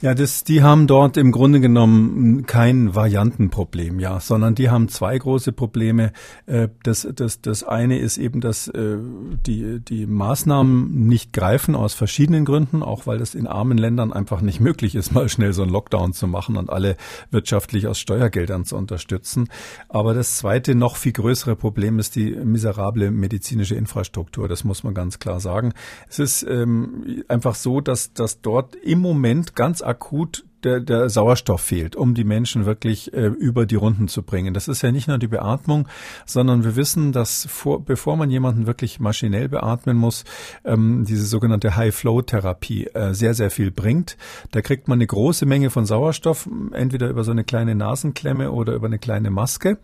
Ja, 0.03 0.13
das, 0.13 0.43
die 0.43 0.61
haben 0.61 0.85
dort 0.85 1.15
im 1.15 1.31
Grunde 1.31 1.61
genommen 1.61 2.45
kein 2.45 2.93
Variantenproblem, 2.93 4.01
ja, 4.01 4.19
sondern 4.19 4.53
die 4.53 4.69
haben 4.69 4.89
zwei 4.89 5.17
große 5.17 5.53
Probleme. 5.53 6.11
Äh, 6.45 6.67
das, 6.83 7.07
das, 7.15 7.39
das 7.39 7.63
eine 7.63 7.97
ist 7.99 8.17
eben, 8.17 8.41
dass 8.41 8.67
äh, 8.67 8.97
die, 9.45 9.79
die 9.79 10.05
Maßnahmen 10.05 11.07
nicht 11.07 11.31
greifen 11.31 11.73
aus 11.73 11.93
verschiedenen 11.93 12.43
Gründen, 12.43 12.83
auch 12.83 13.07
weil 13.07 13.21
es 13.21 13.33
in 13.33 13.47
armen 13.47 13.77
Ländern 13.77 14.11
einfach 14.11 14.41
nicht 14.41 14.59
möglich 14.59 14.95
ist, 14.95 15.11
mal 15.13 15.29
schnell 15.29 15.53
so 15.53 15.61
einen 15.61 15.71
Lockdown 15.71 16.11
zu 16.11 16.27
machen 16.27 16.57
und 16.57 16.69
alle 16.69 16.97
wirtschaftlich 17.31 17.87
aus 17.87 17.97
Steuergeldern 17.97 18.65
zu 18.65 18.75
unterstützen. 18.75 19.47
Aber 19.87 20.13
das 20.13 20.37
zweite, 20.37 20.75
noch 20.75 20.97
viel 20.97 21.13
größere 21.13 21.55
Problem 21.55 21.97
ist 21.97 22.17
die 22.17 22.31
miserable 22.31 23.09
medizinische 23.09 23.75
Infrastruktur. 23.75 24.49
Das 24.49 24.65
muss 24.65 24.83
man 24.83 24.93
ganz 24.93 25.19
klar 25.19 25.39
sagen. 25.39 25.71
Es 26.09 26.19
ist 26.19 26.43
ähm, 26.43 27.23
einfach 27.29 27.55
so, 27.55 27.79
dass, 27.79 28.11
dass 28.11 28.41
dort 28.41 28.75
im 28.75 28.99
Moment 28.99 29.55
ganz 29.55 29.81
akut 29.93 30.33
der, 30.63 30.79
der 30.79 31.09
Sauerstoff 31.09 31.61
fehlt, 31.61 31.95
um 31.95 32.13
die 32.13 32.23
Menschen 32.23 32.65
wirklich 32.65 33.13
äh, 33.13 33.27
über 33.27 33.65
die 33.65 33.75
Runden 33.75 34.07
zu 34.07 34.23
bringen. 34.23 34.53
Das 34.53 34.67
ist 34.67 34.81
ja 34.81 34.91
nicht 34.91 35.07
nur 35.07 35.17
die 35.17 35.27
Beatmung, 35.27 35.87
sondern 36.25 36.63
wir 36.63 36.75
wissen, 36.75 37.11
dass 37.11 37.45
vor, 37.49 37.83
bevor 37.83 38.17
man 38.17 38.29
jemanden 38.29 38.67
wirklich 38.67 38.99
maschinell 38.99 39.49
beatmen 39.49 39.97
muss, 39.97 40.23
ähm, 40.63 41.05
diese 41.05 41.25
sogenannte 41.25 41.75
High-Flow-Therapie 41.75 42.87
äh, 42.93 43.13
sehr, 43.13 43.33
sehr 43.33 43.51
viel 43.51 43.71
bringt. 43.71 44.17
Da 44.51 44.61
kriegt 44.61 44.87
man 44.87 44.97
eine 44.97 45.07
große 45.07 45.45
Menge 45.45 45.69
von 45.69 45.85
Sauerstoff, 45.85 46.49
entweder 46.71 47.09
über 47.09 47.23
so 47.23 47.31
eine 47.31 47.43
kleine 47.43 47.75
Nasenklemme 47.75 48.51
oder 48.51 48.73
über 48.73 48.87
eine 48.87 48.99
kleine 48.99 49.29
Maske. 49.29 49.77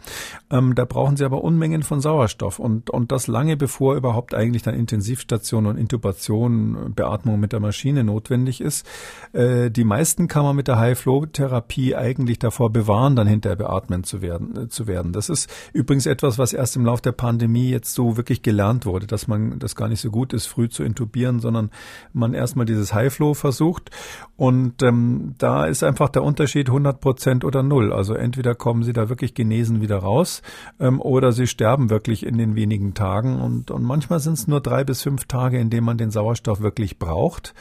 Ähm, 0.50 0.76
da 0.76 0.86
brauchen 0.86 1.18
sie 1.18 1.26
aber 1.26 1.44
Unmengen 1.44 1.84
von 1.84 2.00
Sauerstoff 2.00 2.60
und, 2.60 2.90
und 2.90 3.12
das 3.12 3.28
lange 3.28 3.58
bevor 3.58 3.96
überhaupt 3.96 4.34
eigentlich 4.34 4.64
dann 4.64 4.76
Intensivstation 4.76 5.66
und 5.66 5.78
Intubation, 5.78 6.94
Beatmung 6.96 7.40
mit 7.40 7.52
der 7.52 7.60
Maschine 7.60 8.04
notwendig 8.04 8.62
ist. 8.62 8.88
Äh, 9.34 9.70
die 9.70 9.84
meisten 9.84 10.28
kann 10.28 10.44
man 10.44 10.56
mit 10.56 10.69
der 10.70 10.80
High-Flow-Therapie 10.80 11.96
eigentlich 11.96 12.40
davor 12.40 12.72
bewahren, 12.72 13.16
dann 13.16 13.28
hinterher 13.28 13.58
beatmen 13.58 14.04
zu 14.04 14.22
werden, 14.22 14.56
äh, 14.56 14.70
zu 14.70 14.88
werden. 14.88 15.12
Das 15.12 15.30
ist 15.30 15.50
übrigens 15.74 16.06
etwas, 16.06 16.38
was 16.38 16.54
erst 16.54 16.76
im 16.76 16.86
Laufe 16.86 17.02
der 17.02 17.12
Pandemie 17.12 17.70
jetzt 17.70 17.94
so 17.94 18.16
wirklich 18.16 18.42
gelernt 18.42 18.86
wurde, 18.86 19.08
dass 19.08 19.28
man 19.28 19.60
das 19.60 19.76
gar 19.76 19.90
nicht 19.90 20.00
so 20.00 20.12
gut 20.12 20.32
ist, 20.32 20.46
früh 20.46 20.70
zu 20.70 20.84
intubieren, 20.84 21.40
sondern 21.40 21.72
man 22.14 22.34
erstmal 22.34 22.66
dieses 22.66 22.94
High-Flow 22.94 23.34
versucht. 23.34 23.90
Und 24.38 24.82
ähm, 24.84 25.36
da 25.38 25.66
ist 25.66 25.84
einfach 25.84 26.10
der 26.10 26.24
Unterschied 26.24 26.70
100 26.70 27.02
Prozent 27.02 27.44
oder 27.44 27.64
null. 27.64 27.92
Also 27.92 28.14
entweder 28.14 28.56
kommen 28.56 28.84
sie 28.84 28.94
da 28.94 29.10
wirklich 29.10 29.34
genesen 29.34 29.82
wieder 29.82 29.98
raus 29.98 30.42
ähm, 30.80 31.02
oder 31.02 31.32
sie 31.32 31.48
sterben 31.48 31.90
wirklich 31.90 32.26
in 32.26 32.38
den 32.38 32.56
wenigen 32.56 32.94
Tagen. 32.94 33.42
Und, 33.42 33.72
und 33.72 33.84
manchmal 33.84 34.20
sind 34.20 34.34
es 34.34 34.48
nur 34.48 34.62
drei 34.62 34.84
bis 34.84 35.02
fünf 35.02 35.26
Tage, 35.26 35.60
in 35.60 35.70
denen 35.70 35.86
man 35.86 35.98
den 35.98 36.12
Sauerstoff 36.12 36.62
wirklich 36.62 37.00
braucht. 37.00 37.54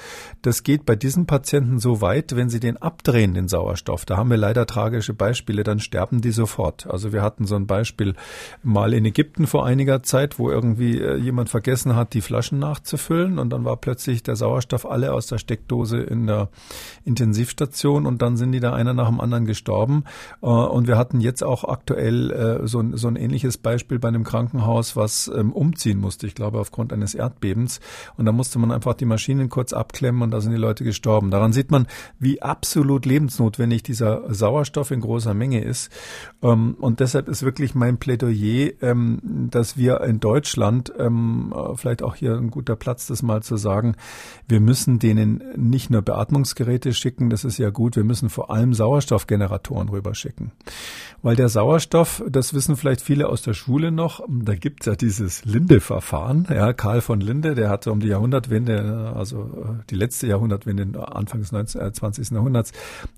Das 0.43 0.63
geht 0.63 0.85
bei 0.85 0.95
diesen 0.95 1.27
Patienten 1.27 1.79
so 1.79 2.01
weit, 2.01 2.37
wenn 2.37 2.51
sie 2.51 2.61
den 2.61 2.77
abdrehen, 2.99 3.33
den 3.33 3.47
Sauerstoff. 3.47 4.05
Da 4.05 4.17
haben 4.17 4.31
wir 4.31 4.37
leider 4.37 4.67
tragische 4.67 5.15
Beispiele, 5.15 5.63
dann 5.63 5.79
sterben 5.79 6.21
die 6.21 6.33
sofort. 6.33 6.87
Also 6.89 7.13
wir 7.13 7.23
hatten 7.23 7.47
so 7.47 7.55
ein 7.55 7.67
Beispiel 7.67 8.15
mal 8.63 8.93
in 8.93 9.05
Ägypten 9.05 9.47
vor 9.47 9.65
einiger 9.65 10.03
Zeit, 10.03 10.39
wo 10.39 10.51
irgendwie 10.51 10.99
äh, 10.99 11.17
jemand 11.17 11.49
vergessen 11.49 11.95
hat, 11.95 12.13
die 12.15 12.21
Flaschen 12.21 12.59
nachzufüllen 12.59 13.39
und 13.39 13.51
dann 13.51 13.65
war 13.65 13.77
plötzlich 13.77 14.25
der 14.25 14.35
Sauerstoff 14.35 14.85
alle 14.85 15.13
aus 15.13 15.29
der 15.29 15.39
Steckdose 15.39 15.99
in 15.99 16.27
der 16.27 16.49
Intensivstation 17.05 18.05
und 18.05 18.21
dann 18.21 18.37
sind 18.37 18.51
die 18.51 18.61
da 18.61 18.73
einer 18.73 18.95
nach 18.95 19.09
dem 19.09 19.21
anderen 19.21 19.47
gestorben. 19.47 20.03
Äh, 20.43 20.47
und 20.47 20.89
wir 20.89 20.99
hatten 20.99 21.21
jetzt 21.21 21.45
auch 21.45 21.65
aktuell 21.65 22.33
äh, 22.33 22.67
so, 22.67 22.81
ein, 22.81 22.97
so 22.97 23.07
ein 23.07 23.17
ähnliches 23.17 23.59
Beispiel 23.59 24.01
bei 24.01 24.09
einem 24.09 24.25
Krankenhaus, 24.25 24.97
was 24.97 25.31
ähm, 25.33 25.53
umziehen 25.53 26.01
musste, 26.01 26.27
ich 26.27 26.35
glaube 26.35 26.59
aufgrund 26.59 26.93
eines 26.93 27.15
Erdbebens. 27.15 27.79
Und 28.17 28.27
da 28.27 28.33
musste 28.33 28.59
man 28.59 28.73
einfach 28.73 28.95
die 28.95 29.05
Maschinen 29.05 29.49
kurz 29.49 29.73
abklemmen 29.73 30.23
und 30.23 30.33
da 30.33 30.41
sind 30.41 30.51
die 30.51 30.59
Leute 30.59 30.83
gestorben. 30.83 31.31
Daran 31.31 31.53
sieht 31.53 31.71
man, 31.71 31.87
wie 32.19 32.43
absolut 32.43 32.78
lebensnotwendig 32.83 33.83
dieser 33.83 34.33
Sauerstoff 34.33 34.91
in 34.91 35.01
großer 35.01 35.35
Menge 35.35 35.63
ist. 35.63 35.91
Ähm, 36.43 36.77
und 36.81 37.01
deshalb 37.01 37.29
ist 37.29 37.43
wirklich 37.43 37.75
mein 37.75 37.99
Plädoyer, 37.99 38.73
ähm, 38.83 39.49
dass 39.51 39.77
wir 39.77 40.01
in 40.03 40.21
Deutschland, 40.21 40.93
ähm, 40.99 41.55
vielleicht 41.77 42.03
auch 42.03 42.15
hier 42.15 42.35
ein 42.35 42.51
guter 42.51 42.77
Platz, 42.77 43.07
das 43.07 43.23
mal 43.23 43.43
zu 43.43 43.57
sagen, 43.57 43.97
wir 44.47 44.61
müssen 44.61 44.99
denen 44.99 45.43
nicht 45.57 45.91
nur 45.91 46.03
Beatmungsgeräte 46.03 46.93
schicken, 46.93 47.31
das 47.31 47.45
ist 47.45 47.59
ja 47.59 47.71
gut, 47.71 47.97
wir 47.97 48.05
müssen 48.05 48.31
vor 48.31 48.51
allem 48.51 48.75
Sauerstoffgeneratoren 48.75 49.89
rüberschicken. 49.89 50.53
Weil 51.23 51.35
der 51.35 51.49
Sauerstoff, 51.49 52.23
das 52.29 52.55
wissen 52.55 52.77
vielleicht 52.77 53.01
viele 53.01 53.29
aus 53.29 53.43
der 53.43 53.55
Schule 53.55 53.91
noch, 53.91 54.21
da 54.29 54.55
gibt's 54.55 54.87
ja 54.87 54.95
dieses 54.95 55.45
Linde-Verfahren. 55.45 56.47
Ja, 56.49 56.73
Karl 56.73 57.01
von 57.01 57.21
Linde, 57.21 57.55
der 57.55 57.71
hatte 57.71 57.91
um 57.91 58.01
die 58.01 58.09
Jahrhundertwende, 58.09 59.13
also 59.17 59.43
äh, 59.43 59.85
die 59.91 59.97
letzte 59.97 60.29
Jahrhundertwende, 60.29 61.09
Anfang 61.13 61.41
des 61.41 61.53
19, 61.53 61.93
20. 61.93 62.31
Jahrhunderts, 62.31 62.68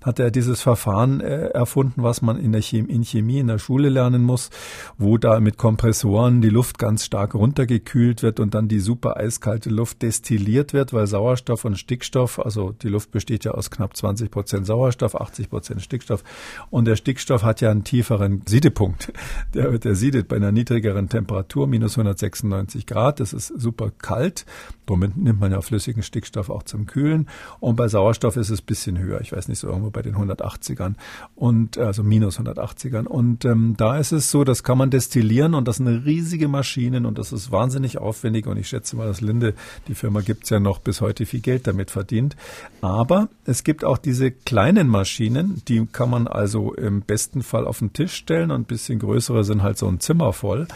hat 0.01 0.19
er 0.19 0.31
dieses 0.31 0.61
Verfahren 0.61 1.21
äh, 1.21 1.47
erfunden, 1.47 2.03
was 2.03 2.21
man 2.21 2.37
in 2.37 2.51
der 2.51 2.61
Chemie, 2.61 2.91
in 2.91 3.03
Chemie 3.03 3.39
in 3.39 3.47
der 3.47 3.59
Schule 3.59 3.89
lernen 3.89 4.23
muss, 4.23 4.49
wo 4.97 5.17
da 5.17 5.39
mit 5.39 5.57
Kompressoren 5.57 6.41
die 6.41 6.49
Luft 6.49 6.77
ganz 6.77 7.05
stark 7.05 7.35
runtergekühlt 7.35 8.23
wird 8.23 8.39
und 8.39 8.53
dann 8.53 8.67
die 8.67 8.79
super 8.79 9.17
eiskalte 9.17 9.69
Luft 9.69 10.01
destilliert 10.01 10.73
wird, 10.73 10.93
weil 10.93 11.07
Sauerstoff 11.07 11.65
und 11.65 11.77
Stickstoff, 11.77 12.39
also 12.39 12.71
die 12.71 12.89
Luft 12.89 13.11
besteht 13.11 13.43
ja 13.45 13.51
aus 13.51 13.71
knapp 13.71 13.95
20 13.95 14.31
Prozent 14.31 14.65
Sauerstoff, 14.65 15.19
80 15.19 15.49
Prozent 15.49 15.81
Stickstoff 15.81 16.23
und 16.69 16.85
der 16.85 16.95
Stickstoff 16.95 17.43
hat 17.43 17.61
ja 17.61 17.71
einen 17.71 17.83
tieferen 17.83 18.41
Siedepunkt. 18.47 19.11
Der, 19.53 19.77
der 19.79 19.95
siedet 19.95 20.27
bei 20.27 20.37
einer 20.37 20.51
niedrigeren 20.51 21.09
Temperatur, 21.09 21.67
minus 21.67 21.93
196 21.93 22.85
Grad. 22.85 23.19
Das 23.19 23.33
ist 23.33 23.47
super 23.47 23.91
kalt. 23.91 24.45
Damit 24.85 25.17
nimmt 25.17 25.39
man 25.39 25.51
ja 25.51 25.61
flüssigen 25.61 26.03
Stickstoff 26.03 26.49
auch 26.49 26.63
zum 26.63 26.85
Kühlen. 26.85 27.27
Und 27.59 27.75
bei 27.75 27.87
Sauerstoff 27.87 28.37
ist 28.37 28.49
es 28.49 28.61
bisschen 28.61 28.97
höher. 28.97 29.19
Ich 29.21 29.31
weiß 29.31 29.40
nicht, 29.47 29.59
so 29.59 29.67
irgendwo 29.67 29.89
bei 29.89 30.01
den 30.01 30.15
180ern 30.15 30.95
und 31.35 31.77
also 31.77 32.03
minus 32.03 32.39
180ern. 32.39 33.05
Und 33.05 33.45
ähm, 33.45 33.75
da 33.77 33.97
ist 33.97 34.11
es 34.11 34.31
so, 34.31 34.43
das 34.43 34.63
kann 34.63 34.77
man 34.77 34.89
destillieren 34.89 35.53
und 35.53 35.67
das 35.67 35.77
sind 35.77 35.87
riesige 35.87 36.47
Maschinen 36.47 37.05
und 37.05 37.17
das 37.17 37.31
ist 37.31 37.51
wahnsinnig 37.51 37.97
aufwendig. 37.97 38.47
Und 38.47 38.57
ich 38.57 38.67
schätze 38.67 38.95
mal, 38.95 39.07
dass 39.07 39.21
Linde, 39.21 39.53
die 39.87 39.95
Firma 39.95 40.21
gibt's 40.21 40.49
ja 40.49 40.59
noch 40.59 40.79
bis 40.79 41.01
heute 41.01 41.25
viel 41.25 41.41
Geld 41.41 41.67
damit 41.67 41.91
verdient. 41.91 42.35
Aber 42.81 43.29
es 43.45 43.63
gibt 43.63 43.83
auch 43.83 43.97
diese 43.97 44.31
kleinen 44.31 44.87
Maschinen, 44.87 45.61
die 45.67 45.85
kann 45.85 46.09
man 46.09 46.27
also 46.27 46.73
im 46.73 47.01
besten 47.01 47.41
Fall 47.41 47.67
auf 47.67 47.79
den 47.79 47.93
Tisch 47.93 48.13
stellen 48.13 48.51
und 48.51 48.61
ein 48.61 48.65
bisschen 48.65 48.99
größere 48.99 49.43
sind 49.43 49.63
halt 49.63 49.77
so 49.77 49.87
ein 49.87 49.99
Zimmer 49.99 50.33
voll. 50.33 50.67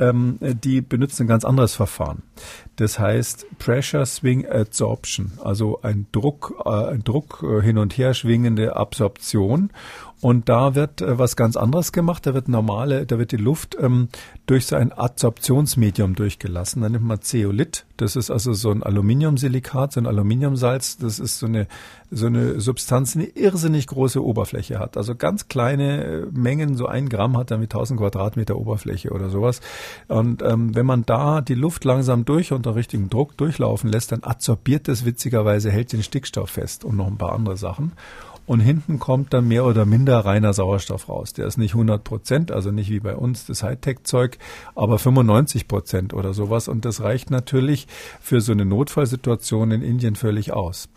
Ähm, 0.00 0.38
die 0.40 0.80
benutzen 0.80 1.24
ein 1.24 1.28
ganz 1.28 1.44
anderes 1.44 1.74
Verfahren. 1.74 2.22
Das 2.76 2.98
heißt 2.98 3.46
Pressure 3.58 4.04
Swing 4.04 4.46
Adsorption, 4.46 5.32
also 5.42 5.80
ein 5.82 6.06
Druck, 6.10 6.54
äh, 6.64 6.68
ein 6.68 7.04
Druck 7.04 7.44
äh, 7.44 7.62
hin 7.62 7.78
und 7.78 7.96
her 7.96 8.14
schwingende 8.14 8.74
Absorption. 8.74 9.70
Und 10.20 10.48
da 10.48 10.74
wird 10.74 11.02
äh, 11.02 11.18
was 11.18 11.36
ganz 11.36 11.56
anderes 11.56 11.92
gemacht. 11.92 12.26
Da 12.26 12.34
wird 12.34 12.48
normale, 12.48 13.04
da 13.06 13.18
wird 13.18 13.32
die 13.32 13.36
Luft 13.36 13.76
ähm, 13.78 14.08
durch 14.46 14.66
so 14.66 14.76
ein 14.76 14.92
Adsorptionsmedium 14.92 16.14
durchgelassen. 16.14 16.82
Da 16.82 16.88
nimmt 16.88 17.04
man 17.04 17.20
Zeolit. 17.20 17.84
Das 17.96 18.16
ist 18.16 18.30
also 18.30 18.52
so 18.54 18.70
ein 18.70 18.82
Aluminiumsilikat, 18.82 19.92
so 19.92 20.00
ein 20.00 20.06
Aluminiumsalz. 20.06 20.96
Das 20.98 21.18
ist 21.18 21.38
so 21.38 21.46
eine, 21.46 21.66
so 22.10 22.26
eine 22.26 22.60
Substanz, 22.60 23.12
die 23.12 23.18
eine 23.18 23.28
irrsinnig 23.28 23.86
große 23.86 24.24
Oberfläche 24.24 24.78
hat. 24.78 24.96
Also 24.96 25.14
ganz 25.14 25.48
kleine 25.48 26.04
äh, 26.04 26.26
Mengen, 26.32 26.76
so 26.76 26.86
ein 26.86 27.08
Gramm 27.08 27.36
hat 27.36 27.50
damit 27.50 27.74
1000 27.74 28.00
Quadratmeter 28.00 28.56
Oberfläche 28.56 29.10
oder 29.10 29.28
sowas. 29.28 29.60
Und 30.08 30.42
ähm, 30.42 30.74
wenn 30.74 30.86
man 30.86 31.04
da 31.04 31.40
die 31.40 31.54
Luft 31.54 31.84
langsam 31.84 32.24
durch 32.24 32.52
unter 32.52 32.74
richtigem 32.74 33.10
Druck 33.10 33.36
durchlaufen 33.36 33.90
lässt, 33.90 34.12
dann 34.12 34.24
adsorbiert 34.24 34.88
das 34.88 35.04
witzigerweise, 35.04 35.70
hält 35.70 35.92
den 35.92 36.02
Stickstoff 36.02 36.50
fest 36.50 36.84
und 36.84 36.96
noch 36.96 37.06
ein 37.06 37.18
paar 37.18 37.32
andere 37.32 37.56
Sachen 37.56 37.92
und 38.46 38.60
hinten 38.60 38.98
kommt 38.98 39.32
dann 39.32 39.48
mehr 39.48 39.64
oder 39.64 39.86
minder 39.86 40.18
reiner 40.18 40.52
Sauerstoff 40.52 41.08
raus. 41.08 41.32
Der 41.32 41.46
ist 41.46 41.56
nicht 41.56 41.72
100 41.72 42.04
Prozent, 42.04 42.52
also 42.52 42.70
nicht 42.70 42.90
wie 42.90 43.00
bei 43.00 43.16
uns 43.16 43.46
das 43.46 43.62
Hightech-Zeug, 43.62 44.38
aber 44.74 44.98
95 44.98 45.68
Prozent 45.68 46.14
oder 46.14 46.34
sowas 46.34 46.68
und 46.68 46.84
das 46.84 47.00
reicht 47.00 47.30
natürlich 47.30 47.86
für 48.20 48.40
so 48.40 48.52
eine 48.52 48.64
Notfallsituation 48.64 49.70
in 49.70 49.82
Indien 49.82 50.16
völlig 50.16 50.52
aus. 50.52 50.88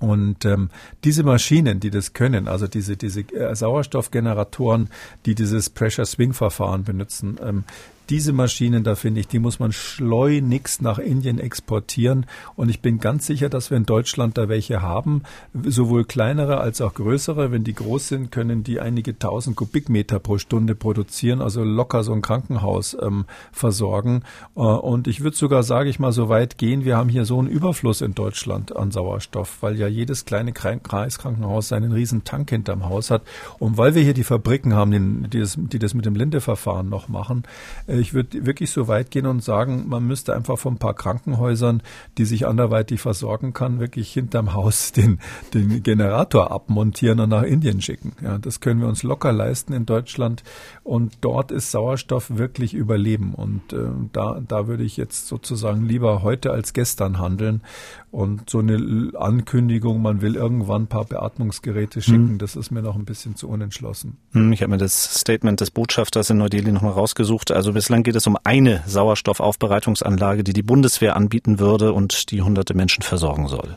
Und 0.00 0.46
ähm, 0.46 0.70
diese 1.04 1.22
Maschinen, 1.24 1.78
die 1.78 1.90
das 1.90 2.14
können, 2.14 2.48
also 2.48 2.66
diese, 2.66 2.96
diese 2.96 3.20
äh, 3.20 3.54
Sauerstoffgeneratoren, 3.54 4.88
die 5.26 5.34
dieses 5.34 5.68
Pressure 5.68 6.06
Swing 6.06 6.32
Verfahren 6.32 6.84
benutzen, 6.84 7.38
ähm, 7.42 7.64
diese 8.10 8.32
Maschinen, 8.32 8.82
da 8.82 8.96
finde 8.96 9.20
ich, 9.20 9.28
die 9.28 9.38
muss 9.38 9.60
man 9.60 9.72
schleunigst 9.72 10.82
nach 10.82 10.98
Indien 10.98 11.38
exportieren. 11.38 12.26
Und 12.56 12.68
ich 12.68 12.80
bin 12.80 12.98
ganz 12.98 13.26
sicher, 13.26 13.48
dass 13.48 13.70
wir 13.70 13.76
in 13.76 13.86
Deutschland 13.86 14.36
da 14.36 14.48
welche 14.48 14.82
haben, 14.82 15.22
sowohl 15.64 16.04
kleinere 16.04 16.58
als 16.58 16.80
auch 16.80 16.94
größere. 16.94 17.52
Wenn 17.52 17.62
die 17.62 17.72
groß 17.72 18.08
sind, 18.08 18.32
können 18.32 18.64
die 18.64 18.80
einige 18.80 19.16
tausend 19.18 19.54
Kubikmeter 19.56 20.18
pro 20.18 20.38
Stunde 20.38 20.74
produzieren, 20.74 21.40
also 21.40 21.62
locker 21.62 22.02
so 22.02 22.12
ein 22.12 22.20
Krankenhaus 22.20 22.96
ähm, 23.00 23.26
versorgen. 23.52 24.22
Äh, 24.56 24.60
und 24.60 25.06
ich 25.06 25.22
würde 25.22 25.36
sogar, 25.36 25.62
sage 25.62 25.88
ich 25.88 26.00
mal, 26.00 26.12
so 26.12 26.28
weit 26.28 26.58
gehen, 26.58 26.84
wir 26.84 26.96
haben 26.96 27.08
hier 27.08 27.24
so 27.24 27.38
einen 27.38 27.48
Überfluss 27.48 28.00
in 28.00 28.14
Deutschland 28.14 28.74
an 28.74 28.90
Sauerstoff, 28.90 29.58
weil 29.60 29.76
ja 29.76 29.86
jedes 29.86 30.24
kleine 30.24 30.52
Kreiskrankenhaus 30.52 31.68
seinen 31.68 31.92
riesen 31.92 32.24
Tank 32.24 32.50
hinterm 32.50 32.88
Haus 32.88 33.12
hat. 33.12 33.22
Und 33.60 33.78
weil 33.78 33.94
wir 33.94 34.02
hier 34.02 34.14
die 34.14 34.24
Fabriken 34.24 34.74
haben, 34.74 35.30
die 35.30 35.38
das, 35.38 35.56
die 35.56 35.78
das 35.78 35.94
mit 35.94 36.06
dem 36.06 36.16
Lindeverfahren 36.16 36.88
noch 36.88 37.08
machen, 37.08 37.44
äh, 37.86 37.99
ich 38.00 38.14
würde 38.14 38.46
wirklich 38.46 38.70
so 38.70 38.88
weit 38.88 39.10
gehen 39.10 39.26
und 39.26 39.44
sagen, 39.44 39.84
man 39.88 40.06
müsste 40.06 40.34
einfach 40.34 40.58
von 40.58 40.74
ein 40.74 40.78
paar 40.78 40.94
Krankenhäusern, 40.94 41.82
die 42.18 42.24
sich 42.24 42.46
anderweitig 42.46 43.00
versorgen 43.00 43.52
kann, 43.52 43.78
wirklich 43.78 44.12
hinterm 44.12 44.54
Haus 44.54 44.92
den, 44.96 45.20
den 45.54 45.82
Generator 45.82 46.50
abmontieren 46.50 47.20
und 47.20 47.28
nach 47.28 47.42
Indien 47.42 47.80
schicken. 47.80 48.12
Ja, 48.22 48.38
das 48.38 48.60
können 48.60 48.80
wir 48.80 48.88
uns 48.88 49.02
locker 49.02 49.32
leisten 49.32 49.72
in 49.72 49.86
Deutschland. 49.86 50.42
Und 50.82 51.18
dort 51.20 51.52
ist 51.52 51.70
Sauerstoff 51.70 52.36
wirklich 52.36 52.74
Überleben. 52.74 53.34
Und 53.34 53.72
äh, 53.72 53.88
da, 54.12 54.40
da 54.46 54.66
würde 54.66 54.82
ich 54.82 54.96
jetzt 54.96 55.28
sozusagen 55.28 55.84
lieber 55.84 56.22
heute 56.22 56.50
als 56.50 56.72
gestern 56.72 57.18
handeln. 57.18 57.62
Und 58.10 58.50
so 58.50 58.58
eine 58.58 59.12
Ankündigung, 59.16 60.02
man 60.02 60.20
will 60.20 60.34
irgendwann 60.34 60.82
ein 60.82 60.86
paar 60.88 61.04
Beatmungsgeräte 61.04 62.02
schicken, 62.02 62.30
hm. 62.30 62.38
das 62.38 62.56
ist 62.56 62.72
mir 62.72 62.82
noch 62.82 62.96
ein 62.96 63.04
bisschen 63.04 63.36
zu 63.36 63.48
unentschlossen. 63.48 64.16
Hm, 64.32 64.52
ich 64.52 64.62
habe 64.62 64.70
mir 64.70 64.78
das 64.78 65.20
Statement 65.20 65.60
des 65.60 65.70
Botschafters 65.70 66.28
in 66.30 66.38
Neu-Delhi 66.38 66.72
nochmal 66.72 66.92
rausgesucht. 66.92 67.52
Also 67.52 67.74
bislang 67.90 68.04
geht 68.04 68.14
es 68.14 68.28
um 68.28 68.38
eine 68.44 68.84
Sauerstoffaufbereitungsanlage, 68.86 70.44
die 70.44 70.52
die 70.52 70.62
Bundeswehr 70.62 71.16
anbieten 71.16 71.58
würde 71.58 71.92
und 71.92 72.30
die 72.30 72.40
hunderte 72.40 72.72
Menschen 72.72 73.02
versorgen 73.02 73.48
soll. 73.48 73.76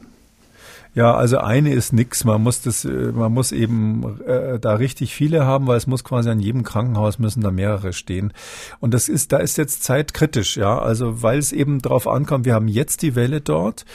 Ja, 0.96 1.16
also 1.16 1.40
eine 1.40 1.74
ist 1.74 1.92
nix. 1.92 2.24
Man 2.24 2.44
muss 2.44 2.62
das, 2.62 2.86
äh, 2.86 3.12
man 3.12 3.34
muss 3.34 3.52
eben 3.52 4.22
äh, 4.28 4.60
da 4.60 4.76
richtig 4.76 5.16
viele 5.16 5.44
haben, 5.46 5.66
weil 5.66 5.78
es 5.78 5.88
muss 5.88 6.04
quasi 6.04 6.30
an 6.30 6.40
jedem 6.40 6.62
Krankenhaus 6.62 7.18
müssen 7.18 7.42
da 7.42 7.50
mehrere 7.50 7.94
stehen. 7.94 8.32
Und 8.80 8.94
das 8.94 9.10
ist, 9.10 9.32
da 9.32 9.38
ist 9.38 9.58
jetzt 9.58 9.84
zeitkritisch, 9.84 10.56
ja. 10.56 10.78
Also 10.78 11.24
weil 11.24 11.40
es 11.40 11.52
eben 11.52 11.82
darauf 11.82 12.08
ankommt, 12.08 12.46
wir 12.46 12.54
haben 12.54 12.68
jetzt 12.68 13.02
die 13.02 13.16
Welle 13.16 13.42
dort. 13.42 13.86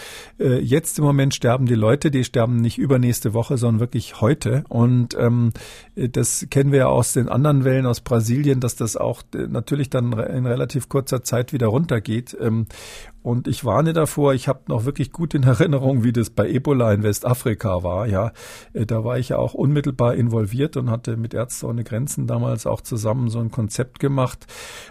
Äh, 0.40 0.58
jetzt 0.58 0.98
im 0.98 1.04
Moment 1.04 1.34
sterben 1.34 1.66
die 1.66 1.76
Leute, 1.76 2.10
die 2.10 2.24
sterben 2.24 2.60
nicht 2.60 2.78
übernächste 2.78 3.32
Woche, 3.32 3.58
sondern 3.58 3.78
wirklich 3.78 4.20
heute. 4.20 4.64
Und 4.68 5.16
ähm, 5.16 5.52
das 6.06 6.46
kennen 6.50 6.70
wir 6.70 6.78
ja 6.78 6.86
aus 6.86 7.12
den 7.12 7.28
anderen 7.28 7.64
Wellen 7.64 7.86
aus 7.86 8.00
Brasilien, 8.00 8.60
dass 8.60 8.76
das 8.76 8.96
auch 8.96 9.22
äh, 9.34 9.48
natürlich 9.48 9.90
dann 9.90 10.12
in 10.12 10.46
relativ 10.46 10.88
kurzer 10.88 11.24
Zeit 11.24 11.52
wieder 11.52 11.66
runtergeht. 11.66 12.36
Ähm, 12.40 12.66
und 13.22 13.48
ich 13.48 13.64
warne 13.64 13.92
davor, 13.92 14.32
ich 14.32 14.46
habe 14.46 14.60
noch 14.68 14.84
wirklich 14.84 15.10
gut 15.10 15.34
in 15.34 15.42
Erinnerung, 15.44 16.04
wie 16.04 16.12
das 16.12 16.30
bei 16.30 16.48
Ebola 16.48 16.92
in 16.92 17.02
Westafrika 17.02 17.82
war. 17.82 18.06
Ja, 18.06 18.32
äh, 18.74 18.86
da 18.86 19.04
war 19.04 19.18
ich 19.18 19.30
ja 19.30 19.38
auch 19.38 19.54
unmittelbar 19.54 20.14
involviert 20.14 20.76
und 20.76 20.88
hatte 20.88 21.16
mit 21.16 21.34
Ärzte 21.34 21.66
ohne 21.66 21.82
Grenzen 21.82 22.26
damals 22.26 22.66
auch 22.66 22.80
zusammen 22.80 23.28
so 23.28 23.40
ein 23.40 23.50
Konzept 23.50 23.98
gemacht. 23.98 24.46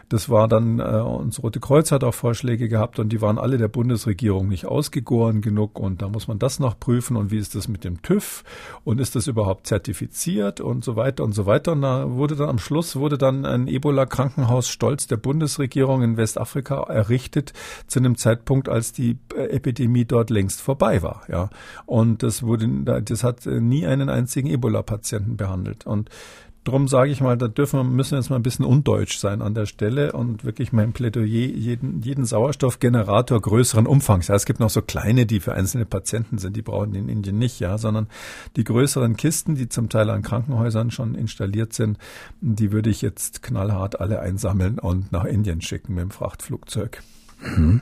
Das 0.10 0.30
war 0.30 0.48
dann, 0.48 0.80
äh, 0.80 0.84
uns 0.84 1.42
Rote 1.42 1.60
Kreuz 1.60 1.92
hat 1.92 2.04
auch 2.04 2.14
Vorschläge 2.14 2.68
gehabt 2.68 3.00
und 3.00 3.10
die 3.10 3.22
waren 3.22 3.38
alle 3.38 3.58
der 3.58 3.70
Bundesregierung 3.70 4.50
nicht 4.50 4.66
ausgegoren 4.66 5.42
genug 5.42 5.80
und 5.80 6.02
da 6.02 6.10
muss 6.10 6.28
man 6.28 6.38
das 6.38 6.60
noch 6.60 6.78
prüfen 6.80 7.16
und 7.16 7.32
wie 7.32 7.38
ist 7.38 7.56
das 7.56 7.68
mit 7.68 7.86
dem 7.86 8.02
TÜV 8.02 8.44
und 8.84 9.00
ist 9.00 9.16
das 9.16 9.28
überhaupt 9.28 9.68
zertifiziert 9.68 10.60
und 10.60 10.84
so 10.84 10.97
weiter 10.98 11.24
und 11.24 11.34
so 11.34 11.46
weiter. 11.46 11.72
Und 11.72 11.82
da 11.82 12.12
wurde 12.12 12.36
dann 12.36 12.50
am 12.50 12.60
Schluss 12.60 12.96
wurde 12.98 13.18
dann 13.18 13.46
ein 13.46 13.68
Ebola-Krankenhaus 13.68 14.68
stolz 14.68 15.08
der 15.08 15.18
Bundesregierung 15.18 16.04
in 16.04 16.18
Westafrika 16.18 16.84
errichtet 16.84 17.54
zu 17.88 18.00
einem 18.00 18.18
Zeitpunkt, 18.18 18.68
als 18.68 18.92
die 18.92 19.18
äh, 19.36 19.44
Epidemie 19.44 20.06
dort 20.06 20.30
längst 20.30 20.62
vorbei 20.62 21.02
war. 21.02 21.22
Ja, 21.30 21.50
und 21.86 22.24
das 22.24 22.44
wurde, 22.44 22.68
das 23.02 23.24
hat 23.24 23.46
nie 23.46 23.86
einen 23.86 24.10
einzigen 24.10 24.50
Ebola-Patienten 24.50 25.38
behandelt. 25.38 25.86
Und 25.86 26.10
Drum 26.68 26.90
sage 26.90 27.12
ich 27.12 27.22
mal, 27.22 27.38
da 27.38 27.48
dürfen 27.48 27.80
wir, 27.80 27.84
müssen 27.86 28.12
wir 28.12 28.18
jetzt 28.18 28.30
mal 28.30 28.36
ein 28.36 28.44
bisschen 28.44 28.66
undeutsch 28.66 29.20
sein 29.20 29.42
an 29.42 29.54
der 29.54 29.68
Stelle 29.68 30.12
und 30.12 30.44
wirklich 30.44 30.74
mein 30.74 30.92
Plädoyer, 30.92 31.26
jeden, 31.26 32.02
jeden 32.02 32.26
Sauerstoffgenerator 32.26 33.40
größeren 33.40 33.88
Umfangs. 33.88 34.28
Ja, 34.28 34.36
es 34.36 34.46
gibt 34.46 34.60
noch 34.60 34.70
so 34.70 34.82
kleine, 34.82 35.26
die 35.26 35.40
für 35.40 35.54
einzelne 35.54 35.86
Patienten 35.86 36.40
sind, 36.40 36.58
die 36.58 36.62
brauchen 36.62 36.92
die 36.92 37.00
in 37.00 37.08
Indien 37.08 37.40
nicht, 37.40 37.62
ja, 37.62 37.78
sondern 37.78 38.08
die 38.58 38.66
größeren 38.66 39.16
Kisten, 39.16 39.56
die 39.56 39.70
zum 39.70 39.88
Teil 39.88 40.10
an 40.10 40.24
Krankenhäusern 40.24 40.92
schon 40.92 41.16
installiert 41.16 41.72
sind, 41.72 42.00
die 42.42 42.74
würde 42.74 42.90
ich 42.90 43.02
jetzt 43.02 43.44
knallhart 43.44 44.02
alle 44.02 44.20
einsammeln 44.20 44.78
und 44.78 45.14
nach 45.14 45.24
Indien 45.24 45.62
schicken 45.62 45.94
mit 45.94 46.02
dem 46.02 46.12
Frachtflugzeug. 46.12 47.02
Mhm. 47.56 47.80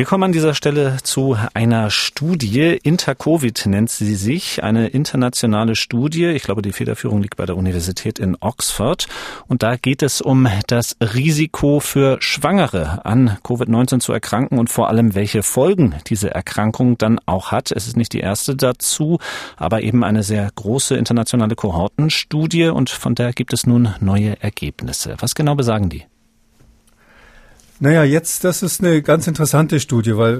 Wir 0.00 0.06
kommen 0.06 0.24
an 0.24 0.32
dieser 0.32 0.54
Stelle 0.54 0.96
zu 1.02 1.36
einer 1.52 1.90
Studie. 1.90 2.78
Intercovid 2.82 3.66
nennt 3.66 3.90
sie 3.90 4.14
sich, 4.14 4.64
eine 4.64 4.88
internationale 4.88 5.76
Studie. 5.76 6.24
Ich 6.24 6.42
glaube, 6.42 6.62
die 6.62 6.72
Federführung 6.72 7.20
liegt 7.20 7.36
bei 7.36 7.44
der 7.44 7.58
Universität 7.58 8.18
in 8.18 8.34
Oxford. 8.40 9.08
Und 9.46 9.62
da 9.62 9.76
geht 9.76 10.02
es 10.02 10.22
um 10.22 10.48
das 10.68 10.96
Risiko 11.02 11.80
für 11.80 12.16
Schwangere 12.20 13.04
an 13.04 13.36
Covid-19 13.44 14.00
zu 14.00 14.14
erkranken 14.14 14.58
und 14.58 14.70
vor 14.70 14.88
allem, 14.88 15.14
welche 15.14 15.42
Folgen 15.42 15.94
diese 16.06 16.30
Erkrankung 16.30 16.96
dann 16.96 17.20
auch 17.26 17.52
hat. 17.52 17.70
Es 17.70 17.86
ist 17.86 17.98
nicht 17.98 18.14
die 18.14 18.20
erste 18.20 18.56
dazu, 18.56 19.18
aber 19.58 19.82
eben 19.82 20.02
eine 20.02 20.22
sehr 20.22 20.50
große 20.54 20.96
internationale 20.96 21.56
Kohortenstudie 21.56 22.68
und 22.68 22.88
von 22.88 23.14
der 23.14 23.34
gibt 23.34 23.52
es 23.52 23.66
nun 23.66 23.90
neue 24.00 24.42
Ergebnisse. 24.42 25.16
Was 25.18 25.34
genau 25.34 25.56
besagen 25.56 25.90
die? 25.90 26.09
Naja, 27.82 28.04
jetzt, 28.04 28.44
das 28.44 28.62
ist 28.62 28.84
eine 28.84 29.00
ganz 29.00 29.26
interessante 29.26 29.80
Studie, 29.80 30.14
weil 30.14 30.34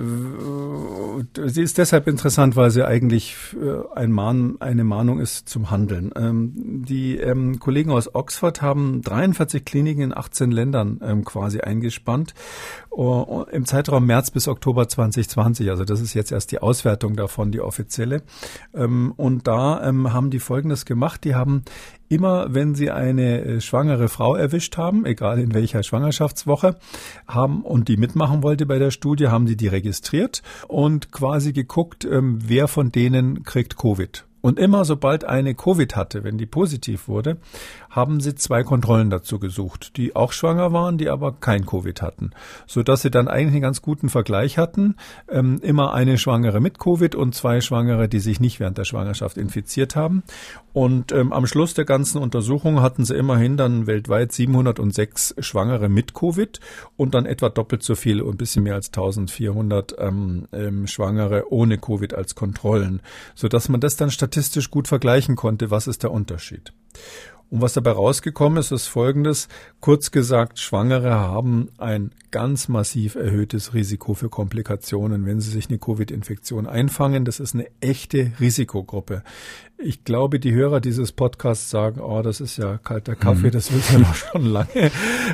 äh, 1.39 1.49
sie 1.49 1.63
ist 1.63 1.79
deshalb 1.79 2.07
interessant, 2.07 2.55
weil 2.55 2.71
sie 2.71 2.87
eigentlich 2.87 3.35
äh, 3.55 3.99
ein 3.99 4.13
Mahn, 4.13 4.57
eine 4.61 4.85
Mahnung 4.85 5.21
ist 5.21 5.49
zum 5.49 5.71
Handeln. 5.71 6.11
Ähm, 6.17 6.53
die 6.87 7.17
ähm, 7.17 7.59
Kollegen 7.59 7.93
aus 7.93 8.15
Oxford 8.15 8.61
haben 8.61 9.01
43 9.01 9.65
Kliniken 9.65 10.03
in 10.03 10.17
18 10.17 10.51
Ländern 10.51 11.01
ähm, 11.03 11.25
quasi 11.25 11.61
eingespannt 11.61 12.35
uh, 12.91 13.45
im 13.51 13.65
Zeitraum 13.65 14.05
März 14.05 14.31
bis 14.31 14.47
Oktober 14.47 14.87
2020. 14.87 15.71
Also 15.71 15.87
das 15.87 16.03
ist 16.03 16.13
jetzt 16.13 16.33
erst 16.33 16.53
die 16.53 16.59
Auswertung 16.59 17.17
davon, 17.17 17.53
die 17.53 17.61
offizielle. 17.61 18.23
Ähm, 18.75 19.15
und 19.17 19.47
da 19.47 19.83
ähm, 19.89 20.13
haben 20.13 20.29
die 20.29 20.41
Folgendes 20.41 20.85
gemacht. 20.85 21.25
Die 21.25 21.35
haben 21.35 21.63
immer, 22.11 22.53
wenn 22.53 22.75
sie 22.75 22.91
eine 22.91 23.43
äh, 23.43 23.61
schwangere 23.61 24.09
Frau 24.09 24.35
erwischt 24.35 24.77
haben, 24.77 25.07
egal 25.07 25.39
in 25.39 25.55
welcher 25.55 25.83
Schwangerschaftswoche, 25.83 26.77
haben 27.27 27.63
und 27.63 27.89
die 27.89 27.97
mitmachen 27.97 28.43
wollte 28.43 28.67
bei 28.67 28.79
der 28.79 28.91
Studie, 28.91 29.29
haben 29.29 29.47
die 29.47 29.57
die 29.57 29.69
registriert 29.69 30.43
und 30.69 31.13
quasi 31.13 31.53
geguckt, 31.53 32.05
ähm, 32.05 32.39
wer 32.43 32.69
von 32.69 32.91
denen 32.93 33.45
kriegt 33.45 33.79
Covid. 33.79 34.27
Und 34.43 34.59
immer 34.59 34.85
sobald 34.85 35.25
eine 35.25 35.55
Covid 35.55 35.97
hatte, 35.97 36.25
wenn 36.25 36.39
die 36.39 36.47
positiv 36.47 37.09
wurde, 37.09 37.37
haben 37.91 38.21
sie 38.21 38.37
zwei 38.37 38.63
Kontrollen 38.63 39.11
dazu 39.11 39.39
gesucht, 39.39 39.97
die 39.97 40.15
auch 40.17 40.33
schwanger 40.33 40.73
waren, 40.73 40.97
die 40.97 41.11
aber 41.11 41.33
kein 41.33 41.67
Covid 41.67 42.01
hatten, 42.01 42.31
so 42.67 42.83
dass 42.83 43.03
sie 43.03 43.11
dann 43.11 43.29
eigentlich 43.29 43.55
einen 43.55 43.63
ganz 43.63 43.83
guten 43.83 44.09
Vergleich 44.09 44.59
hatten. 44.59 44.97
Ähm, 45.29 45.59
immer 45.63 45.93
eine 45.93 46.17
Schwangere 46.17 46.61
mit 46.61 46.79
Covid 46.79 47.15
und 47.17 47.35
zwei 47.35 47.61
Schwangere, 47.61 48.09
die 48.09 48.21
sich 48.21 48.41
nicht 48.41 48.61
während 48.61 48.79
der 48.79 48.85
Schwangerschaft 48.85 49.37
infiziert 49.37 49.97
haben. 49.97 50.23
Und 50.73 51.11
ähm, 51.11 51.33
am 51.33 51.47
Schluss 51.47 51.75
der 51.75 51.85
ganzen 51.85 52.19
Untersuchung 52.19 52.81
hatten 52.81 53.05
sie 53.05 53.17
immerhin 53.17 53.57
dann 53.57 53.89
weltweit 53.89 54.31
706 54.33 55.35
Schwangere 55.41 55.89
mit 55.89 56.15
Covid 56.15 56.61
und 56.97 57.15
dann 57.15 57.27
etwa 57.27 57.49
doppelt 57.49 57.83
so 57.83 57.97
viel 57.97 58.23
und 58.23 58.35
ein 58.35 58.39
bisschen 58.39 58.63
mehr 58.63 58.75
als 58.75 58.89
1400 58.89 59.97
ähm, 59.99 60.47
ähm, 60.53 60.87
Schwangere 60.87 61.53
ohne 61.53 61.79
Covid 61.79 62.15
als 62.15 62.37
Kontrollen, 62.37 63.03
so 63.35 63.49
dass 63.49 63.69
man 63.69 63.81
das 63.81 63.97
dann 63.97 64.13
statistisch 64.13 64.71
gut 64.71 64.87
vergleichen 64.87 65.35
konnte. 65.35 65.73
Was 65.73 65.89
ist 65.89 66.05
der 66.05 66.13
Unterschied? 66.13 66.73
Und 67.51 67.63
was 67.63 67.73
dabei 67.73 67.91
rausgekommen 67.91 68.59
ist, 68.59 68.71
ist 68.71 68.87
Folgendes. 68.87 69.49
Kurz 69.81 70.13
gesagt, 70.13 70.61
Schwangere 70.61 71.11
haben 71.11 71.69
ein 71.79 72.13
ganz 72.31 72.69
massiv 72.69 73.17
erhöhtes 73.17 73.75
Risiko 73.75 74.15
für 74.15 74.29
Komplikationen, 74.29 75.27
wenn 75.27 75.41
sie 75.41 75.51
sich 75.51 75.69
eine 75.69 75.79
Covid-Infektion 75.79 76.67
einfangen. 76.67 77.25
Das 77.25 77.41
ist 77.41 77.55
eine 77.55 77.67
echte 77.81 78.33
Risikogruppe. 78.39 79.25
Ich 79.83 80.05
glaube, 80.05 80.39
die 80.39 80.53
Hörer 80.53 80.81
dieses 80.81 81.11
Podcasts 81.11 81.71
sagen, 81.71 82.01
oh, 82.01 82.21
das 82.21 82.41
ist 82.41 82.59
ja 82.59 82.77
kalter 82.77 83.17
Kaffee, 83.17 83.47
mhm. 83.47 83.53
das 83.53 83.73
wissen 83.73 83.93
wir 83.93 83.99
noch 84.01 84.15
schon 84.15 84.45
lange. 84.45 84.91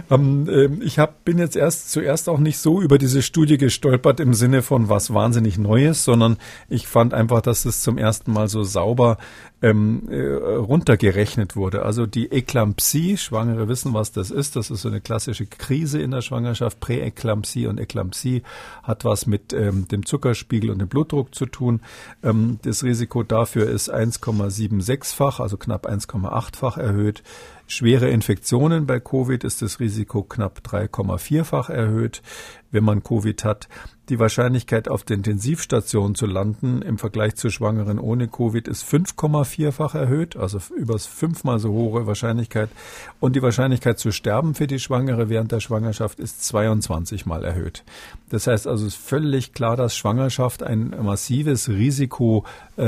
Ähm, 0.09 0.49
ähm, 0.49 0.83
ich 0.83 1.01
hab, 1.01 1.25
bin 1.25 1.39
jetzt 1.39 1.57
erst 1.57 1.91
zuerst 1.91 2.29
auch 2.29 2.39
nicht 2.39 2.59
so 2.59 2.81
über 2.81 2.97
diese 2.97 3.23
Studie 3.23 3.59
gestolpert 3.59 4.21
im 4.21 4.35
Sinne 4.35 4.63
von 4.63 4.89
was 4.89 5.13
wahnsinnig 5.13 5.59
Neues, 5.59 6.05
sondern 6.05 6.37
ich 6.69 6.87
fand 6.87 7.13
einfach, 7.13 7.41
dass 7.41 7.65
es 7.65 7.83
zum 7.83 7.99
ersten 7.99 8.33
Mal 8.33 8.49
so 8.49 8.63
sauber 8.63 9.19
ähm, 9.63 10.09
äh, 10.09 10.23
runtergerechnet 10.23 11.57
wurde. 11.57 11.83
Also 11.83 12.06
die 12.07 12.33
Eklampsie, 12.33 13.17
Schwangere 13.17 13.69
wissen, 13.69 13.95
was 13.95 14.13
das 14.13 14.31
ist. 14.31 14.57
Das 14.57 14.71
ist 14.71 14.83
so 14.83 14.89
eine 14.89 15.01
klassische 15.01 15.47
Krise 15.47 16.01
in 16.01 16.11
der 16.11 16.23
Schwangerschaft. 16.23 16.81
Präeklampsie 16.81 17.67
und 17.67 17.79
Eklampsie 17.81 18.43
hat 18.83 19.05
was 19.05 19.27
mit 19.27 19.53
ähm, 19.53 19.89
dem 19.89 20.07
Zuckerspiegel 20.07 20.71
und 20.71 20.79
dem 20.79 20.89
Blutdruck 20.89 21.35
zu 21.35 21.47
tun. 21.47 21.81
Ähm, 22.23 22.59
das 22.63 22.83
Risiko 22.83 23.23
dafür 23.23 23.69
ist 23.69 23.93
1,76-fach, 23.93 25.41
also 25.41 25.57
knapp 25.57 25.87
1,8-fach 25.89 26.79
erhöht. 26.79 27.23
Schwere 27.69 28.09
Infektionen 28.11 28.87
bei 28.87 29.01
Covid 29.01 29.43
ist 29.43 29.61
das 29.61 29.81
Risiko 29.81 30.23
knapp 30.23 30.61
3,4-fach 30.65 31.69
erhöht, 31.69 32.23
wenn 32.71 32.85
man 32.85 33.03
Covid 33.03 33.45
hat. 33.45 33.69
Die 34.09 34.21
Wahrscheinlichkeit, 34.21 34.89
auf 34.89 35.03
der 35.03 35.17
Intensivstation 35.17 36.15
zu 36.15 36.27
landen 36.27 36.81
im 36.81 36.97
Vergleich 36.97 37.35
zu 37.35 37.51
Schwangeren 37.51 37.99
ohne 37.99 38.29
Covid 38.29 38.69
ist 38.69 38.85
5,4-fach 38.85 39.97
erhöht, 39.97 40.37
also 40.37 40.61
über 40.77 40.97
fünfmal 40.97 41.59
so 41.59 41.73
hohe 41.73 42.07
Wahrscheinlichkeit. 42.07 42.71
Und 43.19 43.35
die 43.35 43.43
Wahrscheinlichkeit 43.43 43.99
zu 43.99 44.13
sterben 44.13 44.55
für 44.55 44.69
die 44.69 44.79
Schwangere 44.79 45.29
während 45.29 45.51
der 45.51 45.59
Schwangerschaft 45.59 46.21
ist 46.21 46.45
22 46.45 47.27
mal 47.27 47.45
erhöht. 47.45 47.83
Das 48.31 48.47
heißt 48.47 48.69
also, 48.69 48.87
es 48.87 48.95
ist 48.95 49.03
völlig 49.03 49.55
klar, 49.55 49.77
dass 49.77 49.97
Schwangerschaft 49.97 50.63
ein 50.63 50.95
massives 51.03 51.69
Risiko 51.69 52.45
äh, 52.79 52.85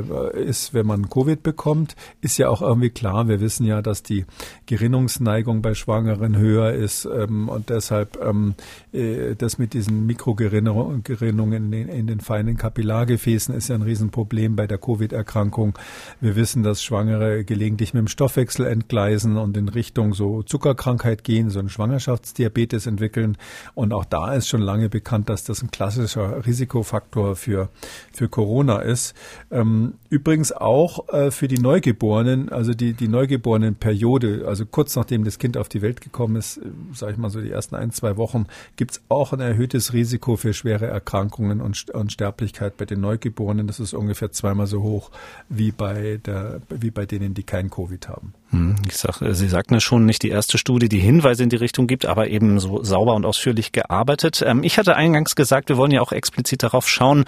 äh, 0.00 0.42
ist, 0.42 0.74
wenn 0.74 0.86
man 0.86 1.08
Covid 1.08 1.40
bekommt. 1.40 1.94
Ist 2.20 2.36
ja 2.36 2.48
auch 2.48 2.62
irgendwie 2.62 2.90
klar. 2.90 3.28
Wir 3.28 3.40
wissen 3.40 3.64
ja, 3.64 3.80
dass 3.80 4.02
die 4.02 4.24
Gerinnungsneigung 4.66 5.62
bei 5.62 5.74
Schwangeren 5.74 6.36
höher 6.36 6.72
ist 6.72 7.04
ähm, 7.04 7.48
und 7.48 7.70
deshalb 7.70 8.18
ähm, 8.20 8.54
äh, 8.92 9.36
das 9.36 9.58
mit 9.58 9.72
diesen 9.72 10.06
Mikrogerinnungen 10.06 10.47
in, 11.52 11.72
in 11.72 12.06
den 12.06 12.20
feinen 12.20 12.56
Kapillargefäßen 12.56 13.54
ist 13.54 13.68
ja 13.68 13.74
ein 13.74 13.82
Riesenproblem 13.82 14.54
bei 14.56 14.68
der 14.68 14.78
Covid-Erkrankung. 14.78 15.76
Wir 16.20 16.36
wissen, 16.36 16.62
dass 16.62 16.82
Schwangere 16.82 17.44
gelegentlich 17.44 17.92
mit 17.92 18.02
dem 18.02 18.08
Stoffwechsel 18.08 18.66
entgleisen 18.66 19.36
und 19.36 19.56
in 19.56 19.68
Richtung 19.68 20.14
so 20.14 20.42
Zuckerkrankheit 20.44 21.24
gehen, 21.24 21.50
so 21.50 21.58
einen 21.58 21.68
Schwangerschaftsdiabetes 21.68 22.86
entwickeln. 22.86 23.36
Und 23.74 23.92
auch 23.92 24.04
da 24.04 24.34
ist 24.34 24.48
schon 24.48 24.62
lange 24.62 24.88
bekannt, 24.88 25.28
dass 25.28 25.42
das 25.42 25.60
ein 25.62 25.72
klassischer 25.72 26.46
Risikofaktor 26.46 27.34
für, 27.34 27.68
für 28.12 28.28
Corona 28.28 28.78
ist. 28.78 29.14
Ähm, 29.50 29.94
übrigens 30.08 30.52
auch 30.52 31.08
äh, 31.08 31.32
für 31.32 31.48
die 31.48 31.58
Neugeborenen, 31.58 32.50
also 32.50 32.74
die, 32.74 32.92
die 32.92 33.08
Neugeborenen 33.08 33.74
per 33.74 33.88
Periode, 33.88 34.44
also 34.46 34.66
kurz 34.66 34.96
nachdem 34.96 35.24
das 35.24 35.38
Kind 35.38 35.56
auf 35.56 35.70
die 35.70 35.80
Welt 35.80 36.02
gekommen 36.02 36.36
ist, 36.36 36.58
äh, 36.58 36.60
sage 36.92 37.12
ich 37.12 37.18
mal 37.18 37.30
so 37.30 37.40
die 37.40 37.50
ersten 37.50 37.74
ein, 37.74 37.90
zwei 37.90 38.18
Wochen, 38.18 38.44
gibt's 38.76 39.00
auch 39.08 39.32
ein 39.32 39.40
erhöhtes 39.40 39.94
Risiko 39.94 40.36
für 40.38 40.54
schwere 40.54 40.86
Erkrankungen 40.86 41.60
und, 41.60 41.90
und 41.90 42.12
Sterblichkeit 42.12 42.78
bei 42.78 42.86
den 42.86 43.00
Neugeborenen. 43.00 43.66
Das 43.66 43.78
ist 43.80 43.92
ungefähr 43.92 44.32
zweimal 44.32 44.66
so 44.66 44.82
hoch 44.82 45.10
wie 45.50 45.72
bei 45.72 46.18
der, 46.24 46.62
wie 46.70 46.90
bei 46.90 47.04
denen, 47.04 47.34
die 47.34 47.42
kein 47.42 47.68
Covid 47.68 48.08
haben. 48.08 48.32
Hm, 48.50 48.76
ich 48.86 48.96
sag, 48.96 49.20
Sie 49.20 49.48
sagten 49.48 49.74
ja 49.74 49.80
schon, 49.80 50.06
nicht 50.06 50.22
die 50.22 50.30
erste 50.30 50.56
Studie, 50.56 50.88
die 50.88 51.00
Hinweise 51.00 51.42
in 51.42 51.50
die 51.50 51.56
Richtung 51.56 51.86
gibt, 51.86 52.06
aber 52.06 52.28
eben 52.28 52.58
so 52.60 52.82
sauber 52.82 53.14
und 53.14 53.26
ausführlich 53.26 53.72
gearbeitet. 53.72 54.42
Ähm, 54.46 54.62
ich 54.62 54.78
hatte 54.78 54.96
eingangs 54.96 55.36
gesagt, 55.36 55.68
wir 55.68 55.76
wollen 55.76 55.90
ja 55.90 56.00
auch 56.00 56.12
explizit 56.12 56.62
darauf 56.62 56.88
schauen, 56.88 57.24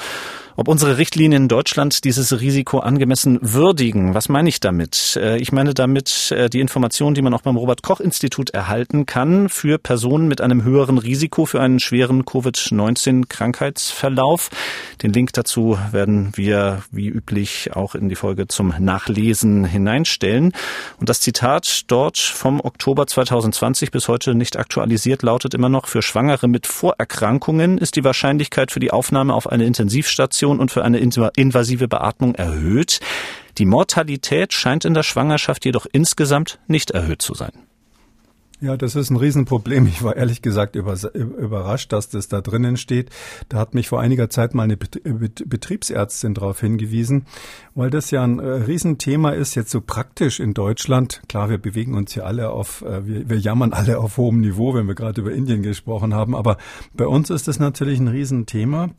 ob 0.61 0.68
unsere 0.68 0.98
Richtlinien 0.98 1.44
in 1.44 1.48
Deutschland 1.48 2.04
dieses 2.04 2.38
Risiko 2.38 2.80
angemessen 2.80 3.38
würdigen. 3.40 4.12
Was 4.12 4.28
meine 4.28 4.50
ich 4.50 4.61
damit? 4.61 5.18
Äh, 5.18 5.38
ich 5.38 5.52
meine 5.52 5.72
damit 5.72 6.30
äh, 6.32 6.50
die 6.50 6.61
Informationen, 6.61 7.14
die 7.14 7.22
man 7.22 7.32
auch 7.32 7.40
beim 7.40 7.56
Robert 7.56 7.82
Koch 7.82 7.98
Institut 7.98 8.50
erhalten 8.50 9.06
kann 9.06 9.48
für 9.48 9.78
Personen 9.78 10.28
mit 10.28 10.42
einem 10.42 10.62
höheren 10.62 10.98
Risiko 10.98 11.46
für 11.46 11.62
einen 11.62 11.80
schweren 11.80 12.26
Covid-19 12.26 13.26
Krankheitsverlauf. 13.26 14.50
Den 15.02 15.14
Link 15.14 15.32
dazu 15.32 15.78
werden 15.92 16.32
wir 16.34 16.82
wie 16.90 17.08
üblich 17.08 17.74
auch 17.74 17.94
in 17.94 18.11
die 18.11 18.14
Folge 18.14 18.46
zum 18.46 18.74
Nachlesen 18.78 19.64
hineinstellen. 19.64 20.52
Und 20.98 21.08
das 21.08 21.20
Zitat 21.20 21.84
dort 21.86 22.18
vom 22.18 22.61
Oktober 22.61 23.06
2020 23.06 23.92
bis 23.92 24.08
heute 24.08 24.34
nicht 24.34 24.58
aktualisiert 24.58 25.22
lautet 25.22 25.54
immer 25.54 25.70
noch, 25.70 25.86
für 25.86 26.02
Schwangere 26.02 26.48
mit 26.48 26.66
Vorerkrankungen 26.66 27.78
ist 27.78 27.96
die 27.96 28.04
Wahrscheinlichkeit 28.04 28.70
für 28.70 28.80
die 28.80 28.90
Aufnahme 28.90 29.32
auf 29.32 29.46
eine 29.46 29.64
Intensivstation 29.64 30.49
Intubation 30.51 30.61
und 30.61 30.70
für 30.70 30.84
eine 30.84 30.98
invasive 30.98 31.88
Beatmung 31.88 32.34
erhöht. 32.34 33.01
Die 33.59 33.66
Mortalität 33.66 34.53
scheint 34.53 34.84
in 34.84 34.94
der 34.94 35.03
Schwangerschaft 35.03 35.64
jedoch 35.64 35.86
insgesamt 35.92 36.59
nicht 36.66 36.90
erhöht 36.90 37.22
zu 37.22 37.34
sein. 37.34 37.53
Ja, 38.62 38.76
das 38.76 38.94
ist 38.94 39.09
ein 39.09 39.16
Riesenproblem. 39.16 39.86
Ich 39.86 40.03
war 40.03 40.16
ehrlich 40.16 40.42
gesagt 40.42 40.76
überrascht, 40.76 41.94
dass 41.94 42.11
das 42.11 42.28
da 42.28 42.42
drinnen 42.42 42.76
steht. 42.76 43.09
Da 43.48 43.57
hat 43.57 43.72
mich 43.72 43.88
vor 43.88 44.03
einiger 44.03 44.28
Zeit 44.28 44.55
mal 44.55 44.64
eine 44.64 44.76
Betriebsärztin 44.76 46.34
darauf 46.34 46.61
hingewiesen, 46.61 47.24
weil 47.74 47.88
das 47.88 48.11
ja 48.11 48.22
ein 48.22 48.38
äh, 48.38 48.46
Riesenthema 48.46 49.30
ist, 49.30 49.55
jetzt 49.55 49.70
so 49.70 49.80
praktisch 49.80 50.40
in 50.40 50.53
Deutschland. 50.53 51.22
Klar, 51.26 51.48
wir 51.48 51.57
bewegen 51.57 51.94
uns 51.94 52.12
hier 52.12 52.26
alle 52.26 52.51
auf, 52.51 52.82
äh, 52.82 53.07
wir, 53.07 53.30
wir 53.30 53.38
jammern 53.38 53.72
alle 53.72 53.98
auf 53.98 54.18
hohem 54.18 54.40
Niveau, 54.40 54.74
wenn 54.74 54.86
wir 54.86 54.94
gerade 54.94 55.22
über 55.22 55.32
Indien 55.32 55.62
gesprochen 55.62 56.12
haben. 56.12 56.36
Aber 56.36 56.59
bei 56.92 57.07
uns 57.07 57.30
ist 57.30 57.48
das 57.48 57.61
natürlich 57.61 57.98
ein 57.98 58.09
Riesenthema. 58.09 58.90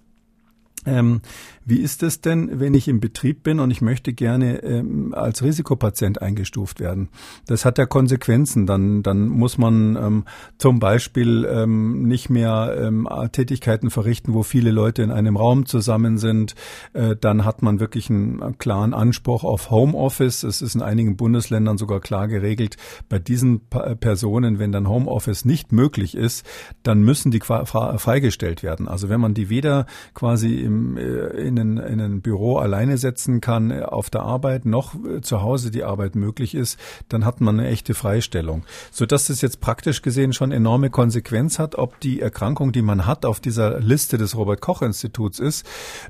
Ähm, 0.86 1.22
wie 1.64 1.80
ist 1.80 2.02
es 2.02 2.22
denn, 2.22 2.60
wenn 2.60 2.74
ich 2.74 2.88
im 2.88 3.00
Betrieb 3.00 3.44
bin 3.44 3.60
und 3.60 3.70
ich 3.70 3.82
möchte 3.82 4.14
gerne 4.14 4.64
ähm, 4.64 5.14
als 5.14 5.44
Risikopatient 5.44 6.22
eingestuft 6.22 6.80
werden? 6.80 7.10
Das 7.46 7.66
hat 7.66 7.78
ja 7.78 7.86
Konsequenzen. 7.86 8.66
Dann, 8.66 9.04
dann 9.04 9.28
muss 9.28 9.60
man 9.60 9.96
ähm, 9.96 10.26
zum 10.58 10.80
Beispiel 10.80 11.48
ähm, 11.50 12.04
nicht 12.04 12.32
mehr 12.32 12.76
ähm, 12.80 13.08
Tätigkeiten 13.32 13.92
verrichten, 13.92 14.34
wo 14.34 14.42
viele 14.42 14.72
Leute 14.72 15.04
in 15.04 15.12
einem 15.12 15.38
Raum 15.38 15.68
zusammen 15.68 16.18
sind. 16.18 16.56
Äh, 16.94 17.16
dann 17.16 17.46
hat 17.46 17.62
man 17.62 17.80
wirklich 17.80 18.10
einen 18.10 18.58
klaren 18.58 18.96
Anspruch 18.96 19.44
auf 19.44 19.70
Homeoffice. 19.70 20.42
Es 20.44 20.64
ist 20.64 20.74
in 20.74 20.82
einigen 20.82 21.16
Bundesländern 21.16 21.78
sogar 21.78 22.00
klar 22.00 22.28
geregelt. 22.28 22.78
Bei 23.08 23.20
diesen 23.20 23.68
pa 23.68 23.96
Personen, 23.96 24.58
wenn 24.58 24.72
dann 24.72 24.88
Homeoffice 24.88 25.46
nicht 25.46 25.72
möglich 25.72 26.16
ist, 26.16 26.46
dann 26.82 27.04
müssen 27.04 27.30
die 27.30 27.40
freigestellt 27.40 28.64
werden. 28.64 28.88
Also 28.88 29.10
wenn 29.10 29.22
man 29.22 29.34
die 29.34 29.50
weder 29.50 29.86
quasi 30.14 30.71
im, 30.72 30.98
äh, 30.98 31.02
in, 31.02 31.60
ein, 31.60 31.78
in 31.78 32.00
ein 32.00 32.22
Büro 32.22 32.58
alleine 32.58 32.98
setzen 32.98 33.42
kann, 33.42 33.72
äh, 33.72 33.82
auf 33.82 34.10
der 34.10 34.22
Arbeit 34.22 34.66
noch 34.66 34.96
äh, 34.96 35.22
zu 35.22 35.42
Hause 35.42 35.72
die 35.72 35.84
Arbeit 35.84 36.16
möglich 36.16 36.56
ist, 36.56 36.80
dann 37.10 37.26
hat 37.26 37.42
man 37.42 37.60
eine 37.60 37.70
echte 37.70 37.94
Freistellung. 37.94 38.64
Sodass 38.92 39.28
das 39.28 39.42
jetzt 39.42 39.62
praktisch 39.62 40.02
gesehen 40.02 40.34
schon 40.34 40.52
enorme 40.52 40.90
Konsequenz 40.90 41.60
hat, 41.60 41.76
ob 41.76 42.00
die 42.00 42.22
Erkrankung, 42.22 42.72
die 42.72 42.82
man 42.82 43.06
hat, 43.06 43.26
auf 43.26 43.40
dieser 43.40 43.80
Liste 43.80 44.18
des 44.18 44.36
Robert-Koch-Instituts 44.36 45.40
ist. 45.40 45.66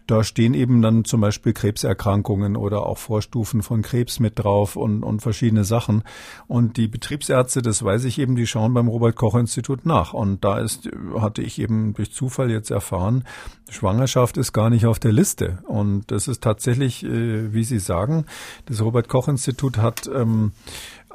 Da 0.07 0.23
stehen 0.23 0.53
eben 0.53 0.81
dann 0.81 1.05
zum 1.05 1.21
Beispiel 1.21 1.53
Krebserkrankungen 1.53 2.55
oder 2.55 2.85
auch 2.85 2.97
Vorstufen 2.97 3.61
von 3.61 3.81
Krebs 3.81 4.19
mit 4.19 4.39
drauf 4.39 4.75
und, 4.75 5.03
und 5.03 5.21
verschiedene 5.21 5.63
Sachen. 5.63 6.03
Und 6.47 6.77
die 6.77 6.87
Betriebsärzte, 6.87 7.61
das 7.61 7.83
weiß 7.83 8.03
ich 8.05 8.19
eben, 8.19 8.35
die 8.35 8.47
schauen 8.47 8.73
beim 8.73 8.87
Robert-Koch-Institut 8.87 9.85
nach. 9.85 10.13
Und 10.13 10.43
da 10.43 10.59
ist, 10.59 10.89
hatte 11.17 11.41
ich 11.41 11.59
eben 11.59 11.93
durch 11.93 12.11
Zufall 12.11 12.51
jetzt 12.51 12.71
erfahren, 12.71 13.23
Schwangerschaft 13.71 14.37
ist 14.37 14.50
gar 14.53 14.69
nicht 14.69 14.85
auf 14.85 14.99
der 14.99 15.11
Liste. 15.11 15.59
Und 15.65 16.11
das 16.11 16.27
ist 16.27 16.43
tatsächlich, 16.43 17.03
äh, 17.03 17.53
wie 17.53 17.63
Sie 17.63 17.79
sagen, 17.79 18.25
das 18.65 18.81
Robert 18.81 19.07
Koch 19.07 19.27
Institut 19.27 19.77
hat 19.77 20.09
ähm, 20.13 20.51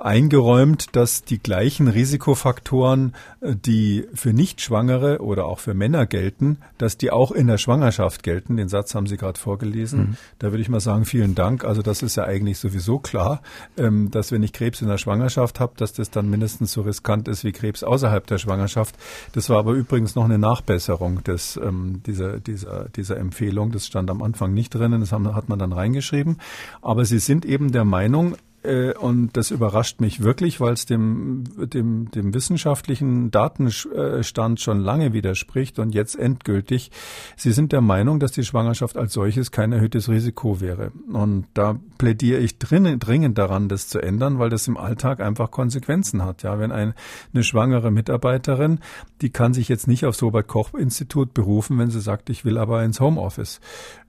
eingeräumt, 0.00 0.94
dass 0.96 1.24
die 1.24 1.38
gleichen 1.38 1.88
Risikofaktoren, 1.88 3.14
äh, 3.40 3.54
die 3.54 4.06
für 4.14 4.32
Nichtschwangere 4.32 5.20
oder 5.20 5.46
auch 5.46 5.58
für 5.58 5.74
Männer 5.74 6.06
gelten, 6.06 6.58
dass 6.78 6.96
die 6.96 7.10
auch 7.10 7.32
in 7.32 7.46
der 7.46 7.58
Schwangerschaft 7.58 8.22
gelten. 8.22 8.56
Den 8.56 8.68
Satz 8.68 8.94
haben 8.94 9.06
Sie 9.06 9.16
gerade 9.16 9.38
vorgelesen. 9.38 9.98
Mhm. 9.98 10.16
Da 10.38 10.50
würde 10.52 10.62
ich 10.62 10.68
mal 10.68 10.80
sagen, 10.80 11.04
vielen 11.04 11.34
Dank. 11.34 11.64
Also 11.64 11.82
das 11.82 12.02
ist 12.02 12.16
ja 12.16 12.24
eigentlich 12.24 12.58
sowieso 12.58 12.98
klar, 12.98 13.42
ähm, 13.76 14.10
dass 14.10 14.32
wenn 14.32 14.42
ich 14.42 14.52
Krebs 14.52 14.82
in 14.82 14.88
der 14.88 14.98
Schwangerschaft 14.98 15.60
habe, 15.60 15.74
dass 15.76 15.92
das 15.92 16.10
dann 16.10 16.30
mindestens 16.30 16.72
so 16.72 16.82
riskant 16.82 17.28
ist 17.28 17.44
wie 17.44 17.52
Krebs 17.52 17.82
außerhalb 17.82 18.26
der 18.26 18.38
Schwangerschaft. 18.38 18.94
Das 19.32 19.48
war 19.48 19.58
aber 19.58 19.72
übrigens 19.72 20.14
noch 20.14 20.24
eine 20.24 20.38
Nachbesserung 20.38 21.24
des, 21.24 21.58
ähm, 21.62 22.02
dieser, 22.06 22.40
dieser, 22.40 22.88
dieser 22.90 23.16
Empfehlung. 23.16 23.72
Das 23.72 23.86
stand 23.86 24.10
am 24.10 24.22
Anfang 24.22 24.54
nicht 24.54 24.74
drinnen. 24.74 25.00
Das 25.00 25.12
hat 25.12 25.48
man 25.48 25.58
dann 25.58 25.72
reingeschrieben. 25.72 26.38
Aber 26.82 27.04
Sie 27.04 27.18
sind 27.18 27.44
eben 27.44 27.72
der 27.72 27.84
Meinung, 27.84 28.36
äh, 28.66 28.94
und 28.98 29.36
das 29.36 29.50
überrascht 29.50 30.00
mich 30.00 30.22
wirklich, 30.22 30.60
weil 30.60 30.72
es 30.72 30.86
dem, 30.86 31.44
dem, 31.56 32.10
dem 32.10 32.34
wissenschaftlichen 32.34 33.30
Datenstand 33.30 34.60
schon 34.60 34.80
lange 34.80 35.12
widerspricht 35.12 35.78
und 35.78 35.94
jetzt 35.94 36.18
endgültig. 36.18 36.90
Sie 37.36 37.52
sind 37.52 37.72
der 37.72 37.80
Meinung, 37.80 38.20
dass 38.20 38.32
die 38.32 38.44
Schwangerschaft 38.44 38.96
als 38.96 39.12
solches 39.12 39.50
kein 39.50 39.72
erhöhtes 39.72 40.08
Risiko 40.08 40.60
wäre. 40.60 40.92
Und 41.12 41.46
da 41.54 41.78
plädiere 41.98 42.40
ich 42.40 42.58
dringend, 42.58 43.06
dringend 43.06 43.38
daran, 43.38 43.68
das 43.68 43.88
zu 43.88 44.00
ändern, 44.00 44.38
weil 44.38 44.50
das 44.50 44.68
im 44.68 44.76
Alltag 44.76 45.20
einfach 45.20 45.50
Konsequenzen 45.50 46.24
hat. 46.24 46.42
Ja, 46.42 46.58
wenn 46.58 46.72
ein, 46.72 46.94
eine 47.32 47.44
schwangere 47.44 47.90
Mitarbeiterin, 47.90 48.80
die 49.22 49.30
kann 49.30 49.54
sich 49.54 49.68
jetzt 49.68 49.88
nicht 49.88 50.04
aufs 50.04 50.22
Robert 50.22 50.46
Koch 50.46 50.74
Institut 50.74 51.32
berufen, 51.34 51.78
wenn 51.78 51.90
sie 51.90 52.00
sagt, 52.00 52.30
ich 52.30 52.44
will 52.44 52.58
aber 52.58 52.84
ins 52.84 53.00
Homeoffice. 53.00 53.60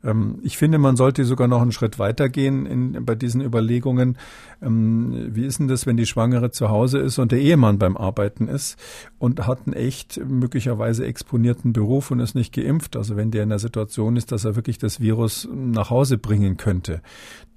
Ähm, 0.03 0.39
ich 0.43 0.57
finde, 0.57 0.77
man 0.77 0.95
sollte 0.95 1.25
sogar 1.25 1.47
noch 1.47 1.61
einen 1.61 1.71
Schritt 1.71 1.99
weitergehen 1.99 2.65
in, 2.65 3.05
bei 3.05 3.15
diesen 3.15 3.41
Überlegungen. 3.41 4.17
Ähm, 4.61 5.29
wie 5.31 5.45
ist 5.45 5.59
denn 5.59 5.67
das, 5.67 5.85
wenn 5.85 5.97
die 5.97 6.05
Schwangere 6.05 6.51
zu 6.51 6.69
Hause 6.69 6.99
ist 6.99 7.19
und 7.19 7.31
der 7.31 7.39
Ehemann 7.39 7.79
beim 7.79 7.97
Arbeiten 7.97 8.47
ist 8.47 8.77
und 9.19 9.47
hat 9.47 9.61
einen 9.65 9.73
echt 9.73 10.19
möglicherweise 10.25 11.05
exponierten 11.05 11.73
Beruf 11.73 12.11
und 12.11 12.19
ist 12.19 12.35
nicht 12.35 12.53
geimpft? 12.53 12.95
Also 12.95 13.15
wenn 13.15 13.31
der 13.31 13.43
in 13.43 13.49
der 13.49 13.59
Situation 13.59 14.15
ist, 14.15 14.31
dass 14.31 14.45
er 14.45 14.55
wirklich 14.55 14.77
das 14.77 14.99
Virus 14.99 15.47
nach 15.51 15.89
Hause 15.89 16.17
bringen 16.17 16.57
könnte, 16.57 17.01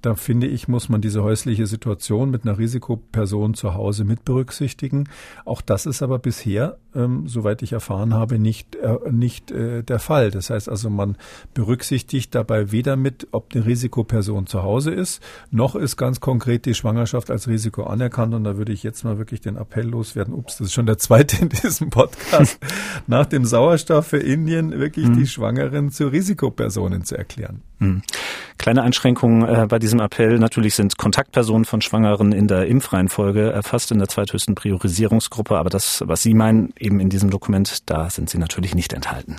da 0.01 0.15
finde 0.15 0.47
ich, 0.47 0.67
muss 0.67 0.89
man 0.89 1.01
diese 1.01 1.23
häusliche 1.23 1.67
Situation 1.67 2.31
mit 2.31 2.43
einer 2.43 2.57
Risikoperson 2.57 3.53
zu 3.53 3.75
Hause 3.75 4.03
mit 4.03 4.25
berücksichtigen. 4.25 5.07
Auch 5.45 5.61
das 5.61 5.85
ist 5.85 6.01
aber 6.01 6.17
bisher, 6.17 6.77
ähm, 6.95 7.27
soweit 7.27 7.61
ich 7.61 7.73
erfahren 7.73 8.13
habe, 8.13 8.39
nicht, 8.39 8.75
äh, 8.75 8.97
nicht 9.11 9.51
äh, 9.51 9.83
der 9.83 9.99
Fall. 9.99 10.31
Das 10.31 10.49
heißt 10.49 10.69
also, 10.69 10.89
man 10.89 11.17
berücksichtigt 11.53 12.30
dabei 12.35 12.71
weder 12.71 12.95
mit, 12.95 13.27
ob 13.31 13.49
die 13.49 13.59
Risikoperson 13.59 14.47
zu 14.47 14.63
Hause 14.63 14.91
ist, 14.91 15.21
noch 15.51 15.75
ist 15.75 15.97
ganz 15.97 16.19
konkret 16.19 16.65
die 16.65 16.73
Schwangerschaft 16.73 17.29
als 17.29 17.47
Risiko 17.47 17.83
anerkannt. 17.83 18.33
Und 18.33 18.43
da 18.43 18.57
würde 18.57 18.71
ich 18.71 18.83
jetzt 18.83 19.03
mal 19.03 19.17
wirklich 19.17 19.41
den 19.41 19.57
Appell 19.57 19.87
loswerden. 19.87 20.33
Ups, 20.33 20.57
das 20.57 20.67
ist 20.67 20.73
schon 20.73 20.85
der 20.85 20.97
zweite 20.97 21.41
in 21.41 21.49
diesem 21.49 21.89
Podcast. 21.89 22.59
nach 23.07 23.25
dem 23.25 23.45
Sauerstoff 23.45 24.07
für 24.07 24.17
Indien 24.19 24.79
wirklich 24.79 25.07
mhm. 25.07 25.17
die 25.17 25.27
Schwangeren 25.27 25.91
zu 25.91 26.07
Risikopersonen 26.07 27.03
zu 27.03 27.17
erklären. 27.17 27.61
Mhm. 27.79 28.01
Kleine 28.57 28.83
Einschränkungen 28.83 29.47
äh, 29.47 29.67
bei 29.67 29.79
diesem 29.79 29.99
Appell. 29.99 30.37
Natürlich 30.37 30.75
sind 30.75 30.97
Kontaktpersonen 30.97 31.65
von 31.65 31.81
Schwangeren 31.81 32.31
in 32.31 32.47
der 32.47 32.67
Impfreihenfolge 32.67 33.51
erfasst 33.51 33.91
in 33.91 33.97
der 33.97 34.07
zweithöchsten 34.07 34.55
Priorisierungsgruppe. 34.55 35.57
Aber 35.57 35.69
das, 35.69 36.03
was 36.05 36.21
Sie 36.21 36.33
meinen, 36.33 36.73
eben 36.79 36.99
in 36.99 37.09
diesem 37.09 37.29
Dokument, 37.29 37.89
da 37.89 38.09
sind 38.09 38.29
sie 38.29 38.37
natürlich 38.37 38.75
nicht 38.75 38.93
enthalten. 38.93 39.37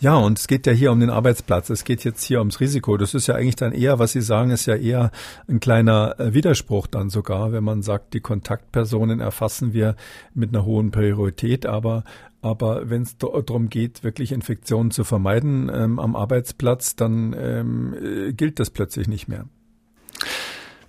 Ja, 0.00 0.16
und 0.16 0.38
es 0.38 0.46
geht 0.46 0.66
ja 0.66 0.72
hier 0.72 0.92
um 0.92 1.00
den 1.00 1.10
Arbeitsplatz. 1.10 1.70
Es 1.70 1.84
geht 1.84 2.04
jetzt 2.04 2.22
hier 2.22 2.38
ums 2.38 2.60
Risiko. 2.60 2.96
Das 2.96 3.14
ist 3.14 3.26
ja 3.26 3.34
eigentlich 3.34 3.56
dann 3.56 3.72
eher, 3.72 3.98
was 3.98 4.12
Sie 4.12 4.22
sagen, 4.22 4.50
ist 4.50 4.66
ja 4.66 4.76
eher 4.76 5.10
ein 5.48 5.60
kleiner 5.60 6.18
äh, 6.18 6.34
Widerspruch 6.34 6.86
dann 6.86 7.10
sogar, 7.10 7.52
wenn 7.52 7.64
man 7.64 7.82
sagt, 7.82 8.14
die 8.14 8.20
Kontaktpersonen 8.20 9.20
erfassen 9.20 9.72
wir 9.72 9.96
mit 10.34 10.50
einer 10.50 10.64
hohen 10.64 10.90
Priorität, 10.90 11.66
aber 11.66 12.04
aber 12.42 12.88
wenn 12.88 13.02
es 13.02 13.18
darum 13.18 13.68
geht, 13.68 14.02
wirklich 14.02 14.32
Infektionen 14.32 14.90
zu 14.90 15.04
vermeiden 15.04 15.70
ähm, 15.72 15.98
am 15.98 16.16
Arbeitsplatz, 16.16 16.96
dann 16.96 17.36
ähm, 17.38 17.94
äh, 18.02 18.32
gilt 18.32 18.58
das 18.60 18.70
plötzlich 18.70 19.08
nicht 19.08 19.28
mehr. 19.28 19.44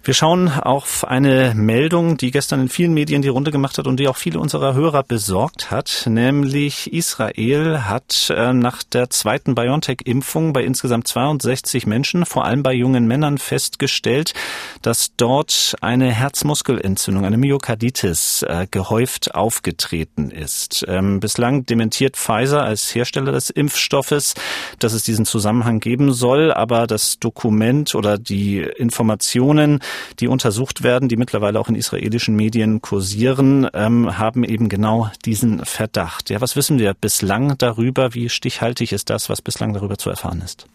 Wir 0.03 0.15
schauen 0.15 0.49
auf 0.49 1.05
eine 1.05 1.53
Meldung, 1.55 2.17
die 2.17 2.31
gestern 2.31 2.59
in 2.59 2.69
vielen 2.69 2.91
Medien 2.91 3.21
die 3.21 3.27
Runde 3.27 3.51
gemacht 3.51 3.77
hat 3.77 3.85
und 3.85 3.99
die 3.99 4.07
auch 4.07 4.17
viele 4.17 4.39
unserer 4.39 4.73
Hörer 4.73 5.03
besorgt 5.03 5.69
hat, 5.69 6.07
nämlich 6.09 6.91
Israel 6.91 7.83
hat 7.83 8.33
äh, 8.35 8.51
nach 8.51 8.81
der 8.81 9.11
zweiten 9.11 9.53
BioNTech-Impfung 9.53 10.53
bei 10.53 10.63
insgesamt 10.63 11.07
62 11.07 11.85
Menschen, 11.85 12.25
vor 12.25 12.45
allem 12.45 12.63
bei 12.63 12.73
jungen 12.73 13.05
Männern, 13.05 13.37
festgestellt, 13.37 14.33
dass 14.81 15.15
dort 15.17 15.75
eine 15.81 16.11
Herzmuskelentzündung, 16.11 17.23
eine 17.23 17.37
Myokarditis 17.37 18.41
äh, 18.41 18.65
gehäuft 18.71 19.35
aufgetreten 19.35 20.31
ist. 20.31 20.83
Ähm, 20.87 21.19
bislang 21.19 21.67
dementiert 21.67 22.17
Pfizer 22.17 22.63
als 22.63 22.95
Hersteller 22.95 23.33
des 23.33 23.51
Impfstoffes, 23.51 24.33
dass 24.79 24.93
es 24.93 25.03
diesen 25.03 25.25
Zusammenhang 25.25 25.79
geben 25.79 26.11
soll, 26.11 26.51
aber 26.51 26.87
das 26.87 27.19
Dokument 27.19 27.93
oder 27.93 28.17
die 28.17 28.61
Informationen 28.61 29.79
die 30.19 30.27
untersucht 30.27 30.83
werden, 30.83 31.09
die 31.09 31.17
mittlerweile 31.17 31.59
auch 31.59 31.69
in 31.69 31.75
israelischen 31.75 32.35
Medien 32.35 32.81
kursieren, 32.81 33.67
ähm, 33.73 34.17
haben 34.17 34.43
eben 34.43 34.69
genau 34.69 35.09
diesen 35.25 35.65
Verdacht. 35.65 36.29
Ja, 36.29 36.41
was 36.41 36.55
wissen 36.55 36.79
wir 36.79 36.93
bislang 36.93 37.57
darüber? 37.57 38.13
Wie 38.13 38.29
stichhaltig 38.29 38.93
ist 38.93 39.09
das, 39.09 39.29
was 39.29 39.41
bislang 39.41 39.73
darüber 39.73 39.97
zu 39.97 40.09
erfahren 40.09 40.41
ist? 40.41 40.67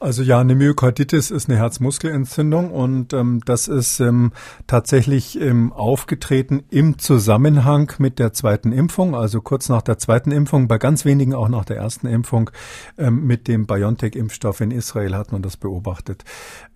Also 0.00 0.22
ja, 0.22 0.38
eine 0.38 0.54
Myokarditis 0.54 1.32
ist 1.32 1.48
eine 1.48 1.58
Herzmuskelentzündung 1.58 2.70
und 2.70 3.12
ähm, 3.12 3.40
das 3.44 3.66
ist 3.66 3.98
ähm, 3.98 4.30
tatsächlich 4.68 5.40
ähm, 5.40 5.72
aufgetreten 5.72 6.62
im 6.70 6.98
Zusammenhang 6.98 7.92
mit 7.98 8.20
der 8.20 8.32
zweiten 8.32 8.70
Impfung, 8.70 9.16
also 9.16 9.40
kurz 9.40 9.68
nach 9.68 9.82
der 9.82 9.98
zweiten 9.98 10.30
Impfung, 10.30 10.68
bei 10.68 10.78
ganz 10.78 11.04
wenigen 11.04 11.34
auch 11.34 11.48
nach 11.48 11.64
der 11.64 11.78
ersten 11.78 12.06
Impfung 12.06 12.50
ähm, 12.96 13.26
mit 13.26 13.48
dem 13.48 13.66
BioNTech-Impfstoff 13.66 14.60
in 14.60 14.70
Israel 14.70 15.16
hat 15.16 15.32
man 15.32 15.42
das 15.42 15.56
beobachtet. 15.56 16.24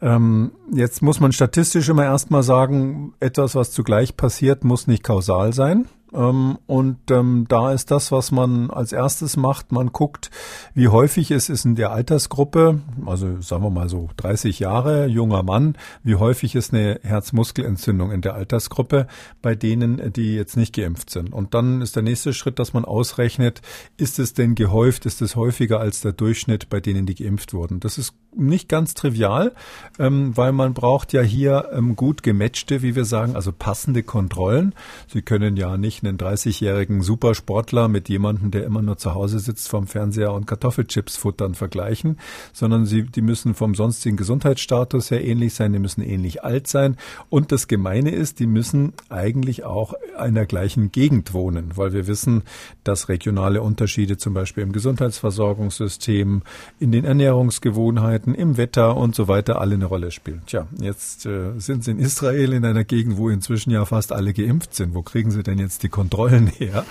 Ähm, 0.01 0.51
jetzt 0.73 1.01
muss 1.01 1.21
man 1.21 1.31
statistisch 1.31 1.89
immer 1.89 2.05
erstmal 2.05 2.43
sagen, 2.43 3.15
etwas, 3.21 3.55
was 3.55 3.71
zugleich 3.71 4.17
passiert, 4.17 4.65
muss 4.65 4.89
nicht 4.89 5.05
kausal 5.05 5.53
sein. 5.53 5.87
Ähm, 6.15 6.59
und 6.67 7.11
ähm, 7.11 7.47
da 7.49 7.73
ist 7.73 7.91
das, 7.91 8.13
was 8.13 8.31
man 8.31 8.71
als 8.71 8.93
erstes 8.93 9.37
macht. 9.37 9.73
Man 9.73 9.89
guckt, 9.89 10.31
wie 10.75 10.89
häufig 10.89 11.31
es 11.31 11.49
ist 11.49 11.65
in 11.65 11.75
der 11.75 11.93
Altersgruppe, 11.93 12.81
also 13.07 13.41
sagen 13.41 13.63
wir 13.63 13.71
mal 13.71 13.89
so 13.89 14.11
30 14.17 14.59
Jahre, 14.59 15.07
junger 15.07 15.43
Mann, 15.43 15.77
wie 16.03 16.17
häufig 16.17 16.55
ist 16.55 16.73
eine 16.73 17.01
Herzmuskelentzündung 17.03 18.13
in 18.13 18.21
der 18.21 18.35
Altersgruppe 18.35 19.07
bei 19.41 19.55
denen, 19.55 20.13
die 20.13 20.35
jetzt 20.35 20.57
nicht 20.57 20.75
geimpft 20.75 21.11
sind. 21.11 21.33
Und 21.33 21.55
dann 21.55 21.81
ist 21.81 21.97
der 21.97 22.03
nächste 22.03 22.35
Schritt, 22.35 22.59
dass 22.59 22.73
man 22.73 22.85
ausrechnet, 22.85 23.63
ist 23.97 24.19
es 24.19 24.35
denn 24.35 24.55
gehäuft, 24.55 25.07
ist 25.07 25.23
es 25.23 25.37
häufiger 25.37 25.81
als 25.81 26.01
der 26.03 26.13
Durchschnitt 26.13 26.69
bei 26.69 26.81
denen, 26.81 27.07
die 27.07 27.15
geimpft 27.15 27.55
wurden. 27.55 27.81
Das 27.81 27.99
ist 27.99 28.15
nicht 28.35 28.69
ganz 28.69 28.95
trivial, 28.95 29.53
ähm, 29.99 30.37
weil 30.37 30.53
man 30.53 30.75
braucht 30.75 31.13
ja 31.13 31.23
hier 31.23 31.71
gut 31.97 32.23
gematchte, 32.23 32.83
wie 32.83 32.95
wir 32.95 33.05
sagen, 33.05 33.37
also 33.37 33.53
passende 33.53 34.03
Kontrollen. 34.03 34.75
Sie 35.07 35.23
können 35.23 35.57
ja 35.57 35.77
nicht 35.77 36.02
einen 36.03 36.19
30-jährigen 36.19 37.03
Supersportler 37.03 37.89
mit 37.89 38.09
jemandem, 38.09 38.51
der 38.51 38.65
immer 38.65 38.83
nur 38.83 38.99
zu 38.99 39.15
Hause 39.15 39.39
sitzt 39.39 39.69
vorm 39.69 39.87
Fernseher 39.87 40.33
und 40.33 40.47
Kartoffelchips 40.47 41.17
futtern 41.17 41.55
vergleichen, 41.55 42.19
sondern 42.53 42.87
sie, 42.87 43.05
die 43.05 43.23
müssen 43.23 43.55
vom 43.55 43.75
sonstigen 43.75 44.17
Gesundheitsstatus 44.17 45.11
her 45.11 45.25
ähnlich 45.25 45.55
sein, 45.55 45.73
die 45.73 45.79
müssen 45.79 46.03
ähnlich 46.03 46.45
alt 46.45 46.67
sein. 46.67 46.97
Und 47.31 47.53
das 47.53 47.69
Gemeine 47.69 48.11
ist, 48.11 48.41
die 48.41 48.47
müssen 48.47 48.93
eigentlich 49.09 49.65
auch 49.65 49.95
in 50.25 50.35
der 50.35 50.47
gleichen 50.47 50.93
Gegend 50.93 51.33
wohnen, 51.33 51.73
weil 51.77 51.93
wir 51.93 52.07
wissen, 52.07 52.43
dass 52.85 53.09
regionale 53.09 53.63
Unterschiede 53.63 54.17
zum 54.17 54.35
Beispiel 54.35 54.63
im 54.63 54.73
Gesundheitsversorgungssystem, 54.73 56.43
in 56.81 56.93
den 56.93 57.05
Ernährungsgewohnheiten, 57.05 58.35
im 58.35 58.57
Wetter 58.57 58.97
und 58.97 59.15
so 59.15 59.29
weiter 59.29 59.61
alle 59.61 59.75
eine 59.75 59.87
Rolle 59.87 60.11
spielen. 60.11 60.43
Tja, 60.47 60.67
jetzt 60.81 61.27
äh, 61.27 61.59
sind 61.59 61.85
sie 61.85 61.93
in 61.93 61.99
Israel 61.99 62.53
in 62.53 62.65
einer 62.65 62.85
Gegend, 62.85 63.17
wo 63.17 63.29
inzwischen 63.29 63.71
ja 63.71 63.85
fast 63.85 64.13
alle 64.13 64.33
geimpft 64.33 64.75
sind. 64.75 64.95
Wo 64.95 65.03
kriegen 65.03 65.31
sie 65.31 65.43
denn 65.43 65.59
jetzt 65.59 65.83
die 65.83 65.89
Kontrollen 65.93 66.47
her. 66.59 66.85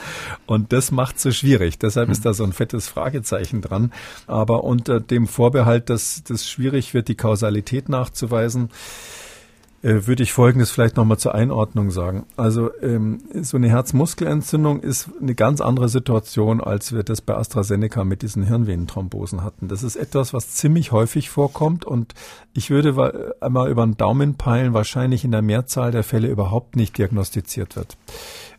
Und 0.46 0.72
das 0.72 0.92
macht 0.92 1.18
es 1.18 1.24
so 1.24 1.32
schwierig. 1.32 1.78
Deshalb 1.78 2.10
ist 2.10 2.24
da 2.26 2.34
so 2.34 2.46
ein 2.46 2.54
fettes 2.54 2.88
Fragezeichen 2.88 3.62
dran. 3.62 3.92
Aber 4.28 4.64
unter 4.64 5.02
dem 5.02 5.28
Vorbehalt, 5.28 5.90
dass 5.90 6.24
das 6.24 6.50
schwierig 6.50 6.94
wird, 6.94 7.10
die 7.10 7.16
Kausalität 7.16 7.90
nachzuweisen, 7.90 8.70
äh, 9.84 10.06
würde 10.06 10.22
ich 10.22 10.32
Folgendes 10.32 10.70
vielleicht 10.70 10.96
nochmal 10.96 11.18
zur 11.18 11.34
Einordnung 11.34 11.90
sagen. 11.90 12.26
Also 12.38 12.70
ähm, 12.82 13.22
so 13.42 13.58
eine 13.58 13.70
Herzmuskelentzündung 13.70 14.80
ist 14.80 15.10
eine 15.20 15.34
ganz 15.34 15.60
andere 15.60 15.90
Situation, 15.90 16.62
als 16.62 16.94
wir 16.94 17.02
das 17.02 17.22
bei 17.22 17.36
AstraZeneca 17.36 18.04
mit 18.04 18.22
diesen 18.22 18.44
Hirnvenenthrombosen 18.44 19.44
hatten. 19.44 19.68
Das 19.68 19.82
ist 19.82 19.96
etwas, 19.96 20.34
was 20.34 20.52
ziemlich 20.52 20.92
häufig 20.92 21.32
vorkommt 21.32 21.84
und 21.84 22.14
ich 22.54 22.70
würde 22.70 23.36
einmal 23.42 23.72
über 23.72 23.84
den 23.84 23.98
Daumen 23.98 24.36
peilen, 24.36 24.74
wahrscheinlich 24.74 25.26
in 25.26 25.32
der 25.32 25.42
Mehrzahl 25.42 25.92
der 25.92 26.04
Fälle 26.04 26.28
überhaupt 26.28 26.76
nicht 26.76 26.98
diagnostiziert 27.00 27.76
wird. 27.76 27.98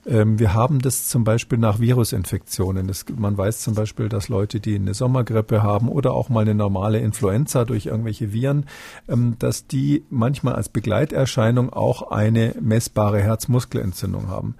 Ähm, 0.06 0.38
wir 0.38 0.54
haben 0.54 0.80
das 0.80 1.08
zum 1.08 1.24
Beispiel 1.24 1.58
nach 1.58 1.80
Virusinfektionen. 1.80 2.88
Das, 2.88 3.04
man 3.16 3.36
weiß 3.36 3.60
zum 3.60 3.74
Beispiel, 3.74 4.08
dass 4.08 4.28
Leute, 4.28 4.60
die 4.60 4.74
eine 4.74 4.94
Sommergrippe 4.94 5.62
haben 5.62 5.88
oder 5.88 6.12
auch 6.12 6.28
mal 6.28 6.40
eine 6.40 6.54
normale 6.54 6.98
Influenza 6.98 7.64
durch 7.64 7.86
irgendwelche 7.86 8.32
Viren, 8.32 8.66
ähm, 9.08 9.36
dass 9.38 9.66
die 9.66 10.04
manchmal 10.10 10.54
als 10.54 10.68
Begleiterscheinung 10.68 11.72
auch 11.72 12.10
eine 12.10 12.54
messbare 12.60 13.20
Herzmuskelentzündung 13.22 14.28
haben. 14.28 14.56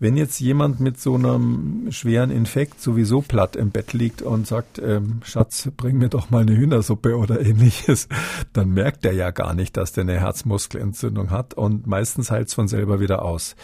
Wenn 0.00 0.16
jetzt 0.16 0.40
jemand 0.40 0.80
mit 0.80 1.00
so 1.00 1.14
einem 1.14 1.86
schweren 1.90 2.32
Infekt 2.32 2.80
sowieso 2.80 3.22
platt 3.22 3.54
im 3.54 3.70
Bett 3.70 3.92
liegt 3.92 4.22
und 4.22 4.44
sagt, 4.44 4.80
ähm, 4.80 5.20
Schatz, 5.24 5.70
bring 5.76 5.98
mir 5.98 6.08
doch 6.08 6.30
mal 6.30 6.42
eine 6.42 6.56
Hühnersuppe 6.56 7.16
oder 7.16 7.40
ähnliches, 7.40 8.08
dann 8.52 8.70
merkt 8.70 9.04
er 9.04 9.12
ja 9.12 9.30
gar 9.30 9.54
nicht, 9.54 9.76
dass 9.76 9.92
der 9.92 10.02
eine 10.02 10.18
Herzmuskelentzündung 10.18 11.30
hat 11.30 11.54
und 11.54 11.86
meistens 11.86 12.32
heilt 12.32 12.48
es 12.48 12.54
von 12.54 12.66
selber 12.66 12.98
wieder 12.98 13.22
aus. 13.22 13.54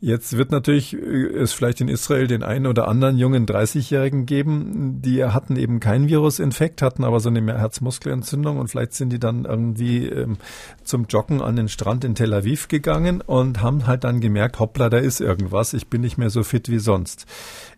Jetzt 0.00 0.36
wird 0.36 0.52
natürlich 0.52 0.94
äh, 0.94 0.98
es 0.98 1.52
vielleicht 1.52 1.80
in 1.80 1.88
Israel 1.88 2.28
den 2.28 2.44
einen 2.44 2.66
oder 2.66 2.86
anderen 2.86 3.18
jungen 3.18 3.46
30-Jährigen 3.46 4.26
geben, 4.26 5.02
die 5.02 5.24
hatten 5.24 5.56
eben 5.56 5.80
keinen 5.80 6.08
Virusinfekt, 6.08 6.82
hatten 6.82 7.02
aber 7.02 7.18
so 7.18 7.30
eine 7.30 7.58
Herzmuskelentzündung 7.58 8.58
und 8.58 8.68
vielleicht 8.68 8.94
sind 8.94 9.10
die 9.10 9.18
dann 9.18 9.44
irgendwie 9.44 10.06
ähm, 10.06 10.36
zum 10.84 11.06
Joggen 11.06 11.40
an 11.40 11.56
den 11.56 11.68
Strand 11.68 12.04
in 12.04 12.14
Tel 12.14 12.32
Aviv 12.32 12.68
gegangen 12.68 13.22
und 13.22 13.60
haben 13.60 13.88
halt 13.88 14.04
dann 14.04 14.20
gemerkt, 14.20 14.60
hoppla, 14.60 14.88
da 14.88 14.98
ist 14.98 15.20
irgendwas, 15.20 15.74
ich 15.74 15.88
bin 15.88 16.02
nicht 16.02 16.16
mehr 16.16 16.30
so 16.30 16.44
fit 16.44 16.68
wie 16.68 16.78
sonst. 16.78 17.26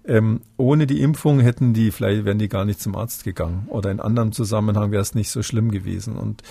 Ähm, 0.07 0.41
ohne 0.57 0.87
die 0.87 1.03
Impfung 1.03 1.41
hätten 1.41 1.75
die, 1.75 1.91
vielleicht 1.91 2.25
wären 2.25 2.39
die 2.39 2.49
gar 2.49 2.65
nicht 2.65 2.81
zum 2.81 2.97
Arzt 2.97 3.25
gegangen. 3.25 3.67
Oder 3.69 3.91
in 3.91 4.01
anderem 4.01 4.33
Zusammenhang 4.33 4.93
wäre 4.93 5.03
es 5.03 5.15
nicht 5.15 5.31
so 5.31 5.43
schlimm 5.43 5.71
gewesen. 5.71 6.17
Und 6.17 6.43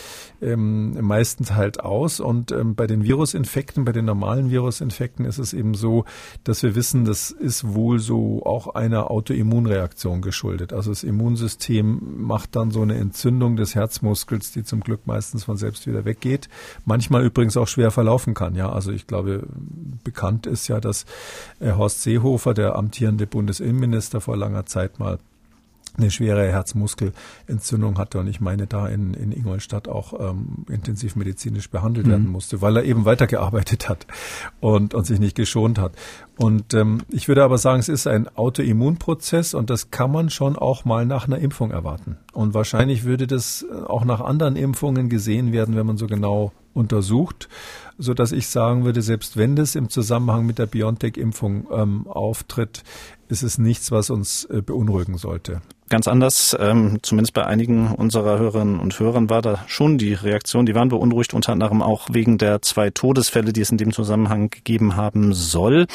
ähm, 0.42 1.00
meistens 1.02 1.54
halt 1.54 1.80
aus. 1.80 2.20
Und 2.20 2.52
ähm, 2.52 2.76
bei 2.76 2.86
den 2.86 3.04
Virusinfekten, 3.04 3.86
bei 3.86 3.92
den 3.92 4.06
normalen 4.06 4.52
Virusinfekten 4.52 5.26
ist 5.26 5.40
es 5.40 5.54
eben 5.54 5.74
so, 5.74 6.06
dass 6.44 6.62
wir 6.62 6.76
wissen, 6.76 7.06
das 7.06 7.32
ist 7.32 7.74
wohl 7.74 8.00
so 8.00 8.46
auch 8.46 8.76
einer 8.76 9.10
Autoimmunreaktion 9.10 10.22
geschuldet. 10.22 10.72
Also 10.72 10.92
das 10.92 11.04
Immunsystem 11.04 12.22
macht 12.22 12.56
dann 12.56 12.70
so 12.70 12.82
eine 12.82 12.96
Entzündung 12.96 13.56
des 13.56 13.74
Herzmuskels, 13.74 14.52
die 14.52 14.64
zum 14.64 14.82
Glück 14.82 15.08
meistens 15.08 15.46
von 15.46 15.58
selbst 15.58 15.88
wieder 15.88 16.06
weggeht. 16.06 16.50
Manchmal 16.86 17.26
übrigens 17.26 17.58
auch 17.58 17.68
schwer 17.68 17.90
verlaufen 17.90 18.36
kann. 18.36 18.56
Ja, 18.56 18.72
also 18.72 18.92
ich 18.92 19.08
glaube, 19.08 19.48
bekannt 20.04 20.46
ist 20.46 20.68
ja, 20.68 20.80
dass 20.80 21.06
äh, 21.60 21.72
Horst 21.74 22.04
Seehofer, 22.04 22.54
der 22.54 22.76
amtierende 22.76 23.26
Bundesinnenminister 23.40 24.20
vor 24.20 24.36
langer 24.36 24.66
Zeit 24.66 25.00
mal 25.00 25.18
eine 25.98 26.12
schwere 26.12 26.52
Herzmuskelentzündung 26.52 27.98
hatte 27.98 28.20
und 28.20 28.28
ich 28.28 28.42
meine 28.42 28.68
da 28.68 28.88
in, 28.88 29.14
in 29.14 29.32
Ingolstadt 29.32 29.88
auch 29.88 30.14
ähm, 30.20 30.66
intensiv 30.70 31.16
medizinisch 31.16 31.70
behandelt 31.70 32.06
mhm. 32.06 32.12
werden 32.12 32.28
musste, 32.28 32.62
weil 32.62 32.76
er 32.76 32.84
eben 32.84 33.06
weitergearbeitet 33.06 33.88
hat 33.88 34.06
und, 34.60 34.94
und 34.94 35.06
sich 35.06 35.20
nicht 35.20 35.36
geschont 35.36 35.80
hat. 35.80 35.94
Und 36.38 36.74
ähm, 36.74 37.00
ich 37.10 37.30
würde 37.30 37.44
aber 37.44 37.58
sagen, 37.58 37.80
es 37.80 37.90
ist 37.90 38.08
ein 38.08 38.28
Autoimmunprozess 38.28 39.54
und 39.54 39.70
das 39.70 39.90
kann 39.90 40.12
man 40.12 40.30
schon 40.30 40.58
auch 40.58 40.84
mal 40.84 41.06
nach 41.06 41.28
einer 41.28 41.40
Impfung 41.40 41.72
erwarten. 41.72 42.18
Und 42.34 42.54
wahrscheinlich 42.54 43.06
würde 43.06 43.26
das 43.26 43.66
auch 43.88 44.04
nach 44.04 44.20
anderen 44.20 44.58
Impfungen 44.58 45.10
gesehen 45.10 45.54
werden, 45.54 45.76
wenn 45.76 45.86
man 45.88 45.98
so 45.98 46.08
genau 46.08 46.52
untersucht, 46.74 47.50
so 48.00 48.14
dass 48.14 48.32
ich 48.32 48.48
sagen 48.48 48.86
würde, 48.86 49.02
selbst 49.02 49.38
wenn 49.38 49.56
das 49.56 49.76
im 49.76 49.90
Zusammenhang 49.90 50.46
mit 50.46 50.58
der 50.58 50.66
BioNTech-Impfung 50.66 51.68
ähm, 51.72 52.08
auftritt, 52.08 52.84
ist 53.28 53.44
es 53.44 53.58
nichts, 53.58 53.92
was 53.92 54.10
uns 54.10 54.46
äh, 54.46 54.62
beunruhigen 54.62 55.18
sollte 55.18 55.62
ganz 55.90 56.08
anders. 56.08 56.56
Ähm, 56.60 57.00
zumindest 57.02 57.34
bei 57.34 57.46
einigen 57.46 57.94
unserer 57.94 58.40
Hörerinnen 58.40 58.80
und 58.80 59.00
Hörern 59.00 59.30
war 59.30 59.42
da 59.42 59.64
schon 59.68 59.98
die 59.98 60.14
Reaktion. 60.14 60.66
Die 60.66 60.76
waren 60.76 60.90
beunruhigt, 60.90 61.34
unter 61.34 61.52
anderem 61.52 61.82
auch 61.82 62.08
wegen 62.12 62.38
der 62.38 62.62
zwei 62.62 62.90
Todesfälle, 62.90 63.54
die 63.54 63.62
es 63.62 63.72
in 63.72 63.78
dem 63.78 63.92
Zusammenhang 63.92 64.50
gegeben 64.50 64.96
haben 64.96 65.34
soll. 65.34 65.88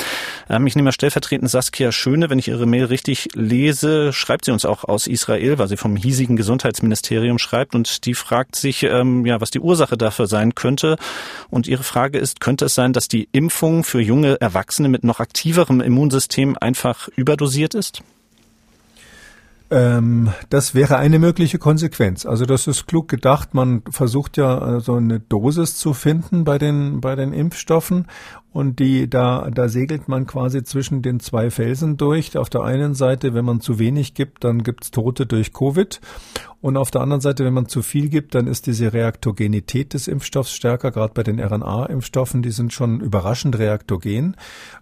Ähm, 0.48 0.66
ich 0.66 0.76
nehme 0.76 0.92
stellvertretend 0.92 1.50
Saskia 1.50 1.92
Schöne. 1.92 2.30
Wenn 2.30 2.38
ich 2.38 2.48
ihre 2.48 2.66
Mail 2.66 2.86
richtig 2.86 3.28
lese, 3.34 4.12
schreibt 4.12 4.44
sie 4.44 4.52
uns 4.52 4.64
auch 4.64 4.84
aus 4.84 5.06
Israel, 5.06 5.58
weil 5.58 5.68
sie 5.68 5.76
vom 5.76 5.96
hiesigen 5.96 6.36
Gesundheitsministerium 6.36 7.38
schreibt 7.38 7.74
und 7.74 8.04
die 8.04 8.14
fragt 8.14 8.56
sich, 8.56 8.82
ähm, 8.82 9.24
ja, 9.26 9.40
was 9.40 9.50
die 9.50 9.60
Ursache 9.60 9.96
dafür 9.96 10.26
sein 10.26 10.54
könnte. 10.54 10.96
Und 11.50 11.66
ihre 11.66 11.82
Frage 11.82 12.18
ist, 12.18 12.40
könnte 12.40 12.66
es 12.66 12.74
sein, 12.74 12.92
dass 12.92 13.08
die 13.08 13.28
Impfung 13.32 13.84
für 13.84 14.00
junge 14.00 14.40
Erwachsene 14.40 14.88
mit 14.88 15.04
noch 15.04 15.20
aktiverem 15.20 15.80
Immunsystem 15.80 16.56
einfach 16.60 17.08
überdosiert 17.16 17.74
ist? 17.74 18.02
Ähm, 19.74 20.32
das 20.50 20.76
wäre 20.76 20.98
eine 20.98 21.18
mögliche 21.18 21.58
Konsequenz. 21.58 22.26
Also 22.26 22.46
das 22.46 22.68
ist 22.68 22.86
klug 22.86 23.08
gedacht. 23.08 23.54
Man 23.54 23.82
versucht 23.90 24.36
ja 24.36 24.78
so 24.78 24.94
eine 24.94 25.18
Dosis 25.18 25.76
zu 25.76 25.94
finden 25.94 26.44
bei 26.44 26.58
den 26.58 27.00
bei 27.00 27.16
den 27.16 27.32
Impfstoffen 27.32 28.06
und 28.54 28.78
die 28.78 29.10
da 29.10 29.50
da 29.52 29.68
segelt 29.68 30.08
man 30.08 30.26
quasi 30.26 30.64
zwischen 30.64 31.02
den 31.02 31.20
zwei 31.20 31.50
Felsen 31.50 31.98
durch. 31.98 32.38
Auf 32.38 32.48
der 32.48 32.62
einen 32.62 32.94
Seite, 32.94 33.34
wenn 33.34 33.44
man 33.44 33.60
zu 33.60 33.78
wenig 33.78 34.14
gibt, 34.14 34.44
dann 34.44 34.62
gibt's 34.62 34.90
Tote 34.90 35.26
durch 35.26 35.52
Covid 35.52 36.00
und 36.64 36.78
auf 36.78 36.90
der 36.90 37.02
anderen 37.02 37.20
Seite, 37.20 37.44
wenn 37.44 37.52
man 37.52 37.68
zu 37.68 37.82
viel 37.82 38.08
gibt, 38.08 38.34
dann 38.34 38.46
ist 38.46 38.66
diese 38.66 38.94
Reaktogenität 38.94 39.92
des 39.92 40.08
Impfstoffs 40.08 40.54
stärker. 40.54 40.92
Gerade 40.92 41.12
bei 41.12 41.22
den 41.22 41.38
RNA-Impfstoffen, 41.38 42.40
die 42.40 42.52
sind 42.52 42.72
schon 42.72 43.00
überraschend 43.00 43.58
reaktogen, 43.58 44.34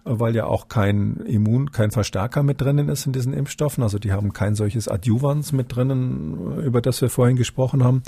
weil 0.05 0.33
ja 0.33 0.45
auch 0.45 0.69
kein 0.69 1.17
Immun, 1.25 1.73
kein 1.73 1.91
Verstärker 1.91 2.41
mit 2.41 2.61
drinnen 2.61 2.87
ist 2.87 3.05
in 3.05 3.11
diesen 3.11 3.33
Impfstoffen. 3.33 3.83
Also 3.83 3.99
die 3.99 4.13
haben 4.13 4.31
kein 4.31 4.55
solches 4.55 4.87
Adjuvans 4.87 5.51
mit 5.51 5.75
drinnen, 5.75 6.57
über 6.63 6.79
das 6.79 7.01
wir 7.01 7.09
vorhin 7.09 7.35
gesprochen 7.35 7.83
haben. 7.83 8.01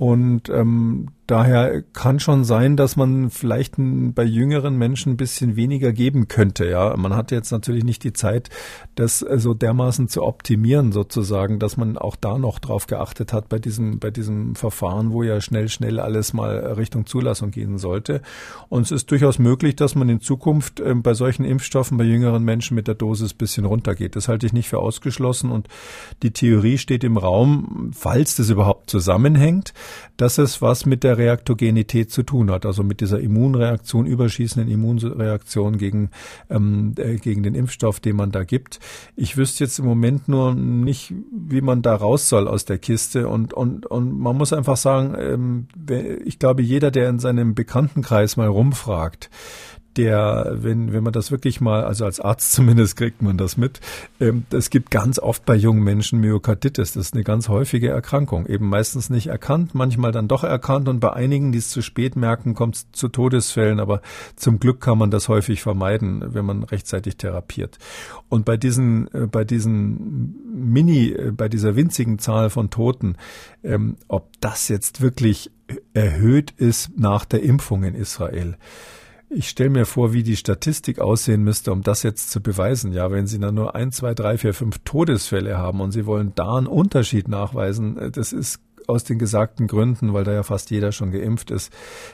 Und 0.00 0.48
ähm, 0.48 1.08
daher 1.26 1.82
kann 1.92 2.20
schon 2.20 2.44
sein, 2.44 2.78
dass 2.78 2.96
man 2.96 3.28
vielleicht 3.28 3.74
bei 3.76 4.24
jüngeren 4.24 4.78
Menschen 4.78 5.12
ein 5.12 5.16
bisschen 5.18 5.56
weniger 5.56 5.92
geben 5.92 6.26
könnte. 6.26 6.64
Ja, 6.70 6.96
man 6.96 7.14
hat 7.14 7.30
jetzt 7.30 7.52
natürlich 7.52 7.84
nicht 7.84 8.02
die 8.02 8.14
Zeit, 8.14 8.48
das 8.94 9.18
so 9.18 9.52
dermaßen 9.52 10.08
zu 10.08 10.22
optimieren, 10.22 10.92
sozusagen, 10.92 11.58
dass 11.58 11.76
man 11.76 11.98
auch 11.98 12.16
da 12.16 12.38
noch 12.38 12.60
drauf 12.60 12.86
geachtet 12.86 13.34
hat 13.34 13.50
bei 13.50 13.58
diesem 13.58 13.98
bei 13.98 14.10
diesem 14.10 14.54
Verfahren, 14.54 15.12
wo 15.12 15.22
ja 15.22 15.42
schnell 15.42 15.68
schnell 15.68 16.00
alles 16.00 16.32
mal 16.32 16.56
Richtung 16.78 17.04
Zulassung 17.04 17.50
gehen 17.50 17.76
sollte. 17.76 18.22
Und 18.70 18.86
es 18.86 18.92
ist 18.92 19.10
durchaus 19.10 19.38
möglich, 19.38 19.76
dass 19.76 19.94
man 19.94 20.08
in 20.08 20.22
Zukunft 20.22 20.80
äh, 20.80 20.94
bei 20.94 21.12
solchen 21.12 21.44
Impfstoffen 21.44 21.98
bei 21.98 22.04
jüngeren 22.04 22.42
Menschen 22.42 22.74
mit 22.74 22.88
der 22.88 22.94
Dosis 22.94 23.34
bisschen 23.34 23.66
runtergeht. 23.66 24.16
Das 24.16 24.28
halte 24.28 24.46
ich 24.46 24.54
nicht 24.54 24.70
für 24.70 24.78
ausgeschlossen. 24.78 25.50
Und 25.50 25.68
die 26.22 26.30
Theorie 26.30 26.78
steht 26.78 27.04
im 27.04 27.18
Raum, 27.18 27.90
falls 27.94 28.36
das 28.36 28.48
überhaupt 28.48 28.88
zusammenhängt 28.88 29.74
dass 30.16 30.38
es 30.38 30.62
was 30.62 30.86
mit 30.86 31.04
der 31.04 31.18
Reaktogenität 31.18 32.10
zu 32.10 32.22
tun 32.22 32.50
hat, 32.50 32.66
also 32.66 32.82
mit 32.82 33.00
dieser 33.00 33.20
Immunreaktion, 33.20 34.06
überschießenden 34.06 34.70
Immunreaktion 34.70 35.78
gegen, 35.78 36.10
ähm, 36.48 36.94
äh, 36.96 37.16
gegen 37.16 37.42
den 37.42 37.54
Impfstoff, 37.54 38.00
den 38.00 38.16
man 38.16 38.30
da 38.30 38.44
gibt. 38.44 38.80
Ich 39.16 39.36
wüsste 39.36 39.64
jetzt 39.64 39.78
im 39.78 39.86
Moment 39.86 40.28
nur 40.28 40.54
nicht, 40.54 41.14
wie 41.32 41.60
man 41.60 41.82
da 41.82 41.94
raus 41.94 42.28
soll 42.28 42.48
aus 42.48 42.64
der 42.64 42.78
Kiste 42.78 43.28
und, 43.28 43.54
und, 43.54 43.86
und 43.86 44.18
man 44.18 44.36
muss 44.36 44.52
einfach 44.52 44.76
sagen, 44.76 45.14
ähm, 45.18 45.66
ich 46.24 46.38
glaube, 46.38 46.62
jeder, 46.62 46.90
der 46.90 47.08
in 47.08 47.18
seinem 47.18 47.54
Bekanntenkreis 47.54 48.36
mal 48.36 48.48
rumfragt, 48.48 49.30
der, 49.96 50.56
wenn, 50.60 50.92
wenn 50.92 51.02
man 51.02 51.12
das 51.12 51.30
wirklich 51.30 51.60
mal, 51.60 51.84
also 51.84 52.04
als 52.04 52.20
Arzt 52.20 52.52
zumindest 52.60 52.96
kriegt 52.96 53.22
man 53.22 53.36
das 53.36 53.56
mit, 53.56 53.80
ähm, 54.20 54.44
es 54.50 54.70
gibt 54.70 54.90
ganz 54.90 55.18
oft 55.18 55.44
bei 55.44 55.54
jungen 55.54 55.82
Menschen 55.82 56.20
Myokarditis. 56.20 56.92
Das 56.92 57.06
ist 57.06 57.14
eine 57.14 57.24
ganz 57.24 57.48
häufige 57.48 57.88
Erkrankung. 57.88 58.46
Eben 58.46 58.68
meistens 58.68 59.10
nicht 59.10 59.28
erkannt, 59.28 59.74
manchmal 59.74 60.12
dann 60.12 60.28
doch 60.28 60.44
erkannt 60.44 60.88
und 60.88 61.00
bei 61.00 61.12
einigen, 61.12 61.52
die 61.52 61.58
es 61.58 61.70
zu 61.70 61.82
spät 61.82 62.16
merken, 62.16 62.54
kommt 62.54 62.76
es 62.76 62.92
zu 62.92 63.08
Todesfällen. 63.08 63.80
Aber 63.80 64.00
zum 64.36 64.58
Glück 64.58 64.80
kann 64.80 64.98
man 64.98 65.10
das 65.10 65.28
häufig 65.28 65.62
vermeiden, 65.62 66.34
wenn 66.34 66.44
man 66.44 66.62
rechtzeitig 66.62 67.16
therapiert. 67.16 67.78
Und 68.28 68.44
bei 68.44 68.56
diesen, 68.56 69.12
äh, 69.12 69.26
bei 69.26 69.44
diesen 69.44 70.36
Mini, 70.52 71.08
äh, 71.08 71.32
bei 71.32 71.48
dieser 71.48 71.76
winzigen 71.76 72.18
Zahl 72.18 72.50
von 72.50 72.70
Toten, 72.70 73.16
ähm, 73.62 73.96
ob 74.08 74.28
das 74.40 74.68
jetzt 74.68 75.00
wirklich 75.00 75.50
erhöht 75.94 76.52
ist 76.56 76.98
nach 76.98 77.24
der 77.24 77.42
Impfung 77.42 77.84
in 77.84 77.94
Israel. 77.94 78.56
Ich 79.32 79.48
stelle 79.48 79.70
mir 79.70 79.86
vor, 79.86 80.12
wie 80.12 80.24
die 80.24 80.34
Statistik 80.34 80.98
aussehen 80.98 81.44
müsste, 81.44 81.70
um 81.70 81.82
das 81.82 82.02
jetzt 82.02 82.32
zu 82.32 82.42
beweisen. 82.42 82.92
Ja, 82.92 83.12
wenn 83.12 83.28
Sie 83.28 83.38
dann 83.38 83.54
nur 83.54 83.76
ein, 83.76 83.92
zwei, 83.92 84.12
drei, 84.12 84.36
vier, 84.36 84.52
fünf 84.52 84.78
Todesfälle 84.84 85.56
haben 85.56 85.80
und 85.80 85.92
Sie 85.92 86.04
wollen 86.04 86.32
da 86.34 86.56
einen 86.56 86.66
Unterschied 86.66 87.28
nachweisen, 87.28 87.96
äh, 87.96 88.10
das 88.10 88.32
ist 88.32 88.60
aus 88.90 89.04
den 89.04 89.18
gesagten 89.18 89.66
Gründen, 89.66 90.12
weil 90.12 90.24
da 90.24 90.32
ja 90.32 90.42
fast 90.42 90.70
jeder 90.70 90.92
schon 90.92 91.12
geimpft 91.12 91.50
ist, 91.50 91.72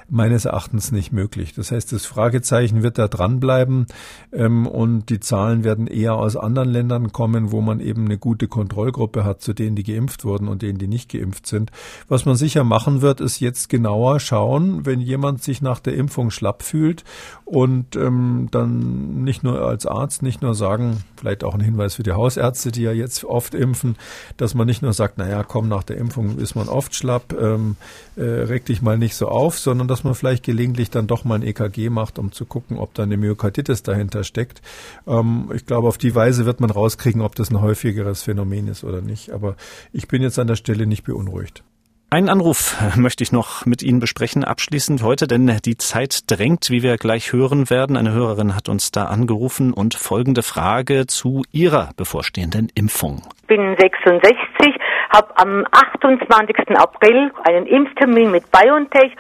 meines 0.09 0.45
Erachtens 0.45 0.93
nicht 0.93 1.13
möglich. 1.13 1.55
Das 1.55 1.73
heißt, 1.73 1.93
das 1.93 2.07
Fragezeichen 2.07 2.83
wird 2.83 2.99
da 2.99 3.09
dranbleiben 3.09 3.87
ähm, 4.33 4.67
und 4.67 5.11
die 5.11 5.21
Zahlen 5.21 5.65
werden 5.65 5.87
eher 5.87 6.15
aus 6.15 6.37
anderen 6.37 6.69
Ländern 6.69 7.13
kommen, 7.13 7.53
wo 7.53 7.61
man 7.61 7.81
eben 7.81 8.05
eine 8.05 8.19
gute 8.19 8.49
Kontrollgruppe 8.49 9.25
hat 9.25 9.43
zu 9.43 9.53
denen, 9.53 9.77
die 9.77 9.85
geimpft 9.85 10.25
wurden 10.25 10.49
und 10.49 10.63
denen, 10.63 10.79
die 10.79 10.89
nicht 10.89 11.11
geimpft 11.11 11.47
sind. 11.47 11.71
Was 12.09 12.25
man 12.25 12.37
sicher 12.37 12.65
machen 12.65 13.03
wird, 13.03 13.21
ist 13.21 13.41
jetzt 13.41 13.69
genauer 13.69 14.21
schauen, 14.21 14.87
wenn 14.87 15.01
jemand 15.01 15.43
sich 15.43 15.63
nach 15.63 15.81
der 15.81 15.95
Impfung 15.95 16.31
schlapp 16.31 16.63
fühlt 16.63 17.05
und 17.47 17.95
ähm, 17.95 18.49
dann 18.51 19.23
nicht 19.23 19.45
nur 19.45 19.61
als 19.61 19.87
Arzt 19.87 20.21
nicht 20.21 20.43
nur 20.43 20.57
sagen, 20.57 21.05
vielleicht 21.17 21.45
auch 21.45 21.55
ein 21.55 21.61
Hinweis 21.61 21.95
für 21.95 22.03
die 22.03 22.11
Hausärzte, 22.11 22.73
die 22.73 22.83
ja 22.83 22.91
jetzt 22.91 23.25
oft 23.25 23.55
impfen, 23.55 23.97
dass 24.37 24.55
man 24.55 24.67
nicht 24.67 24.83
nur 24.83 24.93
sagt, 24.93 25.17
naja, 25.17 25.45
komm, 25.45 25.69
nach 25.69 25.85
der 25.85 25.97
Impfung 25.97 26.39
ist 26.39 26.57
man 26.57 26.69
oft 26.69 26.97
schlapp, 26.97 27.37
ähm, 27.41 27.77
äh, 28.17 28.23
reg 28.23 28.65
dich 28.67 28.83
mal 28.83 28.99
nicht 28.99 29.15
so 29.15 29.29
auf, 29.29 29.61
sondern 29.61 29.87
dass 29.87 30.03
man 30.03 30.17
vielleicht 30.17 30.45
gelegentlich 30.45 30.91
dann 30.91 31.07
doch 31.07 31.25
mal 31.25 31.37
ein 31.37 31.47
EKG 31.47 31.89
macht, 31.89 32.19
um 32.19 32.33
zu 32.33 32.47
gucken, 32.47 32.79
ob 32.79 32.95
da 32.95 33.05
eine 33.05 33.17
Myokarditis 33.17 33.85
dahinter 33.85 34.25
steckt. 34.25 34.61
Ähm, 35.07 35.53
ich 35.55 35.67
glaube, 35.67 35.87
auf 35.87 35.99
die 35.99 36.17
Weise 36.17 36.47
wird 36.47 36.59
man 36.59 36.71
rauskriegen, 36.71 37.23
ob 37.23 37.37
das 37.37 37.51
ein 37.51 37.61
häufigeres 37.61 38.23
Phänomen 38.23 38.67
ist 38.67 38.83
oder 38.83 39.03
nicht. 39.03 39.31
Aber 39.31 39.55
ich 39.93 40.09
bin 40.09 40.21
jetzt 40.21 40.41
an 40.41 40.49
der 40.49 40.57
Stelle 40.57 40.89
nicht 40.89 41.05
beunruhigt. 41.05 41.63
Einen 42.09 42.29
Anruf 42.29 42.77
möchte 42.97 43.25
ich 43.25 43.33
noch 43.33 43.67
mit 43.67 43.83
Ihnen 43.83 43.99
besprechen, 43.99 44.45
abschließend 44.45 45.03
heute, 45.03 45.27
denn 45.27 45.59
die 45.65 45.77
Zeit 45.77 46.31
drängt, 46.31 46.71
wie 46.71 46.85
wir 46.85 46.99
gleich 46.99 47.33
hören 47.33 47.69
werden. 47.69 47.97
Eine 47.97 48.13
Hörerin 48.13 48.55
hat 48.55 48.69
uns 48.69 48.93
da 48.93 49.07
angerufen 49.07 49.73
und 49.73 49.95
folgende 49.95 50.43
Frage 50.45 51.09
zu 51.09 51.43
ihrer 51.51 51.91
bevorstehenden 51.97 52.69
Impfung. 52.77 53.23
Ich 53.41 53.47
bin 53.49 53.77
66, 53.77 54.75
habe 55.11 55.37
am 55.37 55.67
28. 55.73 56.77
April 56.77 57.33
einen 57.43 57.67
Impftermin 57.67 58.31
mit 58.31 58.45
BioNTech 58.53 59.11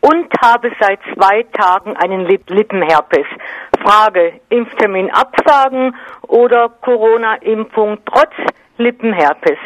und 0.00 0.26
habe 0.42 0.72
seit 0.80 0.98
zwei 1.14 1.44
Tagen 1.44 1.96
einen 1.96 2.26
Lippenherpes. 2.26 3.26
Frage, 3.84 4.40
Impftermin 4.48 5.12
absagen 5.12 5.94
oder 6.22 6.68
Corona-Impfung 6.68 7.98
trotz 8.04 8.32
Lippenherpes? 8.78 9.58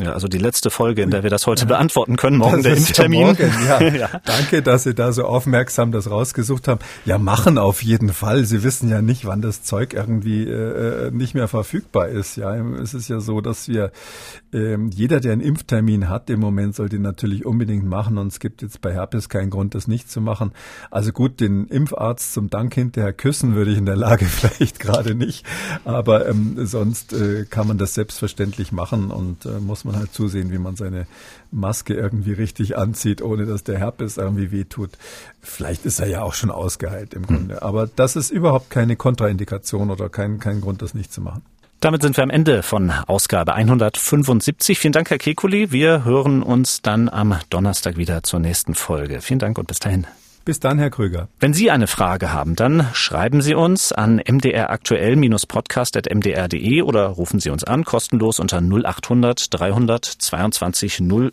Ja, 0.00 0.12
also 0.12 0.28
die 0.28 0.38
letzte 0.38 0.70
Folge, 0.70 1.02
in 1.02 1.10
der 1.10 1.22
wir 1.22 1.30
das 1.30 1.46
heute 1.46 1.62
ja. 1.62 1.68
beantworten 1.68 2.16
können. 2.16 2.38
Morgen 2.38 2.56
das 2.56 2.62
der 2.62 2.76
Impftermin. 2.76 3.36
Ja 3.66 3.80
ja. 3.94 4.08
Danke, 4.24 4.62
dass 4.62 4.84
Sie 4.84 4.94
da 4.94 5.12
so 5.12 5.24
aufmerksam 5.24 5.92
das 5.92 6.10
rausgesucht 6.10 6.68
haben. 6.68 6.80
Ja, 7.04 7.18
machen 7.18 7.58
auf 7.58 7.82
jeden 7.82 8.12
Fall. 8.12 8.44
Sie 8.44 8.62
wissen 8.62 8.88
ja 8.88 9.02
nicht, 9.02 9.26
wann 9.26 9.42
das 9.42 9.62
Zeug 9.62 9.94
irgendwie 9.94 10.44
äh, 10.44 11.08
äh 11.08 11.10
nicht 11.10 11.34
mehr 11.34 11.48
verfügbar 11.48 12.08
ist. 12.08 12.36
Ja, 12.36 12.54
es 12.56 12.94
ist 12.94 13.08
ja 13.08 13.20
so, 13.20 13.40
dass 13.40 13.68
wir 13.68 13.92
äh, 14.52 14.76
jeder, 14.90 15.20
der 15.20 15.32
einen 15.32 15.40
Impftermin 15.40 16.08
hat, 16.08 16.30
im 16.30 16.40
Moment 16.40 16.74
soll 16.74 16.88
den 16.88 17.02
natürlich 17.02 17.44
unbedingt 17.44 17.84
machen. 17.84 18.18
Und 18.18 18.28
es 18.28 18.40
gibt 18.40 18.62
jetzt 18.62 18.80
bei 18.80 18.92
Herpes 18.92 19.28
keinen 19.28 19.50
Grund, 19.50 19.74
das 19.74 19.88
nicht 19.88 20.10
zu 20.10 20.20
machen. 20.20 20.52
Also 20.90 21.12
gut, 21.12 21.40
den 21.40 21.66
Impfarzt 21.66 22.32
zum 22.32 22.50
Dank 22.50 22.74
hinterher 22.74 23.12
küssen 23.12 23.54
würde 23.54 23.70
ich 23.72 23.78
in 23.78 23.86
der 23.86 23.96
Lage 23.96 24.24
vielleicht 24.26 24.80
gerade 24.80 25.14
nicht. 25.14 25.46
Aber 25.84 26.28
ähm, 26.28 26.66
sonst 26.66 27.12
äh, 27.12 27.44
kann 27.48 27.66
man 27.66 27.78
das 27.78 27.94
selbstverständlich 27.94 28.72
machen 28.72 29.10
und 29.10 29.46
äh, 29.46 29.60
muss 29.60 29.84
man 29.84 29.89
man 29.90 30.00
halt 30.00 30.12
zusehen, 30.12 30.52
wie 30.52 30.58
man 30.58 30.76
seine 30.76 31.06
Maske 31.50 31.94
irgendwie 31.94 32.32
richtig 32.32 32.76
anzieht, 32.76 33.22
ohne 33.22 33.46
dass 33.46 33.64
der 33.64 33.78
Herpes 33.78 34.16
irgendwie 34.16 34.52
wehtut. 34.52 34.90
Vielleicht 35.40 35.86
ist 35.86 36.00
er 36.00 36.08
ja 36.08 36.22
auch 36.22 36.34
schon 36.34 36.50
ausgeheilt 36.50 37.14
im 37.14 37.26
Grunde. 37.26 37.56
Hm. 37.56 37.62
Aber 37.62 37.86
das 37.86 38.16
ist 38.16 38.30
überhaupt 38.30 38.70
keine 38.70 38.96
Kontraindikation 38.96 39.90
oder 39.90 40.08
kein, 40.08 40.38
kein 40.38 40.60
Grund, 40.60 40.82
das 40.82 40.94
nicht 40.94 41.12
zu 41.12 41.20
machen. 41.20 41.42
Damit 41.80 42.02
sind 42.02 42.16
wir 42.18 42.24
am 42.24 42.30
Ende 42.30 42.62
von 42.62 42.90
Ausgabe 42.90 43.54
175. 43.54 44.78
Vielen 44.78 44.92
Dank, 44.92 45.08
Herr 45.08 45.16
Kekuli. 45.16 45.72
Wir 45.72 46.04
hören 46.04 46.42
uns 46.42 46.82
dann 46.82 47.08
am 47.08 47.38
Donnerstag 47.48 47.96
wieder 47.96 48.22
zur 48.22 48.38
nächsten 48.38 48.74
Folge. 48.74 49.22
Vielen 49.22 49.38
Dank 49.38 49.56
und 49.56 49.66
bis 49.66 49.78
dahin. 49.78 50.06
Bis 50.44 50.60
dann, 50.60 50.78
Herr 50.78 50.90
Krüger. 50.90 51.28
Wenn 51.38 51.52
Sie 51.52 51.70
eine 51.70 51.86
Frage 51.86 52.32
haben, 52.32 52.56
dann 52.56 52.88
schreiben 52.92 53.42
Sie 53.42 53.54
uns 53.54 53.92
an 53.92 54.22
mdraktuell-podcast.mdr.de 54.26 56.82
oder 56.82 57.06
rufen 57.06 57.38
Sie 57.40 57.50
uns 57.50 57.64
an, 57.64 57.84
kostenlos 57.84 58.40
unter 58.40 58.60
0800 58.60 59.52
322 59.52 61.00
00. 61.00 61.32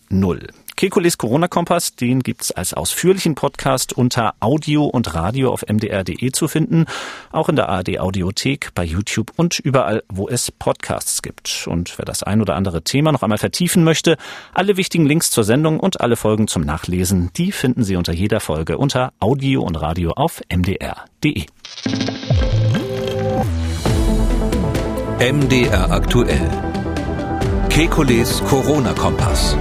Kekules 0.77 1.17
Corona-Kompass, 1.17 1.95
den 1.95 2.21
gibt's 2.21 2.51
als 2.51 2.75
ausführlichen 2.75 3.33
Podcast 3.33 3.93
unter 3.93 4.35
Audio 4.39 4.85
und 4.85 5.15
Radio 5.15 5.51
auf 5.51 5.65
mdr.de 5.67 6.31
zu 6.31 6.47
finden, 6.47 6.85
auch 7.31 7.49
in 7.49 7.55
der 7.55 7.67
ARD-Audiothek, 7.67 8.69
bei 8.75 8.83
YouTube 8.83 9.31
und 9.37 9.57
überall, 9.57 10.03
wo 10.07 10.29
es 10.29 10.51
Podcasts 10.51 11.23
gibt. 11.23 11.65
Und 11.67 11.97
wer 11.97 12.05
das 12.05 12.21
ein 12.21 12.41
oder 12.41 12.55
andere 12.55 12.83
Thema 12.83 13.11
noch 13.11 13.23
einmal 13.23 13.39
vertiefen 13.39 13.83
möchte, 13.83 14.17
alle 14.53 14.77
wichtigen 14.77 15.07
Links 15.07 15.31
zur 15.31 15.43
Sendung 15.43 15.79
und 15.79 15.99
alle 15.99 16.15
Folgen 16.15 16.47
zum 16.47 16.61
Nachlesen, 16.61 17.31
die 17.35 17.51
finden 17.51 17.83
Sie 17.83 17.95
unter 17.95 18.13
jeder 18.13 18.39
Folge 18.39 18.77
unter 18.77 19.13
Audio 19.19 19.63
und 19.63 19.81
Radio 19.81 20.11
auf 20.11 20.41
mdr.de. 20.55 21.47
MDR 25.19 25.89
aktuell. 25.89 26.51
Kekules 27.69 28.43
Corona-Kompass. 28.43 29.57